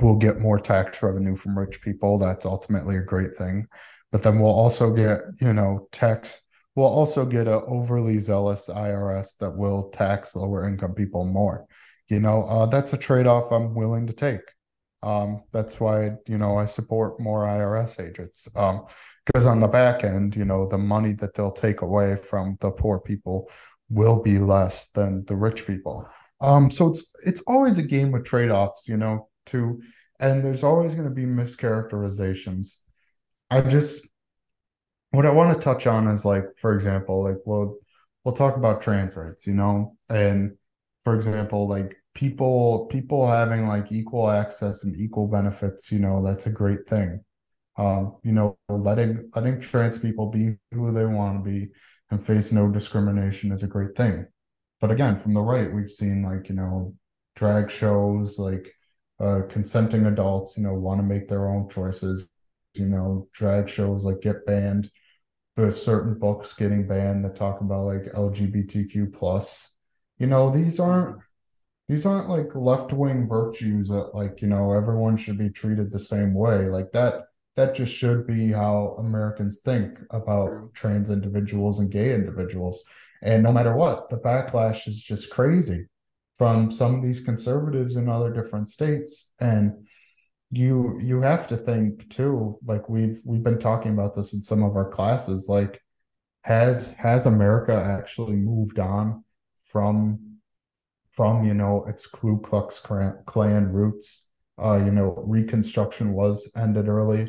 we'll 0.00 0.16
get 0.16 0.38
more 0.38 0.58
tax 0.58 1.02
revenue 1.02 1.36
from 1.36 1.58
rich 1.58 1.80
people. 1.80 2.18
That's 2.18 2.46
ultimately 2.46 2.96
a 2.96 3.02
great 3.02 3.34
thing. 3.34 3.66
But 4.12 4.22
then 4.22 4.38
we'll 4.38 4.50
also 4.50 4.92
get, 4.92 5.20
you 5.40 5.52
know, 5.52 5.88
tax. 5.92 6.40
We'll 6.74 6.86
also 6.86 7.24
get 7.24 7.48
an 7.48 7.62
overly 7.66 8.18
zealous 8.18 8.68
IRS 8.68 9.38
that 9.38 9.56
will 9.56 9.90
tax 9.90 10.36
lower 10.36 10.68
income 10.68 10.94
people 10.94 11.24
more. 11.24 11.66
You 12.08 12.20
know, 12.20 12.44
uh, 12.44 12.66
that's 12.66 12.92
a 12.92 12.98
trade 12.98 13.26
off 13.26 13.50
I'm 13.50 13.74
willing 13.74 14.06
to 14.06 14.12
take. 14.12 14.40
Um, 15.02 15.42
that's 15.52 15.78
why 15.78 16.12
you 16.26 16.38
know 16.38 16.58
I 16.58 16.64
support 16.64 17.20
more 17.20 17.44
IRS 17.44 18.00
agents 18.04 18.48
because 18.48 19.46
um, 19.46 19.52
on 19.52 19.60
the 19.60 19.68
back 19.68 20.04
end, 20.04 20.34
you 20.34 20.44
know, 20.44 20.66
the 20.66 20.78
money 20.78 21.12
that 21.14 21.34
they'll 21.34 21.52
take 21.52 21.82
away 21.82 22.16
from 22.16 22.56
the 22.60 22.70
poor 22.70 22.98
people 22.98 23.50
will 23.88 24.22
be 24.22 24.38
less 24.38 24.88
than 24.88 25.24
the 25.26 25.36
rich 25.36 25.66
people. 25.66 26.08
Um, 26.40 26.70
so 26.70 26.88
it's 26.88 27.10
it's 27.24 27.42
always 27.46 27.78
a 27.78 27.82
game 27.82 28.12
with 28.12 28.24
trade 28.24 28.50
offs, 28.50 28.88
you 28.88 28.96
know. 28.96 29.28
To 29.46 29.80
and 30.18 30.44
there's 30.44 30.64
always 30.64 30.94
going 30.94 31.08
to 31.08 31.14
be 31.14 31.24
mischaracterizations. 31.24 32.78
I 33.50 33.60
just 33.60 34.06
what 35.10 35.26
I 35.26 35.30
want 35.30 35.54
to 35.54 35.60
touch 35.60 35.86
on 35.86 36.08
is 36.08 36.24
like, 36.24 36.44
for 36.58 36.74
example, 36.74 37.22
like 37.22 37.38
we'll 37.46 37.78
we'll 38.24 38.34
talk 38.34 38.56
about 38.56 38.82
trans 38.82 39.16
rights, 39.16 39.46
you 39.46 39.54
know, 39.54 39.96
and 40.08 40.56
for 41.04 41.14
example, 41.14 41.68
like 41.68 41.96
people 42.16 42.86
people 42.86 43.26
having 43.26 43.68
like 43.68 43.92
equal 43.92 44.30
access 44.30 44.84
and 44.84 44.96
equal 44.96 45.28
benefits 45.28 45.92
you 45.92 45.98
know 45.98 46.24
that's 46.24 46.46
a 46.46 46.50
great 46.50 46.86
thing 46.86 47.20
um 47.76 48.16
you 48.22 48.32
know 48.32 48.56
letting 48.70 49.22
letting 49.34 49.60
trans 49.60 49.98
people 49.98 50.30
be 50.30 50.56
who 50.72 50.90
they 50.90 51.04
want 51.04 51.36
to 51.36 51.50
be 51.50 51.68
and 52.10 52.24
face 52.24 52.52
no 52.52 52.68
discrimination 52.68 53.52
is 53.52 53.62
a 53.62 53.68
great 53.68 53.96
thing. 53.96 54.26
But 54.80 54.90
again 54.90 55.16
from 55.16 55.34
the 55.34 55.40
right 55.40 55.72
we've 55.72 55.90
seen 55.90 56.22
like 56.22 56.48
you 56.48 56.54
know 56.54 56.94
drag 57.34 57.70
shows 57.70 58.38
like 58.38 58.72
uh 59.20 59.42
consenting 59.48 60.06
adults 60.06 60.56
you 60.56 60.62
know 60.62 60.74
want 60.74 61.00
to 61.00 61.04
make 61.04 61.28
their 61.28 61.48
own 61.48 61.68
choices. 61.68 62.28
You 62.74 62.86
know 62.86 63.28
drag 63.32 63.68
shows 63.68 64.04
like 64.04 64.20
get 64.20 64.46
banned. 64.46 64.90
There's 65.56 65.82
certain 65.82 66.18
books 66.18 66.52
getting 66.52 66.86
banned 66.86 67.24
that 67.24 67.36
talk 67.36 67.60
about 67.60 67.86
like 67.86 68.12
lgbtq 68.12 69.12
plus. 69.12 69.74
You 70.18 70.26
know 70.26 70.50
these 70.50 70.78
aren't 70.78 71.18
these 71.88 72.04
aren't 72.04 72.28
like 72.28 72.54
left 72.54 72.92
wing 72.92 73.28
virtues 73.28 73.88
that 73.88 74.14
like 74.14 74.42
you 74.42 74.48
know 74.48 74.72
everyone 74.72 75.16
should 75.16 75.38
be 75.38 75.50
treated 75.50 75.90
the 75.90 75.98
same 75.98 76.34
way. 76.34 76.66
Like 76.66 76.92
that 76.92 77.22
that 77.56 77.74
just 77.74 77.92
should 77.94 78.26
be 78.26 78.52
how 78.52 78.94
americans 78.98 79.60
think 79.60 79.98
about 80.10 80.72
trans 80.74 81.10
individuals 81.10 81.78
and 81.78 81.90
gay 81.90 82.14
individuals 82.14 82.84
and 83.22 83.42
no 83.42 83.52
matter 83.52 83.74
what 83.74 84.08
the 84.10 84.16
backlash 84.16 84.86
is 84.88 85.02
just 85.02 85.30
crazy 85.30 85.86
from 86.36 86.70
some 86.70 86.94
of 86.94 87.02
these 87.02 87.20
conservatives 87.20 87.96
in 87.96 88.08
other 88.08 88.32
different 88.32 88.68
states 88.68 89.32
and 89.40 89.72
you 90.50 90.98
you 91.02 91.20
have 91.20 91.48
to 91.48 91.56
think 91.56 92.08
too 92.08 92.58
like 92.64 92.88
we've 92.88 93.20
we've 93.24 93.42
been 93.42 93.58
talking 93.58 93.92
about 93.92 94.14
this 94.14 94.32
in 94.32 94.40
some 94.40 94.62
of 94.62 94.76
our 94.76 94.88
classes 94.88 95.48
like 95.48 95.80
has 96.42 96.92
has 96.92 97.26
america 97.26 97.74
actually 97.74 98.36
moved 98.36 98.78
on 98.78 99.24
from 99.64 100.26
from 101.16 101.44
you 101.44 101.54
know 101.54 101.84
its 101.86 102.06
Ku 102.06 102.38
Klux 102.40 102.78
Klan 102.78 103.72
roots. 103.72 104.26
Uh, 104.58 104.80
you 104.84 104.90
know, 104.90 105.22
Reconstruction 105.26 106.12
was 106.12 106.50
ended 106.56 106.88
early. 106.88 107.26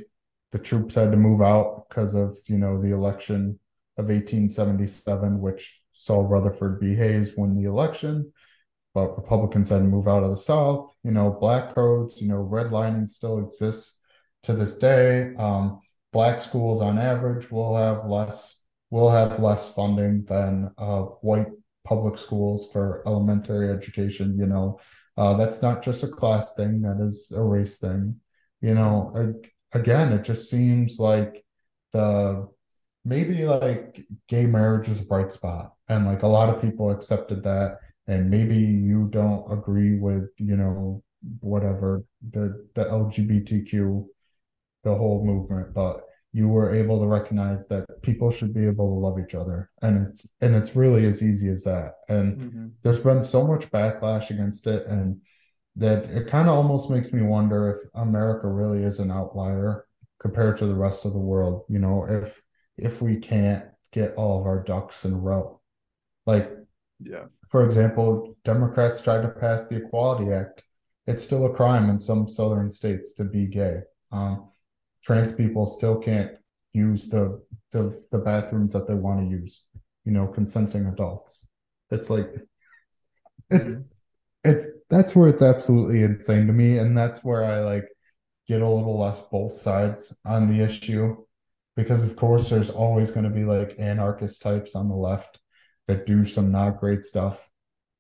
The 0.52 0.60
troops 0.60 0.96
had 0.96 1.12
to 1.12 1.18
move 1.18 1.42
out 1.42 1.86
because 1.88 2.16
of 2.16 2.38
you 2.48 2.58
know 2.58 2.82
the 2.82 2.92
election 2.92 3.60
of 3.98 4.06
1877, 4.06 5.40
which 5.40 5.80
saw 5.92 6.22
Rutherford 6.22 6.80
B. 6.80 6.96
Hayes 6.96 7.36
win 7.36 7.56
the 7.56 7.68
election. 7.70 8.32
But 8.94 9.16
Republicans 9.16 9.70
had 9.70 9.80
to 9.80 9.84
move 9.84 10.08
out 10.08 10.24
of 10.24 10.30
the 10.30 10.38
South. 10.38 10.96
You 11.04 11.12
know, 11.12 11.30
black 11.30 11.76
codes. 11.76 12.22
You 12.22 12.30
know, 12.30 12.48
redlining 12.52 13.10
still 13.10 13.40
exists 13.40 14.00
to 14.44 14.54
this 14.54 14.78
day. 14.78 15.36
Um, 15.36 15.82
black 16.14 16.40
schools, 16.40 16.82
on 16.82 16.98
average, 16.98 17.52
will 17.52 17.76
have 17.76 18.06
less 18.06 18.58
will 18.90 19.10
have 19.10 19.40
less 19.40 19.74
funding 19.74 20.24
than 20.26 20.72
uh, 20.78 21.02
white 21.22 21.48
public 21.84 22.18
schools 22.18 22.70
for 22.72 23.02
elementary 23.06 23.70
education 23.70 24.38
you 24.38 24.46
know 24.46 24.80
uh, 25.16 25.36
that's 25.36 25.62
not 25.62 25.82
just 25.82 26.04
a 26.04 26.08
class 26.08 26.54
thing 26.56 26.82
that 26.82 26.98
is 27.00 27.32
a 27.36 27.42
race 27.42 27.78
thing 27.78 28.20
you 28.62 28.74
know 28.74 29.14
again 29.74 30.14
it 30.14 30.24
just 30.24 30.50
seems 30.50 31.00
like 31.00 31.44
the 31.94 32.48
maybe 33.08 33.46
like 33.46 34.06
gay 34.28 34.46
marriage 34.46 34.90
is 34.90 35.02
a 35.02 35.06
bright 35.06 35.32
spot. 35.32 35.74
And 35.88 36.06
like 36.06 36.24
a 36.24 36.28
lot 36.28 36.50
of 36.50 36.62
people 36.62 36.92
accepted 36.92 37.44
that. 37.44 37.80
And 38.08 38.30
maybe 38.30 38.58
you 38.58 39.08
don't 39.10 39.52
agree 39.52 39.98
with 39.98 40.30
you 40.38 40.58
know 40.58 41.04
whatever 41.40 42.04
the 42.30 42.68
the 42.76 42.86
lgbtq 42.86 44.06
the 44.84 44.96
whole 44.96 45.26
movement 45.26 45.74
but 45.74 46.04
you 46.32 46.48
were 46.48 46.74
able 46.74 47.00
to 47.00 47.08
recognize 47.08 47.68
that 47.68 47.86
people 48.04 48.30
should 48.30 48.54
be 48.54 48.66
able 48.66 48.88
to 48.88 49.00
love 49.00 49.18
each 49.20 49.34
other. 49.34 49.72
And 49.82 50.08
it's 50.08 50.30
and 50.40 50.56
it's 50.56 50.76
really 50.76 51.06
as 51.06 51.24
easy 51.24 51.50
as 51.50 51.64
that. 51.64 51.94
And 52.10 52.38
mm-hmm. 52.38 52.68
there's 52.84 53.00
been 53.00 53.24
so 53.24 53.48
much 53.48 53.72
backlash 53.72 54.30
against 54.30 54.68
it. 54.68 54.86
And 54.86 55.22
that 55.78 56.06
it 56.06 56.28
kind 56.28 56.50
of 56.50 56.56
almost 56.56 56.90
makes 56.90 57.14
me 57.14 57.22
wonder 57.22 57.70
if 57.70 57.78
america 57.96 58.48
really 58.48 58.84
is 58.84 59.00
an 59.00 59.12
outlier 59.12 59.86
compared 60.20 60.58
to 60.58 60.66
the 60.66 60.76
rest 60.76 61.06
of 61.06 61.14
the 61.14 61.20
world 61.20 61.64
you 61.70 61.80
know 61.80 62.06
if 62.06 62.42
if 62.78 63.02
we 63.02 63.18
can't 63.18 63.64
get 63.92 64.16
all 64.16 64.40
of 64.40 64.46
our 64.46 64.64
ducks 64.64 65.06
in 65.06 65.14
a 65.14 65.18
row. 65.18 65.60
Like 66.26 66.52
yeah. 67.00 67.26
for 67.48 67.64
example 67.66 68.36
democrats 68.44 69.02
tried 69.02 69.22
to 69.22 69.30
pass 69.30 69.66
the 69.66 69.78
equality 69.78 70.32
act. 70.32 70.64
It's 71.06 71.24
still 71.24 71.46
a 71.46 71.54
crime 71.54 71.90
in 71.90 72.00
some 72.00 72.28
southern 72.28 72.70
states 72.70 73.14
to 73.16 73.24
be 73.24 73.46
gay. 73.46 73.80
Um, 74.12 74.50
trans 75.04 75.32
people 75.32 75.66
still 75.66 75.98
can't 75.98 76.32
use 76.74 77.10
the 77.10 77.42
the, 77.72 78.02
the 78.12 78.18
bathrooms 78.18 78.74
that 78.74 78.88
they 78.88 78.94
want 78.94 79.20
to 79.22 79.30
use 79.30 79.66
you 80.06 80.12
know 80.12 80.28
consenting 80.28 80.86
adults. 80.86 81.48
It's 81.92 82.10
like 82.10 82.34
it's 83.50 83.76
it's 84.48 84.68
that's 84.90 85.16
where 85.16 85.30
it's 85.30 85.42
absolutely 85.42 86.02
insane 86.02 86.48
to 86.48 86.54
me 86.54 86.78
and 86.78 86.98
that's 86.98 87.24
where 87.24 87.44
i 87.44 87.60
like 87.60 87.86
get 88.48 88.62
a 88.62 88.70
little 88.70 88.98
less 88.98 89.22
both 89.32 89.54
sides 89.54 90.16
on 90.26 90.48
the 90.48 90.64
issue 90.64 91.16
because 91.76 92.04
of 92.04 92.16
course 92.16 92.50
there's 92.50 92.70
always 92.70 93.12
going 93.12 93.26
to 93.26 93.30
be 93.30 93.44
like 93.44 93.76
anarchist 93.78 94.42
types 94.42 94.76
on 94.76 94.90
the 94.90 94.96
left 94.96 95.40
that 95.88 96.06
do 96.06 96.26
some 96.26 96.52
not 96.52 96.80
great 96.80 97.04
stuff 97.04 97.50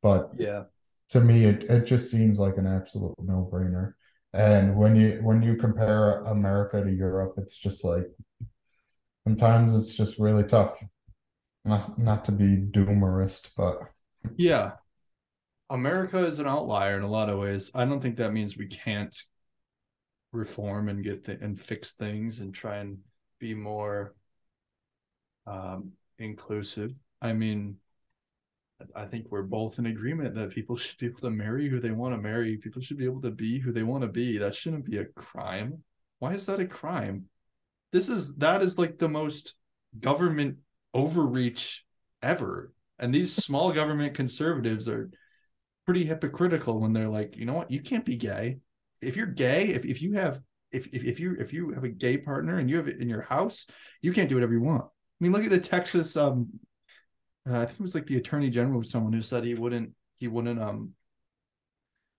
but 0.01 0.31
yeah. 0.37 0.63
to 1.09 1.19
me 1.19 1.45
it, 1.45 1.63
it 1.63 1.85
just 1.85 2.09
seems 2.09 2.39
like 2.39 2.57
an 2.57 2.67
absolute 2.67 3.15
no-brainer. 3.19 3.93
And 4.33 4.75
when 4.75 4.95
you 4.95 5.19
when 5.23 5.41
you 5.41 5.55
compare 5.55 6.21
america 6.23 6.83
to 6.83 6.91
europe 6.91 7.35
it's 7.37 7.57
just 7.57 7.83
like 7.83 8.05
sometimes 9.25 9.73
it's 9.73 9.95
just 9.95 10.19
really 10.19 10.43
tough. 10.43 10.77
Not 11.65 11.97
not 11.99 12.23
to 12.25 12.31
be 12.31 12.55
doomerist 12.57 13.49
but 13.57 13.79
yeah 14.37 14.73
america 15.69 16.25
is 16.25 16.39
an 16.39 16.47
outlier 16.47 16.97
in 16.97 17.03
a 17.03 17.09
lot 17.09 17.29
of 17.29 17.39
ways 17.39 17.71
i 17.75 17.85
don't 17.85 18.01
think 18.01 18.17
that 18.17 18.33
means 18.33 18.57
we 18.57 18.67
can't 18.67 19.15
reform 20.31 20.89
and 20.89 21.03
get 21.03 21.25
th- 21.25 21.39
and 21.41 21.59
fix 21.59 21.93
things 21.93 22.39
and 22.39 22.53
try 22.53 22.77
and 22.77 22.99
be 23.39 23.53
more 23.53 24.13
um, 25.45 25.91
inclusive 26.19 26.93
i 27.21 27.33
mean 27.33 27.77
I 28.95 29.05
think 29.05 29.27
we're 29.29 29.43
both 29.43 29.79
in 29.79 29.87
agreement 29.87 30.35
that 30.35 30.51
people 30.51 30.75
should 30.75 30.99
be 30.99 31.07
able 31.07 31.19
to 31.19 31.29
marry 31.29 31.67
who 31.67 31.79
they 31.79 31.91
want 31.91 32.13
to 32.13 32.21
marry. 32.21 32.57
People 32.57 32.81
should 32.81 32.97
be 32.97 33.05
able 33.05 33.21
to 33.21 33.31
be 33.31 33.59
who 33.59 33.71
they 33.71 33.83
want 33.83 34.03
to 34.03 34.07
be. 34.07 34.37
That 34.37 34.53
shouldn't 34.53 34.85
be 34.85 34.97
a 34.97 35.05
crime. 35.05 35.83
Why 36.19 36.33
is 36.33 36.45
that 36.45 36.59
a 36.59 36.67
crime? 36.67 37.25
This 37.91 38.09
is 38.09 38.35
that 38.35 38.61
is 38.61 38.77
like 38.77 38.97
the 38.97 39.09
most 39.09 39.55
government 39.99 40.57
overreach 40.93 41.85
ever. 42.21 42.71
And 42.99 43.13
these 43.13 43.33
small 43.33 43.71
government 43.71 44.13
conservatives 44.13 44.87
are 44.87 45.09
pretty 45.87 46.05
hypocritical 46.05 46.79
when 46.79 46.93
they're 46.93 47.07
like, 47.07 47.37
you 47.37 47.45
know 47.45 47.53
what, 47.53 47.71
you 47.71 47.81
can't 47.81 48.05
be 48.05 48.17
gay. 48.17 48.59
If 49.01 49.15
you're 49.15 49.25
gay, 49.25 49.69
if, 49.69 49.85
if 49.85 50.01
you 50.01 50.13
have 50.13 50.41
if, 50.71 50.87
if 50.87 51.05
if 51.05 51.19
you 51.19 51.35
if 51.39 51.53
you 51.53 51.71
have 51.71 51.85
a 51.85 51.89
gay 51.89 52.17
partner 52.17 52.57
and 52.59 52.69
you 52.69 52.75
have 52.75 52.89
it 52.89 52.99
in 52.99 53.07
your 53.07 53.21
house, 53.21 53.65
you 54.01 54.11
can't 54.11 54.27
do 54.27 54.35
whatever 54.35 54.53
you 54.53 54.61
want. 54.61 54.83
I 54.83 55.23
mean, 55.23 55.31
look 55.31 55.45
at 55.45 55.49
the 55.49 55.59
Texas 55.59 56.15
um 56.17 56.49
uh, 57.49 57.61
I 57.61 57.65
think 57.65 57.79
it 57.79 57.83
was 57.83 57.95
like 57.95 58.05
the 58.05 58.17
attorney 58.17 58.49
general 58.49 58.81
or 58.81 58.83
someone 58.83 59.13
who 59.13 59.21
said 59.21 59.45
he 59.45 59.53
wouldn't 59.53 59.91
he 60.17 60.27
wouldn't 60.27 60.61
um 60.61 60.91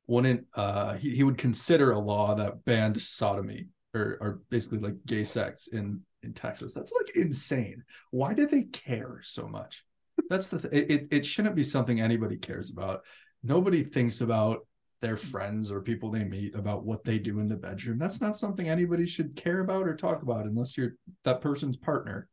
wouldn't 0.06 0.46
uh 0.54 0.94
he, 0.94 1.14
he 1.14 1.22
would 1.22 1.36
consider 1.36 1.90
a 1.90 1.98
law 1.98 2.34
that 2.34 2.64
banned 2.64 2.98
sodomy 3.00 3.68
or 3.94 4.16
or 4.20 4.40
basically 4.48 4.78
like 4.78 4.96
gay 5.04 5.22
sex 5.22 5.66
in 5.68 6.00
in 6.22 6.32
Texas. 6.32 6.72
That's 6.72 6.92
like 6.92 7.16
insane. 7.16 7.84
Why 8.10 8.32
do 8.32 8.46
they 8.46 8.62
care 8.62 9.20
so 9.22 9.46
much? 9.46 9.84
That's 10.30 10.46
the 10.46 10.66
th- 10.66 10.90
it 10.90 11.08
it 11.10 11.26
shouldn't 11.26 11.54
be 11.54 11.64
something 11.64 12.00
anybody 12.00 12.38
cares 12.38 12.70
about. 12.70 13.04
Nobody 13.42 13.82
thinks 13.82 14.20
about 14.20 14.66
their 15.00 15.16
friends 15.16 15.70
or 15.70 15.80
people 15.80 16.10
they 16.10 16.24
meet 16.24 16.54
about 16.54 16.84
what 16.84 17.04
they 17.04 17.18
do 17.18 17.38
in 17.38 17.48
the 17.48 17.56
bedroom. 17.56 17.98
That's 17.98 18.20
not 18.20 18.36
something 18.36 18.68
anybody 18.68 19.06
should 19.06 19.36
care 19.36 19.60
about 19.60 19.86
or 19.86 19.94
talk 19.94 20.22
about 20.22 20.46
unless 20.46 20.76
you're 20.76 20.96
that 21.24 21.40
person's 21.40 21.76
partner. 21.76 22.28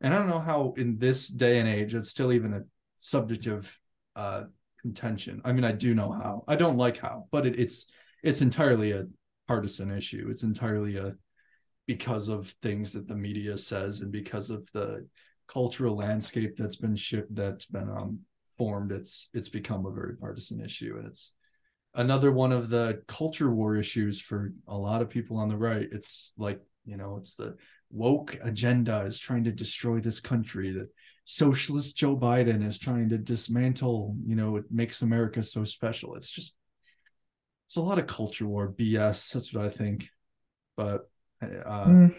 And 0.00 0.12
I 0.12 0.18
don't 0.18 0.28
know 0.28 0.40
how 0.40 0.74
in 0.76 0.98
this 0.98 1.28
day 1.28 1.60
and 1.60 1.68
age 1.68 1.94
it's 1.94 2.10
still 2.10 2.32
even 2.32 2.54
a 2.54 2.62
subject 2.96 3.46
of 3.46 3.76
uh, 4.16 4.44
contention. 4.80 5.40
I 5.44 5.52
mean, 5.52 5.64
I 5.64 5.72
do 5.72 5.94
know 5.94 6.10
how. 6.10 6.42
I 6.48 6.56
don't 6.56 6.76
like 6.76 6.98
how, 6.98 7.28
but 7.30 7.46
it, 7.46 7.58
it's 7.58 7.86
it's 8.22 8.40
entirely 8.40 8.92
a 8.92 9.06
partisan 9.46 9.90
issue. 9.90 10.28
It's 10.28 10.42
entirely 10.42 10.96
a 10.96 11.14
because 11.86 12.28
of 12.28 12.54
things 12.62 12.92
that 12.92 13.08
the 13.08 13.16
media 13.16 13.58
says 13.58 14.00
and 14.00 14.12
because 14.12 14.50
of 14.50 14.70
the 14.72 15.06
cultural 15.46 15.96
landscape 15.96 16.56
that's 16.56 16.76
been 16.76 16.96
shipped 16.96 17.34
that's 17.34 17.66
been 17.66 17.90
um, 17.90 18.20
formed. 18.58 18.92
It's 18.92 19.28
it's 19.34 19.48
become 19.48 19.86
a 19.86 19.92
very 19.92 20.16
partisan 20.16 20.60
issue, 20.60 20.96
and 20.98 21.06
it's 21.06 21.32
another 21.94 22.32
one 22.32 22.52
of 22.52 22.70
the 22.70 23.02
culture 23.06 23.50
war 23.50 23.76
issues 23.76 24.20
for 24.20 24.52
a 24.66 24.76
lot 24.76 25.02
of 25.02 25.10
people 25.10 25.38
on 25.38 25.48
the 25.48 25.56
right. 25.56 25.88
It's 25.90 26.32
like 26.36 26.60
you 26.84 26.96
know, 26.96 27.16
it's 27.18 27.36
the 27.36 27.56
woke 27.92 28.38
agenda 28.42 29.00
is 29.02 29.18
trying 29.18 29.44
to 29.44 29.52
destroy 29.52 30.00
this 30.00 30.18
country 30.18 30.70
that 30.70 30.88
socialist 31.24 31.94
joe 31.94 32.16
biden 32.16 32.66
is 32.66 32.78
trying 32.78 33.08
to 33.08 33.18
dismantle 33.18 34.16
you 34.26 34.34
know 34.34 34.56
it 34.56 34.64
makes 34.70 35.02
america 35.02 35.42
so 35.42 35.62
special 35.62 36.16
it's 36.16 36.30
just 36.30 36.56
it's 37.66 37.76
a 37.76 37.80
lot 37.80 37.98
of 37.98 38.06
culture 38.06 38.46
war 38.46 38.72
bs 38.76 39.32
that's 39.32 39.52
what 39.52 39.64
i 39.64 39.68
think 39.68 40.08
but 40.76 41.02
uh, 41.42 41.84
mm. 41.84 42.14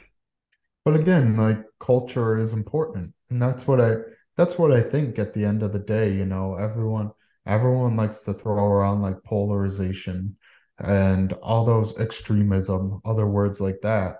but 0.85 0.95
again 0.95 1.35
like 1.35 1.61
culture 1.79 2.37
is 2.37 2.53
important 2.53 3.11
and 3.29 3.41
that's 3.41 3.67
what 3.67 3.81
i 3.81 3.95
that's 4.37 4.57
what 4.57 4.71
i 4.71 4.81
think 4.81 5.19
at 5.19 5.33
the 5.33 5.45
end 5.45 5.63
of 5.63 5.73
the 5.73 5.79
day 5.79 6.13
you 6.13 6.25
know 6.25 6.55
everyone 6.55 7.11
everyone 7.45 7.95
likes 7.95 8.21
to 8.21 8.33
throw 8.33 8.65
around 8.65 9.01
like 9.01 9.23
polarization 9.23 10.35
and 10.79 11.33
all 11.33 11.65
those 11.65 11.97
extremism 11.99 12.99
other 13.05 13.27
words 13.27 13.61
like 13.61 13.79
that 13.81 14.17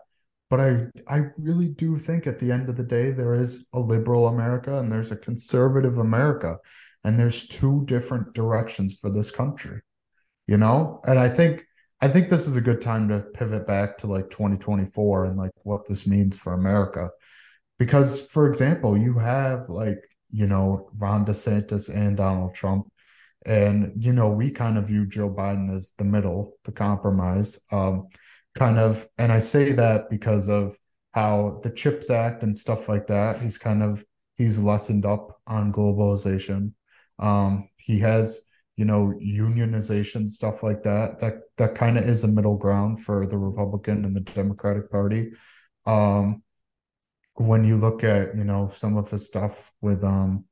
but 0.53 0.59
I 0.59 0.86
I 1.07 1.22
really 1.39 1.70
do 1.70 1.97
think 1.97 2.28
at 2.28 2.38
the 2.38 2.51
end 2.51 2.70
of 2.70 2.78
the 2.78 2.84
day 2.84 3.09
there 3.09 3.34
is 3.34 3.66
a 3.74 3.80
liberal 3.80 4.28
America 4.28 4.78
and 4.78 4.91
there's 4.91 5.11
a 5.11 5.16
conservative 5.16 5.97
America 5.97 6.59
and 7.03 7.20
there's 7.20 7.47
two 7.47 7.84
different 7.86 8.36
directions 8.36 8.93
for 8.93 9.09
this 9.09 9.32
country. 9.32 9.82
You 10.45 10.57
know? 10.57 11.01
And 11.05 11.18
I 11.18 11.28
think 11.28 11.66
I 12.01 12.07
think 12.07 12.30
this 12.30 12.45
is 12.45 12.55
a 12.55 12.61
good 12.61 12.82
time 12.82 13.07
to 13.07 13.22
pivot 13.34 13.66
back 13.66 13.97
to 13.99 14.07
like 14.07 14.30
2024 14.30 15.26
and 15.26 15.38
like 15.38 15.53
what 15.64 15.88
this 15.88 16.05
means 16.05 16.38
for 16.38 16.53
America. 16.53 17.09
Because 17.86 18.21
for 18.27 18.47
example, 18.49 18.97
you 18.97 19.13
have 19.19 19.69
like, 19.69 19.99
you 20.29 20.47
know, 20.47 20.89
Ron 20.97 21.25
DeSantis 21.25 21.93
and 21.93 22.17
Donald 22.17 22.55
Trump 22.55 22.88
and 23.45 23.91
you 23.97 24.13
know, 24.13 24.29
we 24.29 24.51
kind 24.51 24.77
of 24.77 24.88
view 24.88 25.05
Joe 25.05 25.29
Biden 25.29 25.73
as 25.73 25.91
the 25.97 26.05
middle, 26.05 26.57
the 26.63 26.71
compromise. 26.71 27.59
Um 27.71 28.07
kind 28.55 28.77
of 28.77 29.07
and 29.17 29.31
i 29.31 29.39
say 29.39 29.71
that 29.71 30.09
because 30.09 30.47
of 30.47 30.77
how 31.13 31.59
the 31.63 31.69
chips 31.69 32.09
act 32.09 32.43
and 32.43 32.55
stuff 32.55 32.88
like 32.89 33.07
that 33.07 33.41
he's 33.41 33.57
kind 33.57 33.84
of 33.84 34.03
he's 34.36 34.59
lessened 34.59 35.05
up 35.05 35.39
on 35.47 35.71
globalization 35.71 36.71
um 37.19 37.67
he 37.77 37.99
has 37.99 38.43
you 38.77 38.86
know 38.86 39.13
unionization 39.21 40.27
stuff 40.27 40.63
like 40.63 40.84
that 40.84 41.19
that 41.19 41.36
that 41.57 41.75
kind 41.75 41.97
of 41.97 42.03
is 42.03 42.23
a 42.23 42.27
middle 42.27 42.57
ground 42.57 43.03
for 43.03 43.25
the 43.25 43.38
republican 43.38 44.05
and 44.05 44.15
the 44.15 44.21
democratic 44.21 44.89
party 44.91 45.31
um 45.86 46.41
when 47.36 47.63
you 47.63 47.75
look 47.75 48.03
at 48.03 48.36
you 48.38 48.43
know 48.43 48.71
some 48.75 48.97
of 48.97 49.09
his 49.09 49.27
stuff 49.27 49.73
with 49.81 50.03
um 50.03 50.45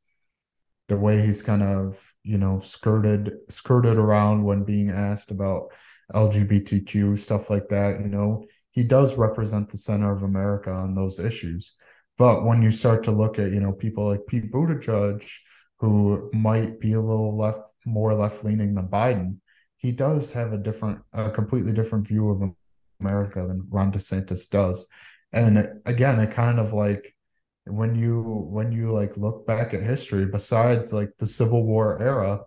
the 0.88 0.98
way 0.98 1.22
he's 1.22 1.42
kind 1.42 1.64
of 1.64 2.14
you 2.24 2.38
know 2.38 2.60
skirted 2.60 3.34
skirted 3.50 3.98
around 3.98 4.44
when 4.44 4.64
being 4.64 4.90
asked 4.90 5.32
about 5.32 5.72
LGBTQ, 6.14 7.18
stuff 7.20 7.50
like 7.50 7.70
that. 7.70 8.02
You 8.02 8.10
know, 8.10 8.46
he 8.72 8.84
does 8.84 9.16
represent 9.16 9.70
the 9.70 9.78
center 9.78 10.12
of 10.12 10.24
America 10.24 10.72
on 10.72 10.96
those 10.96 11.20
issues. 11.20 11.76
But 12.18 12.44
when 12.44 12.62
you 12.62 12.72
start 12.72 13.04
to 13.04 13.12
look 13.12 13.40
at, 13.40 13.52
you 13.52 13.60
know, 13.60 13.72
people 13.74 14.08
like 14.08 14.28
Pete 14.28 14.52
Buttigieg, 14.52 15.28
who 15.80 16.30
might 16.34 16.80
be 16.80 16.94
a 16.94 17.02
little 17.02 17.36
left, 17.36 17.62
more 17.86 18.14
left 18.14 18.44
leaning 18.44 18.76
than 18.76 18.88
Biden, 18.88 19.38
he 19.78 19.92
does 19.92 20.32
have 20.34 20.54
a 20.54 20.58
different, 20.58 21.00
a 21.14 21.32
completely 21.32 21.74
different 21.74 22.08
view 22.08 22.30
of 22.30 22.54
America 23.00 23.46
than 23.48 23.66
Ron 23.70 23.92
DeSantis 23.92 24.48
does. 24.50 24.88
And 25.34 25.82
again, 25.86 26.20
it 26.20 26.32
kind 26.32 26.60
of 26.60 26.74
like 26.74 27.16
when 27.66 27.96
you 27.96 28.22
when 28.50 28.72
you 28.72 28.92
like 28.92 29.18
look 29.18 29.46
back 29.48 29.74
at 29.74 29.84
history, 29.84 30.26
besides 30.26 30.92
like 30.94 31.12
the 31.20 31.28
Civil 31.28 31.66
War 31.66 32.02
era, 32.02 32.42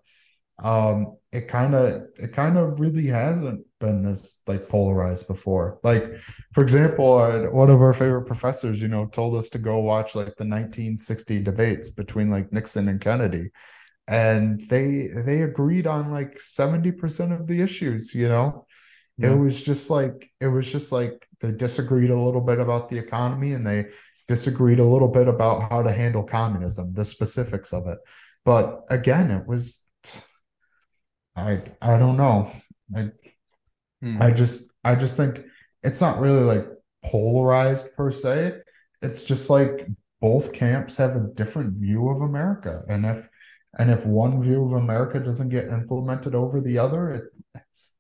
um 0.61 1.17
it 1.33 1.49
kind 1.49 1.75
of 1.75 2.03
it 2.17 2.33
kind 2.33 2.57
of 2.57 2.79
really 2.79 3.07
hasn't 3.07 3.61
been 3.81 4.05
this 4.05 4.41
like 4.47 4.69
polarized 4.69 5.27
before. 5.27 5.81
Like 5.83 6.19
for 6.53 6.63
example 6.63 7.19
uh, 7.19 7.51
one 7.51 7.71
of 7.71 7.81
our 7.83 7.93
favorite 7.93 8.27
professors 8.27 8.81
you 8.81 8.89
know 8.89 9.07
told 9.07 9.35
us 9.37 9.49
to 9.51 9.59
go 9.59 9.81
watch 9.81 10.15
like 10.15 10.37
the 10.37 10.45
1960 10.45 11.43
debates 11.43 11.91
between 11.91 12.31
like 12.31 12.53
nixon 12.53 12.89
and 12.89 13.01
kennedy. 13.01 13.51
And 14.07 14.61
they 14.69 15.09
they 15.25 15.43
agreed 15.43 15.87
on 15.87 16.11
like 16.11 16.39
70% 16.39 17.33
of 17.33 17.47
the 17.47 17.61
issues 17.61 18.15
you 18.15 18.29
know 18.29 18.67
yeah. 19.19 19.33
it 19.33 19.37
was 19.37 19.63
just 19.63 19.91
like 19.91 20.31
it 20.41 20.49
was 20.49 20.71
just 20.71 20.93
like 20.93 21.27
they 21.41 21.53
disagreed 21.53 22.11
a 22.11 22.19
little 22.19 22.41
bit 22.41 22.59
about 22.59 22.89
the 22.89 22.99
economy 22.99 23.53
and 23.53 23.67
they 23.67 23.87
disagreed 24.27 24.81
a 24.81 24.85
little 24.85 25.09
bit 25.09 25.29
about 25.29 25.71
how 25.71 25.83
to 25.83 25.93
handle 25.93 26.23
communism 26.23 26.93
the 26.95 27.05
specifics 27.05 27.73
of 27.73 27.87
it 27.87 27.99
but 28.45 28.83
again 28.91 29.31
it 29.31 29.47
was 29.47 29.85
I 31.37 31.63
I 31.81 31.99
don't 31.99 32.17
know. 32.17 32.51
I 32.95 33.11
hmm. 34.01 34.23
I 34.23 34.31
just 34.31 34.73
I 34.85 34.95
just 34.95 35.17
think 35.17 35.41
it's 35.83 36.01
not 36.01 36.21
really 36.21 36.43
like 36.43 36.67
polarized 37.05 37.95
per 37.97 38.11
se. 38.11 38.59
It's 39.03 39.25
just 39.25 39.51
like 39.51 39.89
both 40.21 40.53
camps 40.53 40.97
have 40.97 41.17
a 41.17 41.29
different 41.35 41.75
view 41.75 42.09
of 42.09 42.21
America, 42.21 42.83
and 42.89 43.05
if 43.05 43.29
and 43.79 43.91
if 43.91 44.07
one 44.07 44.41
view 44.43 44.65
of 44.65 44.73
America 44.73 45.19
doesn't 45.19 45.49
get 45.49 45.69
implemented 45.69 46.35
over 46.35 46.61
the 46.61 46.79
other, 46.79 47.11
it's 47.11 47.39
it's 47.55 47.94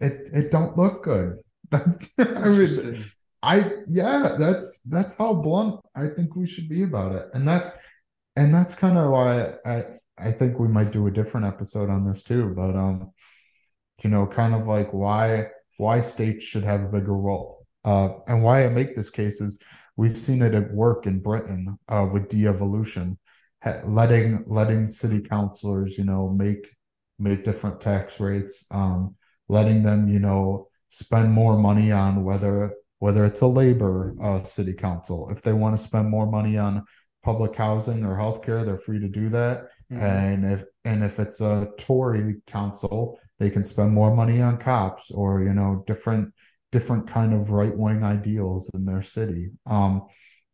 it 0.00 0.30
it 0.32 0.50
don't 0.50 0.76
look 0.76 1.04
good. 1.04 1.38
That's 1.70 2.10
I 2.18 2.48
mean 2.48 3.04
I 3.42 3.72
yeah, 3.86 4.36
that's 4.38 4.80
that's 4.80 5.14
how 5.14 5.34
blunt 5.34 5.80
I 5.96 6.08
think 6.08 6.36
we 6.36 6.46
should 6.46 6.68
be 6.68 6.82
about 6.82 7.12
it. 7.14 7.28
And 7.32 7.48
that's 7.48 7.70
and 8.36 8.54
that's 8.54 8.74
kind 8.74 8.98
of 8.98 9.10
why 9.10 9.54
I 9.64 9.84
I 10.18 10.32
think 10.32 10.58
we 10.58 10.68
might 10.68 10.92
do 10.92 11.06
a 11.06 11.10
different 11.10 11.46
episode 11.46 11.88
on 11.88 12.04
this 12.06 12.22
too, 12.22 12.52
but 12.54 12.76
um, 12.76 13.12
you 14.02 14.10
know, 14.10 14.26
kind 14.26 14.54
of 14.54 14.66
like 14.66 14.92
why 14.92 15.48
why 15.78 16.00
states 16.00 16.44
should 16.44 16.64
have 16.64 16.82
a 16.82 16.88
bigger 16.88 17.16
role. 17.16 17.66
Uh, 17.84 18.10
and 18.26 18.42
why 18.42 18.64
I 18.64 18.68
make 18.68 18.94
this 18.94 19.10
case 19.10 19.40
is 19.40 19.58
we've 19.96 20.18
seen 20.18 20.42
it 20.42 20.54
at 20.54 20.72
work 20.72 21.06
in 21.06 21.20
Britain 21.20 21.78
uh, 21.88 22.06
with 22.12 22.28
de-evolution, 22.28 23.18
letting 23.84 24.44
letting 24.46 24.84
city 24.86 25.20
councilors, 25.20 25.96
you 25.96 26.04
know, 26.04 26.28
make 26.28 26.74
make 27.18 27.44
different 27.44 27.80
tax 27.80 28.20
rates, 28.20 28.66
um, 28.70 29.16
letting 29.50 29.82
them, 29.82 30.08
you 30.08 30.20
know, 30.20 30.68
spend 30.90 31.32
more 31.32 31.58
money 31.58 31.92
on 31.92 32.24
whether 32.24 32.72
whether 33.00 33.24
it's 33.24 33.40
a 33.40 33.46
labor 33.46 34.14
uh, 34.22 34.42
city 34.42 34.74
council. 34.74 35.30
If 35.30 35.42
they 35.42 35.52
want 35.52 35.76
to 35.76 35.82
spend 35.82 36.08
more 36.08 36.26
money 36.26 36.58
on 36.58 36.84
public 37.22 37.56
housing 37.56 38.04
or 38.04 38.16
healthcare, 38.16 38.64
they're 38.64 38.78
free 38.78 39.00
to 39.00 39.08
do 39.08 39.28
that. 39.30 39.68
Mm-hmm. 39.90 40.02
And 40.02 40.52
if 40.52 40.64
and 40.84 41.02
if 41.02 41.18
it's 41.18 41.40
a 41.40 41.70
Tory 41.78 42.36
council, 42.46 43.18
they 43.38 43.50
can 43.50 43.64
spend 43.64 43.92
more 43.92 44.14
money 44.14 44.40
on 44.40 44.58
cops 44.58 45.10
or 45.10 45.42
you 45.42 45.52
know 45.52 45.82
different 45.86 46.32
different 46.70 47.08
kind 47.08 47.34
of 47.34 47.50
right 47.50 47.76
wing 47.76 48.04
ideals 48.04 48.70
in 48.74 48.84
their 48.84 49.02
city. 49.02 49.50
Um, 49.66 50.06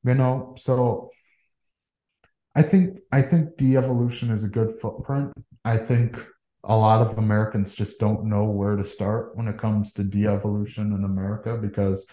you 0.04 0.14
know, 0.14 0.54
so 0.56 1.10
I 2.54 2.62
think 2.62 3.00
I 3.12 3.20
think 3.22 3.56
de-evolution 3.58 4.30
is 4.30 4.44
a 4.44 4.48
good 4.48 4.70
footprint. 4.80 5.32
I 5.64 5.76
think 5.76 6.24
a 6.66 6.76
lot 6.76 7.00
of 7.00 7.16
Americans 7.16 7.74
just 7.74 8.00
don't 8.00 8.24
know 8.24 8.44
where 8.44 8.76
to 8.76 8.84
start 8.84 9.36
when 9.36 9.46
it 9.46 9.58
comes 9.58 9.92
to 9.92 10.04
de-evolution 10.04 10.92
in 10.92 11.04
America 11.04 11.56
because 11.56 12.06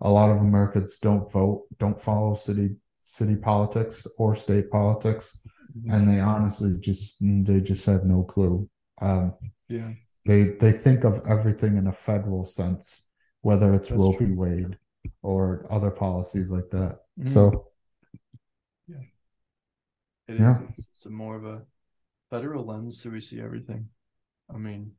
a 0.00 0.10
lot 0.10 0.30
of 0.30 0.38
Americans 0.38 0.98
don't 0.98 1.30
vote, 1.30 1.66
don't 1.78 2.00
follow 2.00 2.34
city 2.34 2.76
city 3.00 3.36
politics 3.36 4.06
or 4.18 4.34
state 4.34 4.70
politics, 4.70 5.38
mm-hmm. 5.76 5.90
and 5.92 6.08
they 6.08 6.20
honestly 6.20 6.76
just 6.80 7.16
they 7.20 7.60
just 7.60 7.86
have 7.86 8.04
no 8.04 8.22
clue. 8.22 8.68
Um, 9.00 9.34
yeah, 9.68 9.90
they 10.26 10.56
they 10.60 10.72
think 10.72 11.04
of 11.04 11.22
everything 11.28 11.76
in 11.76 11.86
a 11.86 11.92
federal 11.92 12.44
sense, 12.44 13.06
whether 13.42 13.74
it's 13.74 13.88
That's 13.88 14.00
Roe 14.00 14.12
v. 14.12 14.26
Wade 14.32 14.76
or 15.22 15.66
other 15.70 15.90
policies 15.90 16.50
like 16.50 16.70
that. 16.70 16.98
Mm-hmm. 17.18 17.28
So, 17.28 17.68
yeah, 18.88 19.04
it 20.28 20.34
is. 20.34 20.40
Yeah. 20.40 20.58
It's, 20.68 20.88
it's 20.94 21.06
more 21.06 21.36
of 21.36 21.44
a 21.44 21.62
federal 22.30 22.64
lens, 22.64 23.02
so 23.02 23.10
we 23.10 23.20
see 23.20 23.40
everything. 23.40 23.88
I 24.52 24.58
mean, 24.58 24.92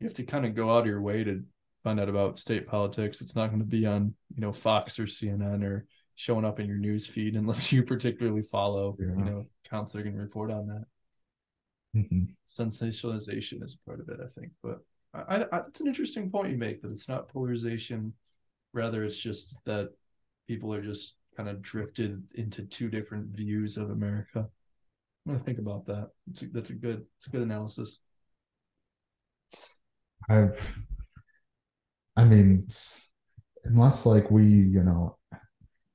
you 0.00 0.06
have 0.06 0.14
to 0.14 0.24
kind 0.24 0.46
of 0.46 0.54
go 0.54 0.70
out 0.70 0.80
of 0.80 0.86
your 0.86 1.02
way 1.02 1.24
to 1.24 1.42
find 1.82 2.00
out 2.00 2.08
about 2.08 2.38
state 2.38 2.66
politics. 2.66 3.20
It's 3.20 3.36
not 3.36 3.48
going 3.48 3.60
to 3.60 3.66
be 3.66 3.86
on, 3.86 4.14
you 4.34 4.40
know, 4.40 4.52
Fox 4.52 4.98
or 4.98 5.04
CNN 5.04 5.62
or 5.62 5.86
showing 6.14 6.44
up 6.44 6.60
in 6.60 6.66
your 6.66 6.78
news 6.78 7.06
feed 7.06 7.34
unless 7.36 7.72
you 7.72 7.82
particularly 7.82 8.42
follow, 8.42 8.96
yeah. 8.98 9.06
you 9.06 9.24
know, 9.24 9.46
accounts 9.64 9.92
that 9.92 10.00
are 10.00 10.02
going 10.02 10.16
to 10.16 10.22
report 10.22 10.50
on 10.50 10.66
that. 10.68 10.84
Mm-hmm. 11.96 12.24
Sensationalization 12.46 13.62
is 13.62 13.78
part 13.86 14.00
of 14.00 14.08
it, 14.08 14.18
I 14.22 14.28
think. 14.28 14.52
But 14.62 14.80
I, 15.14 15.46
I, 15.52 15.58
it's 15.68 15.80
an 15.80 15.86
interesting 15.86 16.30
point 16.30 16.50
you 16.50 16.58
make 16.58 16.82
that 16.82 16.90
it's 16.90 17.08
not 17.08 17.28
polarization, 17.28 18.14
rather 18.72 19.04
it's 19.04 19.16
just 19.16 19.56
that 19.64 19.90
people 20.48 20.74
are 20.74 20.82
just 20.82 21.14
kind 21.36 21.48
of 21.48 21.62
drifted 21.62 22.30
into 22.34 22.64
two 22.64 22.88
different 22.88 23.28
views 23.28 23.76
of 23.76 23.90
America. 23.90 24.48
I'm 25.26 25.32
gonna 25.32 25.38
think 25.38 25.58
about 25.58 25.86
that. 25.86 26.08
A, 26.42 26.46
that's 26.46 26.70
a 26.70 26.74
good, 26.74 27.04
it's 27.16 27.28
a 27.28 27.30
good 27.30 27.42
analysis. 27.42 28.00
I've 30.28 30.74
I 32.16 32.24
mean, 32.24 32.66
unless 33.64 34.06
like 34.06 34.30
we, 34.30 34.44
you 34.46 34.82
know, 34.82 35.16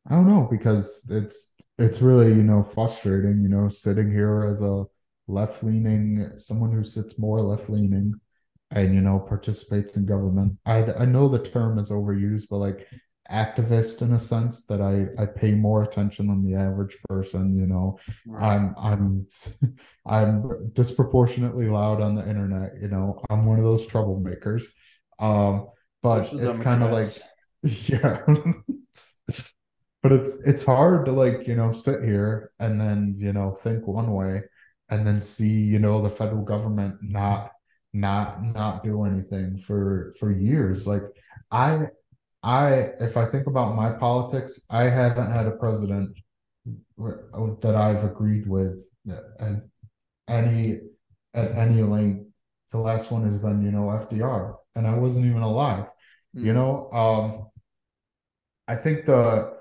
I 0.09 0.15
don't 0.15 0.27
know 0.27 0.47
because 0.51 1.05
it's 1.11 1.53
it's 1.77 2.01
really 2.01 2.29
you 2.29 2.43
know 2.43 2.63
frustrating, 2.63 3.41
you 3.43 3.49
know, 3.49 3.69
sitting 3.69 4.11
here 4.11 4.45
as 4.45 4.61
a 4.61 4.85
left 5.27 5.63
leaning 5.63 6.31
someone 6.37 6.71
who 6.73 6.83
sits 6.83 7.19
more 7.19 7.41
left 7.41 7.69
leaning 7.69 8.15
and 8.71 8.95
you 8.95 9.01
know 9.01 9.19
participates 9.19 9.97
in 9.97 10.05
government. 10.05 10.57
I 10.65 10.85
I 10.93 11.05
know 11.05 11.29
the 11.29 11.39
term 11.43 11.79
is 11.79 11.91
overused, 11.91 12.47
but 12.49 12.57
like 12.59 12.87
activist 13.31 14.01
in 14.01 14.13
a 14.13 14.19
sense 14.19 14.65
that 14.65 14.81
I 14.81 15.21
I 15.21 15.25
pay 15.25 15.51
more 15.51 15.83
attention 15.83 16.27
than 16.27 16.43
the 16.43 16.55
average 16.55 16.97
person. 17.07 17.57
You 17.57 17.67
know, 17.67 17.99
right. 18.25 18.53
I'm 18.53 18.75
I'm 18.77 19.27
I'm 20.05 20.71
disproportionately 20.73 21.67
loud 21.67 22.01
on 22.01 22.15
the 22.15 22.27
internet. 22.27 22.73
You 22.81 22.87
know, 22.87 23.21
I'm 23.29 23.45
one 23.45 23.59
of 23.59 23.65
those 23.65 23.87
troublemakers. 23.87 24.63
Um, 25.19 25.67
but 26.01 26.31
it's 26.33 26.59
kind 26.59 26.83
of 26.83 26.91
like 26.91 27.07
yeah 27.63 28.23
but 30.01 30.11
it's 30.11 30.37
it's 30.45 30.63
hard 30.63 31.05
to 31.05 31.11
like 31.11 31.47
you 31.47 31.55
know 31.55 31.71
sit 31.71 32.03
here 32.03 32.51
and 32.59 32.79
then 32.79 33.15
you 33.17 33.33
know 33.33 33.51
think 33.51 33.85
one 33.85 34.11
way 34.13 34.41
and 34.89 35.05
then 35.05 35.21
see 35.21 35.49
you 35.49 35.79
know 35.79 36.01
the 36.01 36.09
federal 36.09 36.43
government 36.43 36.95
not 37.01 37.51
not 37.93 38.43
not 38.43 38.83
do 38.83 39.03
anything 39.03 39.57
for 39.57 40.13
for 40.19 40.31
years 40.31 40.87
like 40.87 41.03
i 41.51 41.87
i 42.43 42.89
if 42.99 43.17
i 43.17 43.25
think 43.25 43.47
about 43.47 43.75
my 43.75 43.91
politics 43.91 44.61
i 44.69 44.83
haven't 44.83 45.31
had 45.31 45.45
a 45.45 45.51
president 45.51 46.09
that 46.97 47.75
i've 47.75 48.03
agreed 48.03 48.47
with 48.47 48.79
at 49.39 49.61
any 50.27 50.79
at 51.33 51.51
any 51.57 51.81
length 51.81 52.25
the 52.71 52.77
last 52.77 53.11
one 53.11 53.25
has 53.25 53.37
been 53.37 53.63
you 53.63 53.71
know 53.71 53.87
fdr 54.09 54.55
and 54.79 54.87
I 54.87 54.95
wasn't 54.95 55.25
even 55.25 55.41
alive. 55.41 55.85
Mm-hmm. 56.35 56.45
You 56.45 56.53
know, 56.53 56.89
um, 56.91 57.47
I 58.67 58.75
think 58.75 59.05
the 59.05 59.57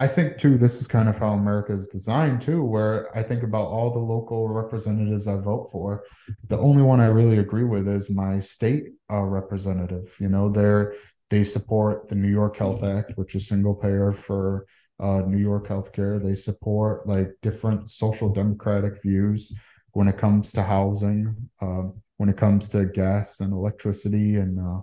I 0.00 0.08
think 0.08 0.38
too 0.38 0.58
this 0.58 0.80
is 0.80 0.88
kind 0.88 1.08
of 1.08 1.18
how 1.18 1.30
America 1.30 1.72
is 1.72 1.86
designed 1.86 2.40
too, 2.40 2.64
where 2.64 3.16
I 3.16 3.22
think 3.22 3.44
about 3.44 3.68
all 3.68 3.92
the 3.92 4.00
local 4.00 4.48
representatives 4.48 5.28
I 5.28 5.36
vote 5.36 5.68
for. 5.70 6.04
The 6.48 6.58
only 6.58 6.82
one 6.82 7.00
I 7.00 7.06
really 7.06 7.38
agree 7.38 7.64
with 7.64 7.86
is 7.88 8.10
my 8.10 8.40
state 8.40 8.84
uh, 9.12 9.22
representative. 9.22 10.16
You 10.18 10.28
know, 10.28 10.48
they're 10.48 10.94
they 11.32 11.44
support 11.44 12.08
the 12.08 12.14
New 12.14 12.28
York 12.28 12.58
Health 12.58 12.84
Act, 12.84 13.12
which 13.16 13.34
is 13.34 13.48
single 13.48 13.74
payer 13.74 14.12
for 14.12 14.66
uh, 15.00 15.22
New 15.22 15.38
York 15.38 15.66
healthcare. 15.66 16.22
They 16.22 16.34
support 16.34 17.06
like 17.06 17.30
different 17.40 17.88
social 17.88 18.28
democratic 18.28 19.00
views 19.00 19.50
when 19.92 20.08
it 20.08 20.18
comes 20.18 20.52
to 20.52 20.62
housing. 20.62 21.48
Um, 21.62 21.94
when 22.18 22.28
it 22.28 22.36
comes 22.36 22.68
to 22.68 22.84
gas 22.84 23.40
and 23.40 23.52
electricity 23.52 24.36
and 24.36 24.60
uh, 24.60 24.82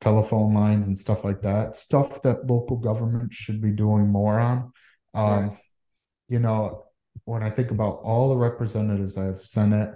telephone 0.00 0.52
lines 0.52 0.88
and 0.88 0.98
stuff 0.98 1.24
like 1.24 1.40
that. 1.40 1.76
Stuff 1.76 2.20
that 2.22 2.46
local 2.46 2.76
government 2.76 3.32
should 3.32 3.62
be 3.62 3.70
doing 3.70 4.08
more 4.08 4.38
on. 4.38 4.72
Um, 5.14 5.48
right. 5.48 5.58
You 6.28 6.40
know, 6.40 6.84
when 7.24 7.42
I 7.42 7.48
think 7.48 7.70
about 7.70 8.00
all 8.02 8.28
the 8.28 8.36
representatives 8.36 9.16
I 9.16 9.26
have, 9.26 9.40
Senate, 9.40 9.94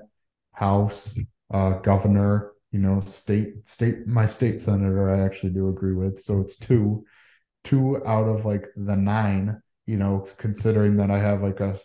House, 0.53 1.19
uh, 1.53 1.73
Governor, 1.81 2.53
you 2.71 2.79
know, 2.79 3.01
state, 3.01 3.67
state, 3.67 4.07
my 4.07 4.27
state 4.27 4.61
senator, 4.61 5.15
I 5.15 5.25
actually 5.25 5.53
do 5.53 5.69
agree 5.69 5.95
with. 5.95 6.19
So 6.19 6.41
it's 6.41 6.57
two, 6.57 7.05
two 7.65 8.07
out 8.07 8.29
of 8.29 8.45
like 8.45 8.67
the 8.77 8.97
nine. 8.97 9.61
You 9.87 9.97
know, 9.97 10.29
considering 10.37 10.99
that 10.99 11.11
I 11.11 11.19
have 11.19 11.43
like 11.43 11.61
a, 11.61 11.79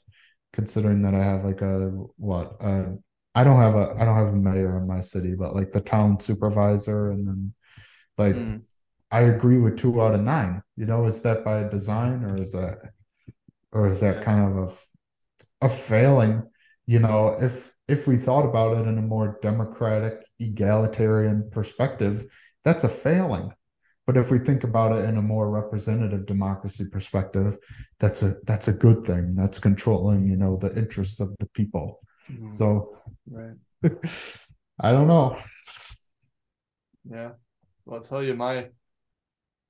considering 0.54 1.02
that 1.04 1.16
I 1.16 1.24
have 1.24 1.44
like 1.44 1.62
a 1.62 1.90
what 2.18 2.56
uh 2.62 2.86
i 3.36 3.44
don't 3.44 3.60
have 3.60 3.76
a 3.76 3.96
I 3.98 4.06
don't 4.06 4.16
have 4.16 4.34
a 4.34 4.36
mayor 4.36 4.78
in 4.78 4.88
my 4.88 5.02
city, 5.02 5.34
but 5.36 5.56
like 5.56 5.72
the 5.72 5.82
town 5.82 6.20
supervisor 6.20 7.12
and 7.12 7.28
then 7.28 7.54
like 8.18 8.36
mm. 8.36 8.62
I 9.12 9.22
agree 9.22 9.58
with 9.58 9.78
two 9.78 10.02
out 10.02 10.16
of 10.16 10.22
nine. 10.22 10.62
You 10.76 10.86
know, 10.86 11.06
is 11.06 11.22
that 11.22 11.44
by 11.44 11.64
design 11.64 12.24
or 12.24 12.38
is 12.38 12.52
that 12.54 12.78
or 13.72 13.90
is 13.90 14.02
that 14.02 14.24
kind 14.24 14.58
of 14.58 14.80
a 15.62 15.66
a 15.66 15.70
failing? 15.70 16.44
You 16.86 17.00
know, 17.00 17.38
if 17.42 17.73
if 17.94 18.08
we 18.08 18.18
thought 18.18 18.46
about 18.46 18.76
it 18.78 18.88
in 18.88 18.98
a 18.98 19.02
more 19.02 19.40
democratic, 19.42 20.26
egalitarian 20.40 21.50
perspective, 21.52 22.26
that's 22.66 22.84
a 22.84 22.90
failing. 22.90 23.54
But 24.06 24.18
if 24.18 24.32
we 24.32 24.40
think 24.40 24.66
about 24.66 24.92
it 24.92 25.06
in 25.06 25.18
a 25.18 25.22
more 25.22 25.50
representative 25.50 26.26
democracy 26.26 26.86
perspective, 26.86 27.58
that's 28.00 28.22
a 28.22 28.36
that's 28.44 28.68
a 28.68 28.74
good 28.74 29.06
thing. 29.06 29.36
That's 29.36 29.60
controlling, 29.60 30.28
you 30.28 30.36
know, 30.36 30.58
the 30.58 30.76
interests 30.76 31.22
of 31.22 31.30
the 31.40 31.48
people. 31.54 32.02
Mm-hmm. 32.30 32.50
So, 32.50 32.98
right. 33.30 33.56
I 34.82 34.92
don't 34.92 35.08
know. 35.08 35.38
Yeah. 37.10 37.32
Well, 37.86 37.98
I'll 37.98 38.04
tell 38.04 38.24
you, 38.24 38.34
my 38.34 38.70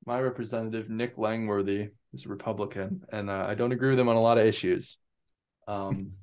my 0.06 0.20
representative 0.20 0.90
Nick 0.90 1.18
Langworthy 1.18 1.90
is 2.14 2.26
a 2.26 2.30
Republican, 2.30 3.04
and 3.12 3.30
uh, 3.30 3.46
I 3.48 3.54
don't 3.54 3.72
agree 3.72 3.92
with 3.92 4.00
him 4.00 4.10
on 4.10 4.16
a 4.16 4.22
lot 4.22 4.40
of 4.40 4.46
issues. 4.46 4.98
Um, 5.68 6.14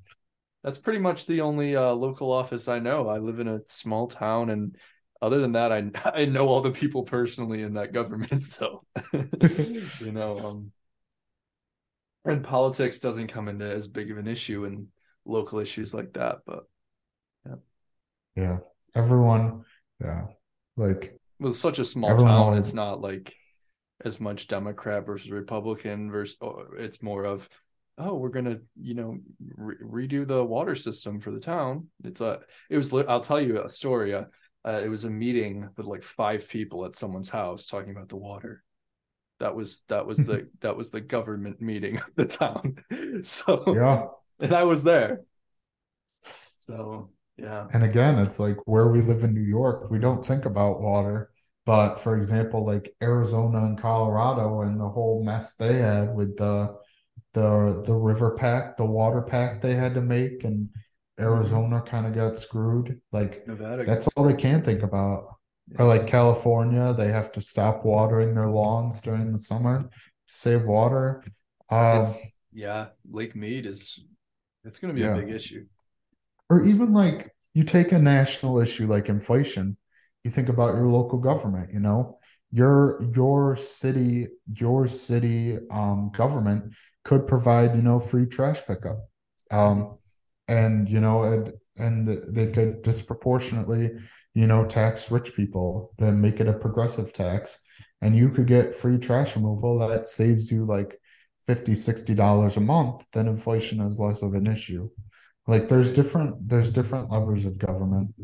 that's 0.63 0.79
pretty 0.79 0.99
much 0.99 1.27
the 1.27 1.41
only 1.41 1.75
uh, 1.77 1.93
local 1.93 2.33
office 2.33 2.69
I 2.69 2.79
know. 2.79 3.09
I 3.09 3.19
live 3.19 3.41
in 3.41 3.49
a 3.49 3.61
small 3.67 4.09
town, 4.09 4.51
and 4.51 4.77
other 5.23 5.41
than 5.41 5.53
that, 5.53 5.73
I 5.73 5.91
I 6.15 6.25
know 6.27 6.49
all 6.49 6.61
the 6.61 6.71
people 6.71 7.05
personally 7.05 7.63
in 7.63 7.75
that 7.75 7.93
government. 7.93 8.33
So, 8.41 8.85
you 9.13 10.13
know, 10.13 10.29
um, 10.29 10.73
and 12.25 12.45
politics 12.45 12.99
doesn't 12.99 13.29
come 13.29 13.49
into 13.49 13.65
as 13.65 13.89
big 13.89 14.11
of 14.11 14.19
an 14.19 14.29
issue 14.29 14.65
in 14.65 14.89
local 15.25 15.59
issues 15.61 15.95
like 15.95 16.13
that. 16.15 16.39
But 16.47 16.65
yeah, 17.47 17.55
yeah, 18.37 18.59
everyone, 18.95 19.65
yeah, 20.01 20.27
like 20.77 21.19
with 21.39 21.57
such 21.57 21.79
a 21.79 21.85
small 21.85 22.17
town, 22.19 22.59
it's 22.59 22.75
not 22.75 23.01
like 23.01 23.35
as 24.05 24.21
much 24.21 24.47
Democrat 24.47 25.07
versus 25.07 25.31
Republican 25.31 26.11
versus. 26.11 26.37
It's 26.77 27.03
more 27.03 27.25
of 27.25 27.49
oh 28.01 28.15
we're 28.15 28.29
gonna 28.29 28.59
you 28.81 28.95
know 28.95 29.19
re- 29.57 30.09
redo 30.09 30.27
the 30.27 30.43
water 30.45 30.75
system 30.75 31.21
for 31.21 31.31
the 31.31 31.41
town 31.41 31.87
it's 32.05 32.21
a 32.21 32.41
it 32.69 32.77
was 32.77 32.93
i'll 32.93 33.21
tell 33.21 33.41
you 33.41 33.63
a 33.63 33.69
story 33.69 34.15
uh, 34.15 34.25
uh, 34.67 34.81
it 34.83 34.89
was 34.89 35.05
a 35.05 35.11
meeting 35.11 35.69
with 35.77 35.87
like 35.87 36.03
five 36.03 36.49
people 36.49 36.85
at 36.85 36.97
someone's 36.97 37.31
house 37.31 37.67
talking 37.67 37.91
about 37.91 38.09
the 38.09 38.17
water 38.17 38.63
that 39.39 39.55
was 39.55 39.83
that 39.89 40.07
was 40.07 40.19
the 40.19 40.49
that 40.61 40.77
was 40.77 40.91
the 40.91 41.01
government 41.01 41.61
meeting 41.61 41.97
of 41.97 42.11
the 42.17 42.27
town 42.27 42.77
so 43.23 43.65
yeah 43.75 44.07
and 44.41 44.55
I 44.55 44.65
was 44.65 44.83
there. 44.83 45.21
So 46.21 47.11
Yeah. 47.37 47.67
And 47.73 47.85
again, 47.85 48.19
it's 48.19 48.39
like 48.39 48.57
where 48.67 48.89
we 48.89 49.01
live 49.01 49.25
in 49.25 49.35
New 49.35 49.41
York, 49.41 49.91
we 49.91 49.99
don't 49.99 50.25
think 50.25 50.45
about 50.45 50.81
water. 50.81 51.31
But 51.67 51.97
for 51.97 52.17
example, 52.17 52.65
like 52.65 52.95
Arizona 53.03 53.59
and 53.59 53.79
Colorado 53.79 54.63
and 54.63 54.81
the 54.81 54.89
whole 54.89 55.23
mess 55.23 55.55
they 55.55 55.79
had 55.79 56.15
with 56.15 56.37
the 56.37 56.77
the 57.35 57.83
the 57.87 57.95
river 57.95 58.33
pack, 58.33 58.77
the 58.77 58.85
water 58.85 59.23
pack 59.23 59.61
they 59.61 59.75
had 59.75 59.95
to 59.95 60.01
make, 60.01 60.45
and 60.45 60.69
Arizona 61.19 61.83
kind 61.83 62.07
of 62.07 62.15
got 62.15 62.39
screwed. 62.39 63.01
Like 63.13 63.47
Nevada. 63.47 63.85
that's 63.85 64.07
all 64.09 64.25
they 64.25 64.35
can 64.35 64.63
think 64.63 64.83
about. 64.83 65.37
Or 65.79 65.87
like 65.87 66.07
California, 66.07 66.93
they 66.95 67.09
have 67.13 67.31
to 67.33 67.41
stop 67.41 67.85
watering 67.85 68.35
their 68.35 68.49
lawns 68.49 69.01
during 69.01 69.31
the 69.31 69.39
summer 69.39 69.83
to 69.83 69.89
save 70.27 70.65
water. 70.65 71.23
Um, 71.69 72.05
yeah, 72.53 72.89
Lake 73.09 73.37
Mead 73.37 73.67
is 73.67 74.01
it's 74.65 74.79
going 74.81 74.95
to 74.95 75.01
be 75.01 75.07
Yeah. 75.07 75.15
a 75.17 75.21
big 75.21 75.31
issue. 75.31 75.67
or 76.49 76.65
even 76.65 76.93
like 76.93 77.35
you 77.55 77.65
take 77.65 77.93
a 77.93 77.99
national 77.99 78.59
issue 78.61 78.87
like 78.87 79.09
inflation, 79.09 79.77
you 80.25 80.31
think 80.31 80.49
about 80.49 80.75
your 80.75 80.87
local 80.87 81.19
government, 81.19 81.73
you 81.73 81.81
know, 81.81 82.19
your 82.53 83.03
your 83.15 83.57
city, 83.57 84.29
your 84.53 84.87
city 84.87 85.59
um 85.71 86.11
government 86.13 86.75
could 87.05 87.27
provide, 87.27 87.75
you 87.77 87.83
know, 87.83 88.01
free 88.01 88.27
trash 88.27 88.61
pickup. 88.67 88.99
Um 89.51 89.99
and 90.49 90.89
you 90.89 91.01
know, 91.01 91.23
and 91.23 91.53
and 91.77 92.07
they 92.07 92.49
could 92.49 92.83
disproportionately, 92.83 93.91
you 94.35 94.47
know, 94.47 94.67
tax 94.67 95.11
rich 95.11 95.35
people 95.35 95.93
and 95.99 96.21
make 96.21 96.41
it 96.41 96.49
a 96.49 96.53
progressive 96.53 97.13
tax. 97.13 97.59
And 98.03 98.17
you 98.17 98.31
could 98.31 98.47
get 98.47 98.75
free 98.75 98.99
trash 98.99 99.37
removal 99.37 99.79
that 99.79 100.07
saves 100.07 100.51
you 100.51 100.65
like 100.65 100.99
50 101.47 101.75
60 101.75 102.15
dollars 102.15 102.57
a 102.57 102.61
month 102.61 103.07
then 103.13 103.27
inflation 103.27 103.81
is 103.81 103.99
less 103.99 104.23
of 104.23 104.35
an 104.35 104.47
issue 104.47 104.89
like 105.47 105.69
there's 105.69 105.91
different 105.91 106.49
there's 106.49 106.71
different 106.71 107.11
levers 107.11 107.47
of 107.47 107.59
government 107.59 108.15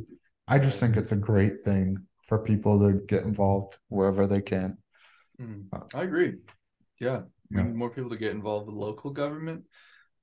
i 0.47 0.59
just 0.59 0.79
think 0.79 0.97
it's 0.97 1.13
a 1.13 1.17
great 1.17 1.61
thing 1.65 1.97
for 2.27 2.39
people 2.39 2.79
to 2.81 3.01
get 3.07 3.23
involved 3.25 3.79
wherever 3.89 4.27
they 4.27 4.43
can 4.43 4.77
Mm, 5.41 5.67
I 5.95 6.03
agree. 6.03 6.37
Yeah, 6.99 7.23
we 7.51 7.63
need 7.63 7.75
more 7.75 7.91
people 7.91 8.11
to 8.11 8.17
get 8.17 8.33
involved 8.33 8.67
with 8.67 8.75
local 8.75 9.11
government. 9.11 9.65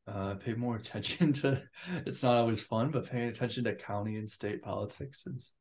Uh, 0.07 0.35
pay 0.35 0.53
more 0.53 0.75
attention 0.83 1.33
to. 1.33 1.61
It's 2.05 2.23
not 2.23 2.37
always 2.37 2.63
fun, 2.63 2.91
but 2.91 3.09
paying 3.09 3.29
attention 3.29 3.63
to 3.65 3.75
county 3.75 4.17
and 4.17 4.29
state 4.29 4.61
politics 4.61 5.25
is 5.27 5.53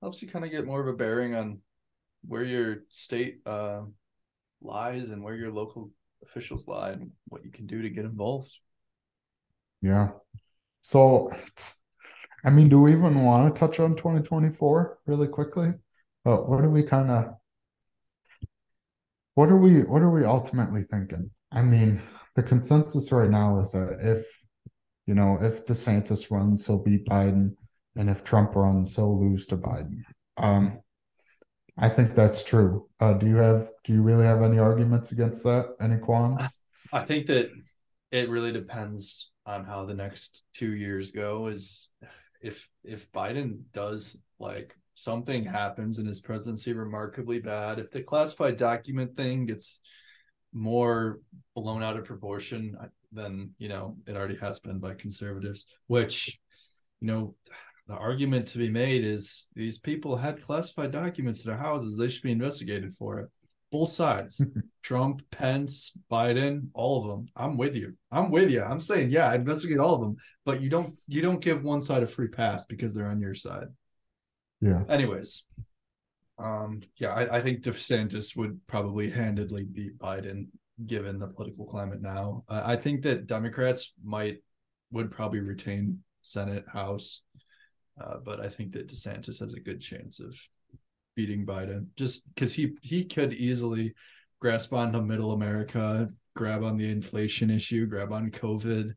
helps 0.00 0.22
you 0.22 0.28
kind 0.28 0.44
of 0.44 0.50
get 0.50 0.66
more 0.66 0.80
of 0.80 0.88
a 0.88 0.92
bearing 0.96 1.34
on 1.34 1.60
where 2.26 2.44
your 2.44 2.78
state 2.90 3.40
uh, 3.46 3.82
lies 4.62 5.10
and 5.10 5.22
where 5.22 5.34
your 5.34 5.50
local 5.50 5.90
officials 6.22 6.66
lie 6.66 6.90
and 6.90 7.10
what 7.28 7.44
you 7.44 7.50
can 7.50 7.66
do 7.66 7.82
to 7.82 7.90
get 7.90 8.04
involved. 8.04 8.56
yeah 9.82 10.08
so 10.80 11.30
i 12.44 12.50
mean 12.50 12.68
do 12.68 12.80
we 12.80 12.92
even 12.92 13.24
want 13.24 13.54
to 13.54 13.58
touch 13.58 13.80
on 13.80 13.94
2024 13.94 14.98
really 15.06 15.28
quickly? 15.28 15.72
But 16.24 16.48
what 16.48 16.64
are 16.64 16.70
we 16.70 16.82
kind 16.82 17.10
of 17.10 17.34
what 19.34 19.48
are 19.48 19.56
we 19.56 19.80
what 19.80 20.02
are 20.02 20.10
we 20.10 20.24
ultimately 20.24 20.82
thinking? 20.82 21.30
I 21.52 21.62
mean 21.62 22.00
the 22.34 22.42
consensus 22.42 23.12
right 23.12 23.30
now 23.30 23.58
is 23.58 23.72
that 23.72 23.98
if 24.00 24.26
you 25.06 25.14
know 25.14 25.38
if 25.40 25.66
desantis 25.66 26.30
runs 26.30 26.66
he'll 26.66 26.82
beat 26.82 27.06
biden 27.06 27.56
and 27.96 28.08
if 28.10 28.24
trump 28.24 28.56
runs 28.56 28.96
he'll 28.96 29.20
lose 29.20 29.46
to 29.46 29.56
biden. 29.56 30.02
Um 30.36 30.80
i 31.76 31.88
think 31.88 32.14
that's 32.14 32.42
true. 32.42 32.88
Uh 33.00 33.14
do 33.14 33.26
you 33.26 33.36
have 33.36 33.68
do 33.84 33.92
you 33.92 34.02
really 34.02 34.24
have 34.24 34.42
any 34.42 34.58
arguments 34.58 35.12
against 35.12 35.44
that? 35.44 35.74
Any 35.80 35.98
qualms? 35.98 36.44
I 36.92 37.00
think 37.00 37.26
that 37.26 37.50
it 38.10 38.28
really 38.28 38.52
depends 38.52 39.30
on 39.46 39.64
how 39.64 39.84
the 39.84 39.94
next 39.94 40.44
two 40.54 40.74
years 40.74 41.12
go. 41.12 41.48
Is 41.48 41.88
if 42.44 42.68
if 42.84 43.10
Biden 43.10 43.62
does 43.72 44.20
like 44.38 44.76
something 44.92 45.44
happens 45.44 45.98
in 45.98 46.06
his 46.06 46.20
presidency 46.20 46.74
remarkably 46.74 47.40
bad, 47.40 47.78
if 47.78 47.90
the 47.90 48.02
classified 48.02 48.58
document 48.58 49.16
thing 49.16 49.46
gets 49.46 49.80
more 50.52 51.20
blown 51.56 51.82
out 51.82 51.96
of 51.96 52.04
proportion 52.04 52.76
than 53.12 53.50
you 53.58 53.68
know 53.68 53.96
it 54.06 54.14
already 54.14 54.36
has 54.36 54.60
been 54.60 54.78
by 54.78 54.94
conservatives, 54.94 55.66
which 55.86 56.38
you 57.00 57.08
know 57.08 57.34
the 57.88 57.96
argument 57.96 58.46
to 58.48 58.58
be 58.58 58.68
made 58.68 59.04
is 59.04 59.48
these 59.54 59.78
people 59.78 60.14
had 60.14 60.44
classified 60.44 60.92
documents 60.92 61.44
in 61.44 61.50
their 61.50 61.58
houses; 61.58 61.96
they 61.96 62.08
should 62.08 62.22
be 62.22 62.32
investigated 62.32 62.92
for 62.92 63.20
it. 63.20 63.30
Both 63.74 63.88
sides. 63.88 64.40
Trump, 64.84 65.20
Pence, 65.32 65.90
Biden, 66.08 66.68
all 66.74 67.02
of 67.02 67.08
them. 67.08 67.26
I'm 67.34 67.56
with 67.56 67.74
you. 67.74 67.96
I'm 68.12 68.30
with 68.30 68.48
you. 68.48 68.62
I'm 68.62 68.78
saying, 68.78 69.10
yeah, 69.10 69.34
investigate 69.34 69.78
all 69.80 69.96
of 69.96 70.00
them, 70.00 70.14
but 70.44 70.60
you 70.60 70.70
don't 70.70 70.86
you 71.08 71.20
don't 71.20 71.40
give 71.40 71.64
one 71.64 71.80
side 71.80 72.04
a 72.04 72.06
free 72.06 72.28
pass 72.28 72.64
because 72.66 72.94
they're 72.94 73.08
on 73.08 73.20
your 73.20 73.34
side. 73.34 73.66
yeah 74.60 74.84
Anyways, 74.88 75.42
um, 76.38 76.82
yeah, 76.98 77.14
I, 77.14 77.38
I 77.38 77.40
think 77.40 77.62
DeSantis 77.62 78.36
would 78.36 78.60
probably 78.68 79.10
handedly 79.10 79.64
beat 79.64 79.98
Biden 79.98 80.46
given 80.86 81.18
the 81.18 81.26
political 81.26 81.64
climate 81.64 82.00
now. 82.00 82.44
Uh, 82.48 82.62
I 82.64 82.76
think 82.76 83.02
that 83.02 83.26
Democrats 83.26 83.92
might 84.04 84.36
would 84.92 85.10
probably 85.10 85.40
retain 85.40 85.98
Senate, 86.22 86.64
House, 86.72 87.22
uh, 88.00 88.18
but 88.24 88.38
I 88.38 88.48
think 88.50 88.70
that 88.74 88.86
DeSantis 88.86 89.40
has 89.40 89.54
a 89.54 89.58
good 89.60 89.80
chance 89.80 90.20
of 90.20 90.38
beating 91.14 91.46
Biden 91.46 91.86
just 91.96 92.22
because 92.34 92.54
he 92.54 92.74
he 92.82 93.04
could 93.04 93.32
easily 93.34 93.94
grasp 94.40 94.72
onto 94.72 95.00
middle 95.00 95.32
America, 95.32 96.08
grab 96.34 96.62
on 96.62 96.76
the 96.76 96.90
inflation 96.90 97.50
issue, 97.50 97.86
grab 97.86 98.12
on 98.12 98.30
COVID, 98.30 98.90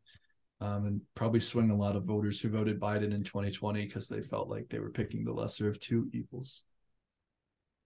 um, 0.59 0.85
and 0.85 1.01
probably 1.15 1.39
swing 1.39 1.69
a 1.69 1.75
lot 1.75 1.95
of 1.95 2.05
voters 2.05 2.41
who 2.41 2.49
voted 2.49 2.79
Biden 2.79 3.13
in 3.13 3.23
2020 3.23 3.85
because 3.85 4.07
they 4.07 4.21
felt 4.21 4.49
like 4.49 4.67
they 4.69 4.79
were 4.79 4.89
picking 4.89 5.23
the 5.23 5.33
lesser 5.33 5.69
of 5.69 5.79
two 5.79 6.09
evils. 6.13 6.63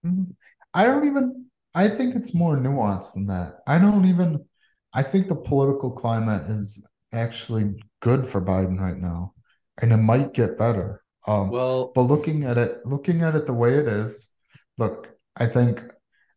Mhm. 0.05 0.35
I 0.73 0.85
don't 0.85 1.05
even 1.05 1.45
I 1.73 1.87
think 1.87 2.15
it's 2.15 2.33
more 2.33 2.57
nuanced 2.57 3.13
than 3.13 3.27
that. 3.27 3.59
I 3.67 3.77
don't 3.77 4.05
even 4.05 4.45
I 4.93 5.03
think 5.03 5.27
the 5.27 5.35
political 5.35 5.91
climate 5.91 6.49
is 6.49 6.83
actually 7.13 7.75
good 8.01 8.27
for 8.27 8.41
Biden 8.41 8.79
right 8.79 8.97
now. 8.97 9.33
And 9.81 9.91
it 9.91 9.97
might 9.97 10.33
get 10.33 10.57
better. 10.57 11.00
Um 11.27 11.49
Well, 11.49 11.91
but 11.93 12.03
looking 12.03 12.43
at 12.43 12.57
it 12.57 12.85
looking 12.85 13.21
at 13.21 13.35
it 13.35 13.45
the 13.45 13.53
way 13.53 13.75
it 13.75 13.87
is, 13.87 14.29
look, 14.77 15.09
I 15.35 15.47
think 15.47 15.83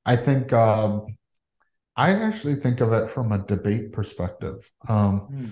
I 0.05 0.17
think 0.17 0.53
um 0.53 1.17
I 1.97 2.11
actually 2.11 2.57
think 2.57 2.81
of 2.81 2.93
it 2.93 3.09
from 3.09 3.33
a 3.33 3.39
debate 3.39 3.93
perspective. 3.93 4.71
Um 4.89 5.21
hmm, 5.21 5.47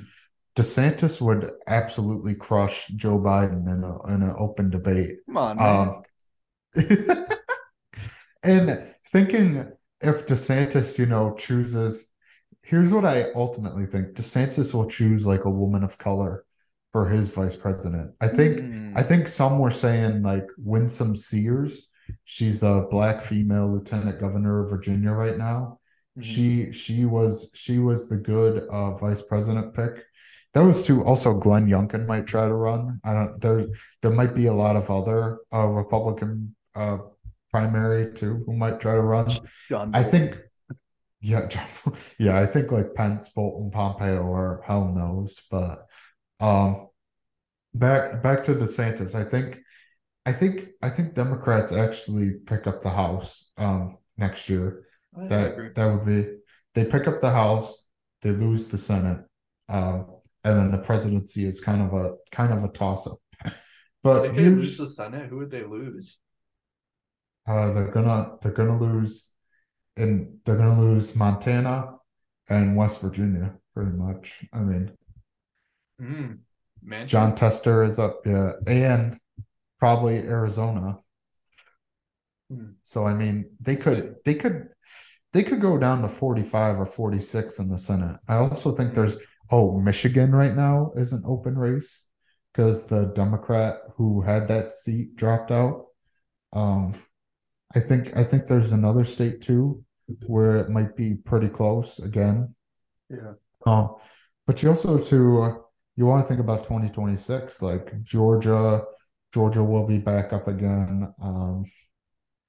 DeSantis 0.56 1.20
would 1.20 1.50
absolutely 1.66 2.34
crush 2.34 2.88
Joe 2.88 3.18
Biden 3.18 3.66
in 3.72 3.84
a 3.84 4.14
in 4.14 4.22
an 4.22 4.34
open 4.38 4.70
debate. 4.70 5.18
come 5.26 5.36
on, 5.36 5.60
man. 5.60 5.88
Um, 5.88 6.02
and 8.42 8.94
thinking 9.08 9.70
if 10.00 10.26
DeSantis, 10.26 10.98
you 10.98 11.06
know, 11.06 11.34
chooses, 11.34 12.08
here's 12.62 12.92
what 12.92 13.04
I 13.04 13.30
ultimately 13.34 13.86
think: 13.86 14.14
DeSantis 14.14 14.74
will 14.74 14.88
choose 14.88 15.24
like 15.26 15.44
a 15.44 15.50
woman 15.50 15.82
of 15.84 15.98
color 15.98 16.44
for 16.92 17.08
his 17.08 17.28
vice 17.30 17.56
president. 17.56 18.12
I 18.20 18.28
think, 18.28 18.60
Hmm. 18.60 18.92
I 18.96 19.02
think 19.02 19.26
some 19.28 19.58
were 19.58 19.70
saying 19.70 20.22
like 20.22 20.46
Winsome 20.58 21.16
Sears. 21.16 21.88
She's 22.24 22.62
a 22.62 22.86
black 22.90 23.22
female 23.22 23.70
lieutenant 23.72 24.20
governor 24.20 24.62
of 24.64 24.70
Virginia 24.70 25.12
right 25.12 25.38
now. 25.38 25.78
Mhm. 26.18 26.22
She 26.22 26.72
she 26.72 27.04
was 27.06 27.50
she 27.54 27.78
was 27.78 28.08
the 28.08 28.18
good 28.18 28.68
uh, 28.68 28.92
vice 28.92 29.22
president 29.22 29.74
pick. 29.74 30.04
That 30.52 30.60
was 30.60 30.82
too. 30.82 31.02
Also, 31.04 31.32
Glenn 31.32 31.66
Youngkin 31.66 32.06
might 32.06 32.26
try 32.26 32.46
to 32.46 32.52
run. 32.52 33.00
I 33.02 33.14
don't. 33.14 33.40
There 33.40 33.66
there 34.02 34.10
might 34.10 34.34
be 34.34 34.46
a 34.46 34.52
lot 34.52 34.76
of 34.76 34.90
other 34.90 35.38
uh, 35.54 35.66
Republican 35.68 36.54
uh, 36.74 36.98
primary 37.50 38.12
too 38.12 38.42
who 38.44 38.52
might 38.54 38.78
try 38.78 38.94
to 38.94 39.00
run. 39.00 39.30
John 39.70 39.94
I 39.94 40.02
think, 40.02 40.36
yeah, 41.22 41.48
yeah. 42.18 42.38
I 42.38 42.44
think 42.44 42.70
like 42.70 42.92
Pence, 42.94 43.30
Bolton, 43.30 43.70
Pompeo, 43.70 44.20
or 44.22 44.62
hell 44.66 44.92
knows. 44.92 45.40
But 45.50 45.86
um, 46.42 46.88
back 47.74 48.22
back 48.22 48.44
to 48.44 48.54
DeSantis. 48.54 49.14
I 49.14 49.24
think, 49.28 49.60
I 50.26 50.32
think, 50.32 50.68
I 50.82 50.90
think 50.90 51.14
Democrats 51.14 51.72
actually 51.72 52.32
pick 52.46 52.66
up 52.66 52.82
the 52.82 52.90
House 52.90 53.52
um 53.58 53.98
next 54.16 54.48
year. 54.48 54.86
I, 55.16 55.26
That 55.28 55.52
agree. 55.52 55.70
that 55.74 55.86
would 55.86 56.06
be 56.06 56.36
they 56.74 56.84
pick 56.86 57.08
up 57.08 57.20
the 57.20 57.30
House, 57.30 57.86
they 58.22 58.30
lose 58.30 58.66
the 58.66 58.78
Senate, 58.78 59.24
um, 59.68 60.06
and 60.44 60.58
then 60.58 60.70
the 60.72 60.78
presidency 60.78 61.44
is 61.46 61.60
kind 61.60 61.82
of 61.82 61.94
a 61.94 62.14
kind 62.30 62.52
of 62.52 62.64
a 62.64 62.68
toss 62.68 63.06
up. 63.06 63.18
But 64.02 64.26
If 64.26 64.36
they 64.36 64.44
lose 64.50 64.76
the 64.78 64.88
Senate, 64.88 65.28
who 65.30 65.38
would 65.38 65.50
they 65.50 65.64
lose? 65.64 66.18
uh, 67.46 67.72
they're 67.72 67.90
gonna 67.90 68.36
they're 68.40 68.52
gonna 68.52 68.78
lose, 68.78 69.30
and 69.96 70.38
they're 70.44 70.56
gonna 70.56 70.80
lose 70.80 71.14
Montana 71.16 71.96
and 72.48 72.76
West 72.76 73.00
Virginia 73.00 73.54
pretty 73.74 73.92
much. 73.92 74.44
I 74.52 74.60
mean, 74.60 74.92
Mm. 76.02 76.38
Jon 77.06 77.34
Tester 77.34 77.84
is 77.84 77.98
up, 77.98 78.22
yeah, 78.26 78.52
and 78.66 79.16
probably 79.78 80.18
Arizona. 80.18 80.98
Hmm. 82.50 82.72
So 82.82 83.06
I 83.06 83.14
mean, 83.14 83.50
they 83.60 83.76
could 83.76 84.16
they 84.24 84.34
could 84.34 84.68
they 85.32 85.42
could 85.42 85.60
go 85.60 85.78
down 85.78 86.02
to 86.02 86.08
45 86.08 86.80
or 86.80 86.86
46 86.86 87.58
in 87.58 87.68
the 87.68 87.78
Senate. 87.78 88.18
I 88.28 88.36
also 88.36 88.72
think 88.72 88.94
there's 88.94 89.16
oh, 89.50 89.78
Michigan 89.78 90.34
right 90.34 90.54
now 90.56 90.92
is 90.96 91.12
an 91.12 91.22
open 91.26 91.56
race. 91.56 92.06
because 92.52 92.86
the 92.86 93.06
Democrat 93.14 93.76
who 93.96 94.22
had 94.22 94.48
that 94.48 94.74
seat 94.74 95.16
dropped 95.16 95.50
out. 95.50 95.86
Um, 96.52 96.94
I 97.74 97.80
think 97.80 98.16
I 98.16 98.24
think 98.24 98.46
there's 98.46 98.72
another 98.72 99.04
state 99.04 99.40
too 99.40 99.84
where 100.26 100.56
it 100.56 100.68
might 100.68 100.96
be 100.96 101.14
pretty 101.14 101.48
close 101.48 101.98
again. 101.98 102.54
Yeah. 103.08 103.34
Um, 103.64 103.94
but 104.46 104.62
you 104.62 104.68
also 104.68 104.98
to 104.98 105.42
uh, 105.42 105.54
you 105.96 106.06
want 106.06 106.22
to 106.22 106.28
think 106.28 106.40
about 106.40 106.64
2026, 106.64 107.62
like 107.62 108.02
Georgia, 108.04 108.82
Georgia 109.34 109.62
will 109.64 109.86
be 109.86 109.98
back 109.98 110.32
up 110.32 110.48
again. 110.48 111.12
Um, 111.22 111.66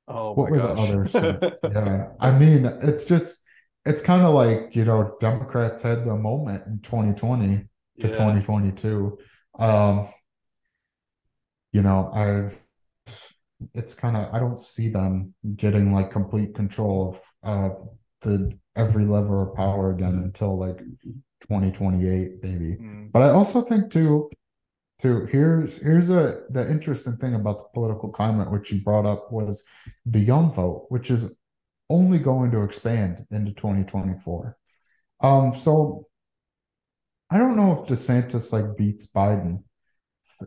Oh 0.08 0.36
what 0.36 0.50
my 0.50 0.50
were 0.50 0.60
the 0.60 0.70
gosh. 0.72 0.74
others? 0.74 1.24
Yeah, 1.66 2.10
I 2.20 2.32
mean, 2.32 2.66
it's 2.82 3.06
just 3.06 3.44
it's 3.86 4.02
kind 4.02 4.24
of 4.24 4.34
like, 4.34 4.76
you 4.76 4.86
know, 4.86 5.16
Democrats 5.20 5.82
had 5.82 6.06
the 6.06 6.16
moment 6.16 6.66
in 6.68 6.80
2020 6.82 7.66
to 8.00 8.08
Yeah. 8.08 8.10
2022. 8.10 9.18
Um, 9.60 10.10
you 11.72 11.82
know, 11.82 12.12
I've 12.14 12.64
it's 13.74 13.94
kind 13.94 14.18
of 14.18 14.34
I 14.34 14.40
don't 14.40 14.62
see 14.62 14.90
them 14.90 15.34
getting 15.56 15.94
like 15.94 16.12
complete 16.12 16.56
control 16.56 17.10
of 17.10 17.22
uh 17.50 17.76
the 18.22 18.58
every 18.76 19.06
level 19.06 19.42
of 19.44 19.56
power 19.56 19.92
again 19.92 20.16
until 20.16 20.58
like 20.58 20.80
2028 21.44 22.44
maybe. 22.44 22.78
Mm, 22.82 23.12
But 23.12 23.24
I 23.24 23.30
also 23.30 23.62
think 23.62 23.92
too 23.92 24.30
too 25.00 25.26
here's 25.32 25.78
here's 25.78 26.10
a 26.10 26.42
the 26.50 26.70
interesting 26.70 27.18
thing 27.18 27.36
about 27.36 27.58
the 27.58 27.66
political 27.74 28.10
climate 28.10 28.52
which 28.52 28.72
you 28.72 28.82
brought 28.82 29.06
up 29.06 29.32
was 29.32 29.64
the 30.06 30.20
young 30.20 30.52
vote, 30.54 30.86
which 30.90 31.12
is 31.12 31.34
only 31.90 32.20
going 32.20 32.52
to 32.52 32.64
expand 32.64 33.26
into 33.32 33.54
2024. 33.54 34.58
Um, 35.22 35.54
so 35.56 36.08
I 37.30 37.38
don't 37.38 37.56
know 37.56 37.82
if 37.82 37.90
DeSantis 37.90 38.52
like 38.52 38.78
beats 38.78 39.08
Biden 39.08 39.64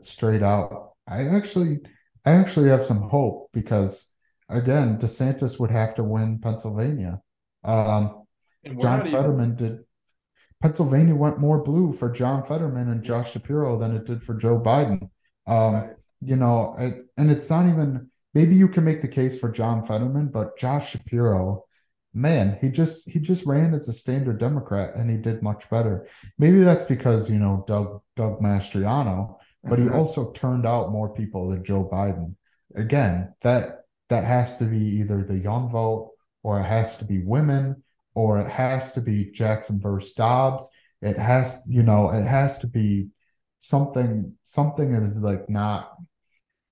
straight 0.03 0.43
out. 0.43 0.93
I 1.07 1.27
actually 1.29 1.81
I 2.25 2.33
actually 2.33 2.69
have 2.71 2.87
some 2.87 3.09
hope 3.09 3.51
because 3.53 4.09
again, 4.49 4.99
DeSantis 4.99 5.59
would 5.59 5.71
have 5.71 5.95
to 5.95 6.05
win 6.05 6.39
Pennsylvania. 6.41 7.21
Um, 7.65 8.25
John 8.81 9.01
even 9.01 9.13
Fetterman 9.13 9.57
did 9.57 9.79
Pennsylvania 10.63 11.15
went 11.15 11.39
more 11.39 11.63
blue 11.63 11.93
for 11.93 12.11
John 12.11 12.43
Fetterman 12.43 12.89
and 12.91 13.03
Josh 13.03 13.33
Shapiro 13.33 13.79
than 13.79 13.95
it 13.95 14.05
did 14.05 14.23
for 14.23 14.35
Joe 14.35 14.59
Biden. 14.61 15.11
Um, 15.47 15.75
right. 15.75 15.91
you 16.21 16.37
know, 16.37 16.75
it, 16.79 17.03
and 17.17 17.31
it's 17.31 17.51
not 17.51 17.69
even 17.69 18.11
maybe 18.35 18.55
you 18.57 18.69
can 18.69 18.85
make 18.85 19.03
the 19.03 19.09
case 19.09 19.39
for 19.39 19.51
John 19.51 19.83
Fetterman, 19.83 20.29
but 20.29 20.59
Josh 20.59 20.91
Shapiro, 20.91 21.65
man, 22.15 22.59
he 22.61 22.71
just 22.71 23.09
he 23.09 23.19
just 23.21 23.45
ran 23.47 23.75
as 23.75 23.89
a 23.89 23.93
standard 23.93 24.39
Democrat 24.39 24.95
and 24.97 25.11
he 25.11 25.17
did 25.19 25.43
much 25.43 25.69
better. 25.71 26.09
Maybe 26.39 26.61
that's 26.61 26.85
because, 26.85 27.31
you 27.31 27.39
know, 27.39 27.65
Doug 27.67 28.01
Doug 28.17 28.41
Mastriano, 28.41 29.37
but 29.63 29.79
he 29.79 29.85
Mhm. 29.85 29.95
also 29.95 30.33
turned 30.33 30.67
out 30.67 30.91
more 30.91 31.11
people 31.13 31.49
than 31.51 31.65
Joe 31.65 31.85
Biden. 31.91 32.35
Again, 32.75 33.35
that 33.43 33.83
that 34.09 34.25
has 34.25 34.57
to 34.57 34.65
be 34.65 34.79
either 35.01 35.23
the 35.23 35.39
young 35.39 35.69
vote 35.69 36.13
or 36.43 36.61
it 36.61 36.65
has 36.65 36.97
to 36.99 37.05
be 37.05 37.23
women 37.23 37.83
or 38.17 38.41
it 38.41 38.51
has 38.51 38.93
to 38.95 39.01
be 39.03 39.31
Jackson 39.31 39.79
versus 39.79 40.15
Dobbs. 40.15 40.69
It 41.03 41.19
has, 41.19 41.59
you 41.69 41.83
know, 41.83 42.09
it 42.11 42.25
has 42.25 42.59
to 42.61 42.67
be 42.67 43.09
something 43.59 44.33
something 44.43 44.95
is 44.95 45.19
like 45.19 45.49
not 45.51 45.93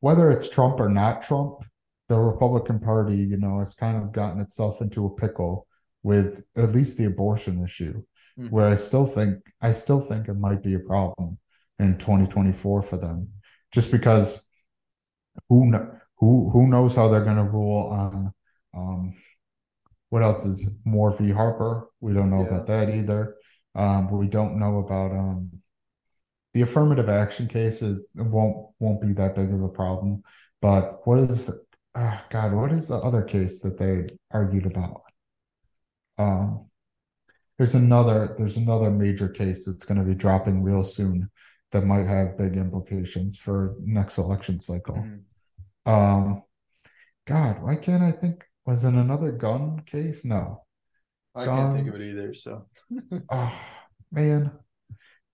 whether 0.00 0.30
it's 0.30 0.48
Trump 0.48 0.80
or 0.80 0.88
not 0.88 1.22
Trump, 1.22 1.64
the 2.08 2.16
Republican 2.16 2.78
Party, 2.78 3.16
you 3.16 3.36
know, 3.36 3.58
has 3.58 3.74
kind 3.74 3.96
of 4.02 4.12
gotten 4.12 4.40
itself 4.40 4.80
into 4.80 5.06
a 5.06 5.14
pickle 5.14 5.66
with 6.02 6.44
at 6.56 6.72
least 6.72 6.98
the 6.98 7.04
abortion 7.06 7.62
issue, 7.62 8.02
Mhm. 8.38 8.50
where 8.50 8.68
I 8.68 8.76
still 8.76 9.06
think 9.06 9.34
I 9.60 9.72
still 9.72 10.00
think 10.00 10.28
it 10.28 10.34
might 10.46 10.62
be 10.62 10.74
a 10.74 10.80
problem 10.80 11.38
in 11.78 11.98
2024 11.98 12.82
for 12.82 12.96
them, 12.96 13.28
just 13.70 13.90
because 13.90 14.44
who 15.48 15.70
who 16.18 16.48
who 16.50 16.66
knows 16.68 16.96
how 16.96 17.08
they're 17.08 17.24
going 17.24 17.36
to 17.44 17.52
rule 17.58 17.86
on 18.02 18.32
um 18.74 19.14
what 20.14 20.22
else 20.22 20.44
is 20.44 20.70
v. 20.86 21.30
Harper? 21.32 21.88
We 22.00 22.14
don't 22.14 22.30
know 22.30 22.42
Yeah. 22.42 22.46
about 22.46 22.66
that 22.68 22.88
either. 22.88 23.34
Um, 23.74 24.06
we 24.06 24.28
don't 24.28 24.60
know 24.60 24.78
about 24.78 25.10
um 25.10 25.50
the 26.52 26.60
affirmative 26.62 27.08
action 27.08 27.48
cases 27.48 28.12
won't 28.14 28.68
won't 28.78 29.00
be 29.00 29.12
that 29.14 29.34
big 29.34 29.52
of 29.52 29.60
a 29.60 29.68
problem. 29.68 30.22
But 30.62 31.04
what 31.04 31.18
is 31.18 31.50
uh, 31.96 32.18
God? 32.30 32.52
What 32.52 32.70
is 32.70 32.86
the 32.88 32.98
other 32.98 33.22
case 33.22 33.58
that 33.62 33.76
they 33.76 34.06
argued 34.30 34.66
about? 34.66 35.02
Um, 36.16 36.66
there's 37.58 37.74
another 37.74 38.36
there's 38.38 38.56
another 38.56 38.92
major 38.92 39.28
case 39.28 39.66
that's 39.66 39.84
going 39.84 39.98
to 39.98 40.04
be 40.06 40.14
dropping 40.14 40.62
real 40.62 40.84
soon 40.84 41.28
that 41.72 41.84
might 41.84 42.06
have 42.06 42.38
big 42.38 42.56
implications 42.56 43.36
for 43.36 43.74
next 43.80 44.18
election 44.18 44.60
cycle. 44.60 44.94
Mhm. 44.94 45.22
Um, 45.86 46.42
God, 47.26 47.60
why 47.64 47.74
can't 47.74 48.04
I 48.04 48.12
think? 48.12 48.44
Was 48.66 48.84
in 48.84 48.96
another 48.96 49.32
gun 49.32 49.80
case? 49.80 50.24
No. 50.24 50.64
I 51.34 51.46
can't 51.46 51.76
think 51.76 51.88
of 51.88 52.00
it 52.00 52.02
either. 52.02 52.34
So 52.34 52.66
Oh 53.30 53.60
man. 54.10 54.52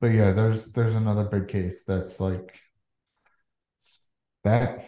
But 0.01 0.09
yeah, 0.09 0.33
there's 0.33 0.72
there's 0.72 0.95
another 0.95 1.24
big 1.24 1.49
case 1.49 1.83
that's 1.87 2.20
like 2.20 2.59
that 4.45 4.85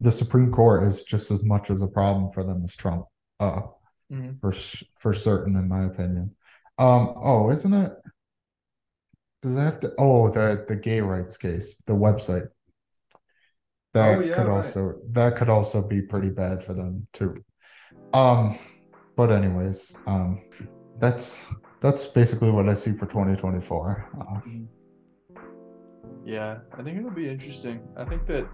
the 0.00 0.12
Supreme 0.12 0.52
Court 0.52 0.84
is 0.84 1.02
just 1.02 1.30
as 1.30 1.42
much 1.44 1.70
as 1.70 1.80
a 1.82 1.86
problem 1.86 2.30
for 2.30 2.44
them 2.44 2.62
as 2.64 2.76
Trump. 2.76 3.06
Uh 3.40 3.62
Mhm. 4.12 4.40
for 4.40 4.52
for 4.98 5.14
certain 5.14 5.56
in 5.56 5.68
my 5.68 5.84
opinion. 5.86 6.36
Um 6.78 7.14
oh, 7.16 7.50
isn't 7.50 7.72
it 7.72 7.92
does 9.40 9.56
it 9.56 9.60
have 9.60 9.80
to 9.80 9.92
oh 9.98 10.28
the 10.28 10.64
the 10.68 10.76
gay 10.76 11.00
rights 11.00 11.36
case, 11.38 11.78
the 11.86 11.94
website. 11.94 12.48
That 13.94 14.18
Oh, 14.18 14.20
yeah, 14.20 14.34
could 14.34 14.46
right. 14.46 14.56
also 14.56 14.94
that 15.10 15.36
could 15.36 15.48
also 15.48 15.82
be 15.82 16.00
pretty 16.02 16.30
bad 16.30 16.64
for 16.64 16.74
them 16.74 17.06
too. 17.12 17.44
Um 18.12 18.58
but 19.16 19.30
anyways, 19.30 19.94
um 20.06 20.42
that's 20.98 21.48
that's 21.80 22.06
basically 22.06 22.50
what 22.50 22.68
I 22.68 22.74
see 22.74 22.92
for 22.92 23.06
2024. 23.06 24.08
Uh, 24.20 24.40
yeah, 26.24 26.58
I 26.78 26.82
think 26.82 26.98
it'll 26.98 27.10
be 27.10 27.28
interesting. 27.28 27.80
I 27.96 28.04
think 28.04 28.26
that 28.26 28.46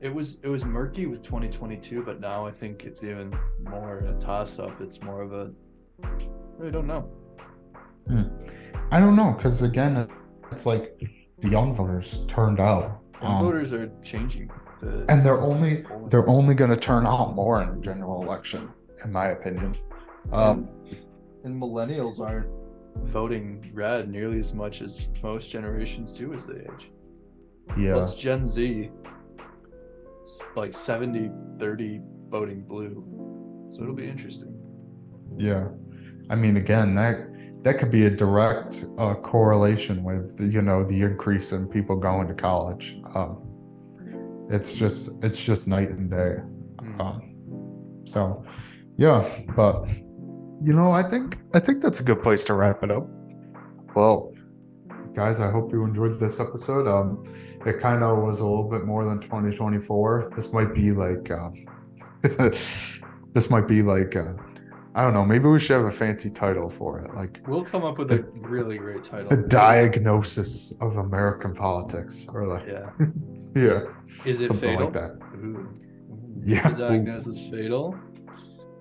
it 0.00 0.14
was 0.14 0.38
it 0.42 0.48
was 0.48 0.64
murky 0.64 1.06
with 1.06 1.22
2022, 1.22 2.02
but 2.02 2.20
now 2.20 2.46
I 2.46 2.52
think 2.52 2.84
it's 2.84 3.02
even 3.02 3.36
more 3.62 3.98
a 3.98 4.12
toss 4.18 4.58
up. 4.58 4.80
It's 4.80 5.02
more 5.02 5.22
of 5.22 5.32
a 5.32 5.50
I 6.04 6.08
really 6.58 6.70
don't 6.72 6.86
know. 6.86 7.10
I 8.92 9.00
don't 9.00 9.16
know 9.16 9.32
because 9.32 9.62
again, 9.62 10.08
it's 10.52 10.66
like 10.66 11.00
the 11.40 11.48
young 11.48 11.74
voters 11.74 12.20
turned 12.28 12.60
out, 12.60 13.00
um, 13.22 13.44
voters 13.44 13.72
are 13.72 13.90
changing. 14.02 14.50
The, 14.82 15.04
and 15.08 15.24
they're 15.24 15.40
only 15.40 15.84
they're 16.08 16.28
only 16.28 16.54
going 16.54 16.70
to 16.70 16.76
turn 16.76 17.06
out 17.06 17.34
more 17.34 17.62
in 17.62 17.82
general 17.82 18.22
election, 18.22 18.70
in 19.04 19.12
my 19.12 19.28
opinion. 19.28 19.76
Um, 20.32 20.68
and 21.44 21.60
millennials 21.60 22.20
aren't 22.20 22.48
voting 23.04 23.70
red 23.72 24.10
nearly 24.10 24.38
as 24.38 24.52
much 24.54 24.82
as 24.82 25.08
most 25.22 25.50
generations 25.50 26.12
do 26.12 26.34
as 26.34 26.46
they 26.46 26.60
age. 26.60 26.90
yeah, 27.76 27.92
Plus 27.92 28.14
Gen 28.16 28.44
Z, 28.44 28.90
it's 30.20 30.42
like 30.56 30.74
70 30.74 31.30
30 31.58 32.00
voting 32.28 32.62
blue. 32.62 33.04
So 33.70 33.82
it'll 33.82 33.94
be 33.94 34.08
interesting. 34.08 34.54
yeah. 35.36 35.68
I 36.30 36.34
mean, 36.34 36.56
again, 36.56 36.94
that 36.96 37.28
that 37.62 37.78
could 37.78 37.90
be 37.90 38.06
a 38.06 38.10
direct 38.10 38.84
uh, 38.98 39.14
correlation 39.14 40.04
with 40.04 40.38
you 40.40 40.62
know 40.62 40.84
the 40.84 41.02
increase 41.02 41.52
in 41.52 41.66
people 41.68 41.96
going 41.96 42.28
to 42.28 42.34
college. 42.34 42.98
Um, 43.14 43.42
it's 44.50 44.76
just 44.76 45.24
it's 45.24 45.44
just 45.44 45.66
night 45.66 45.90
and 45.90 46.10
day. 46.10 46.36
Mm. 46.76 47.00
Um, 47.00 48.02
so 48.04 48.44
yeah, 48.96 49.28
but 49.54 49.88
you 50.62 50.72
know, 50.72 50.90
I 50.90 51.02
think 51.02 51.38
I 51.54 51.60
think 51.60 51.82
that's 51.82 52.00
a 52.00 52.02
good 52.02 52.22
place 52.22 52.44
to 52.44 52.54
wrap 52.54 52.82
it 52.82 52.90
up. 52.90 53.06
Well, 53.94 54.32
guys, 55.14 55.40
I 55.40 55.50
hope 55.50 55.72
you 55.72 55.84
enjoyed 55.84 56.20
this 56.20 56.40
episode. 56.40 56.86
Um, 56.86 57.24
it 57.64 57.80
kind 57.80 58.02
of 58.02 58.18
was 58.18 58.40
a 58.40 58.44
little 58.44 58.68
bit 58.68 58.84
more 58.84 59.04
than 59.04 59.18
2024. 59.18 60.32
This 60.36 60.52
might 60.52 60.74
be 60.74 60.92
like, 60.92 61.30
um, 61.30 61.54
this 62.22 63.50
might 63.50 63.66
be 63.66 63.82
like, 63.82 64.14
uh, 64.14 64.34
I 64.96 65.02
don't 65.02 65.12
know. 65.12 65.26
Maybe 65.26 65.46
we 65.46 65.58
should 65.60 65.76
have 65.76 65.84
a 65.84 65.90
fancy 65.90 66.30
title 66.30 66.70
for 66.70 67.00
it, 67.00 67.12
like 67.14 67.42
We'll 67.46 67.62
come 67.64 67.84
up 67.84 67.98
with 67.98 68.10
a 68.12 68.22
really 68.32 68.78
great 68.78 69.02
title. 69.02 69.28
the 69.28 69.36
diagnosis 69.46 70.72
of 70.80 70.96
American 70.96 71.52
politics, 71.54 72.26
or 72.32 72.46
like, 72.46 72.66
Yeah. 72.66 72.90
yeah, 73.54 73.80
Is 74.24 74.40
it 74.40 74.46
something 74.48 74.70
fatal? 74.70 74.84
like 74.86 74.92
that. 74.94 75.18
Ooh. 75.36 75.68
Yeah. 76.38 76.70
The 76.70 76.88
diagnosis 76.88 77.46
fatal. 77.50 77.94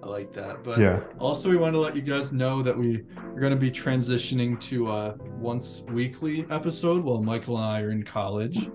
I 0.01 0.07
like 0.07 0.31
that. 0.35 0.63
But 0.63 0.79
Yeah. 0.79 1.01
also 1.19 1.49
we 1.49 1.57
want 1.57 1.73
to 1.73 1.79
let 1.79 1.97
you 1.97 2.01
guys 2.01 2.31
know 2.31 2.61
that 2.61 2.77
we 2.77 3.03
are 3.17 3.39
going 3.39 3.51
to 3.51 3.59
be 3.59 3.69
transitioning 3.71 4.57
to 4.69 4.89
a 4.91 5.15
once 5.37 5.83
weekly 5.89 6.45
episode 6.49 7.03
while 7.03 7.21
Michael 7.21 7.57
and 7.57 7.65
I 7.65 7.81
are 7.81 7.91
in 7.91 8.03
college. 8.03 8.69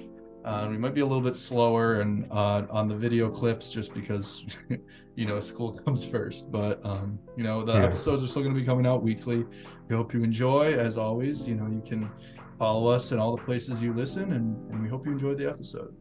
Uh, 0.45 0.67
we 0.71 0.77
might 0.77 0.95
be 0.95 1.01
a 1.01 1.07
little 1.07 1.23
bit 1.23 1.37
slower 1.37 2.01
and 2.01 2.27
uh, 2.31 2.67
on 2.71 2.87
the 2.89 2.97
video 2.97 3.31
clips 3.31 3.71
just 3.71 3.95
because 3.95 4.45
you 5.21 5.27
know 5.27 5.39
school 5.39 5.71
comes 5.85 6.05
first 6.05 6.51
but 6.51 6.85
um 6.85 7.19
you 7.37 7.45
know 7.45 7.63
the 7.63 7.75
yeah. 7.75 7.85
episodes 7.85 8.23
are 8.23 8.27
still 8.27 8.43
going 8.43 8.55
to 8.55 8.61
be 8.61 8.67
coming 8.67 8.87
out 8.87 9.03
weekly. 9.03 9.45
We 9.89 9.95
hope 9.95 10.15
you 10.15 10.25
enjoy. 10.25 10.73
As 10.73 10.97
always 10.97 11.47
you 11.47 11.57
know 11.57 11.67
you 11.67 11.83
can 11.85 12.11
follow 12.59 12.91
us 12.91 13.13
in 13.13 13.19
all 13.19 13.37
the 13.37 13.43
places 13.43 13.83
you 13.83 13.93
listen 13.93 14.33
and, 14.33 14.57
and 14.71 14.83
we 14.83 14.89
hope 14.89 15.07
you 15.07 15.13
enjoyed 15.13 15.37
the 15.37 15.49
episode. 15.49 15.95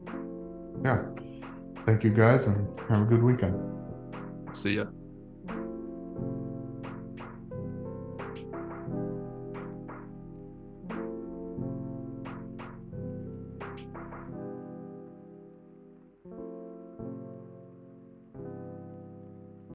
Yeah. 0.84 1.04
Thank 1.86 2.04
you 2.04 2.12
guys 2.12 2.48
and 2.48 2.58
have 2.90 3.02
a 3.02 3.06
good 3.06 3.24
weekend. 3.24 3.56
See 4.54 4.76
ya. 4.76 4.86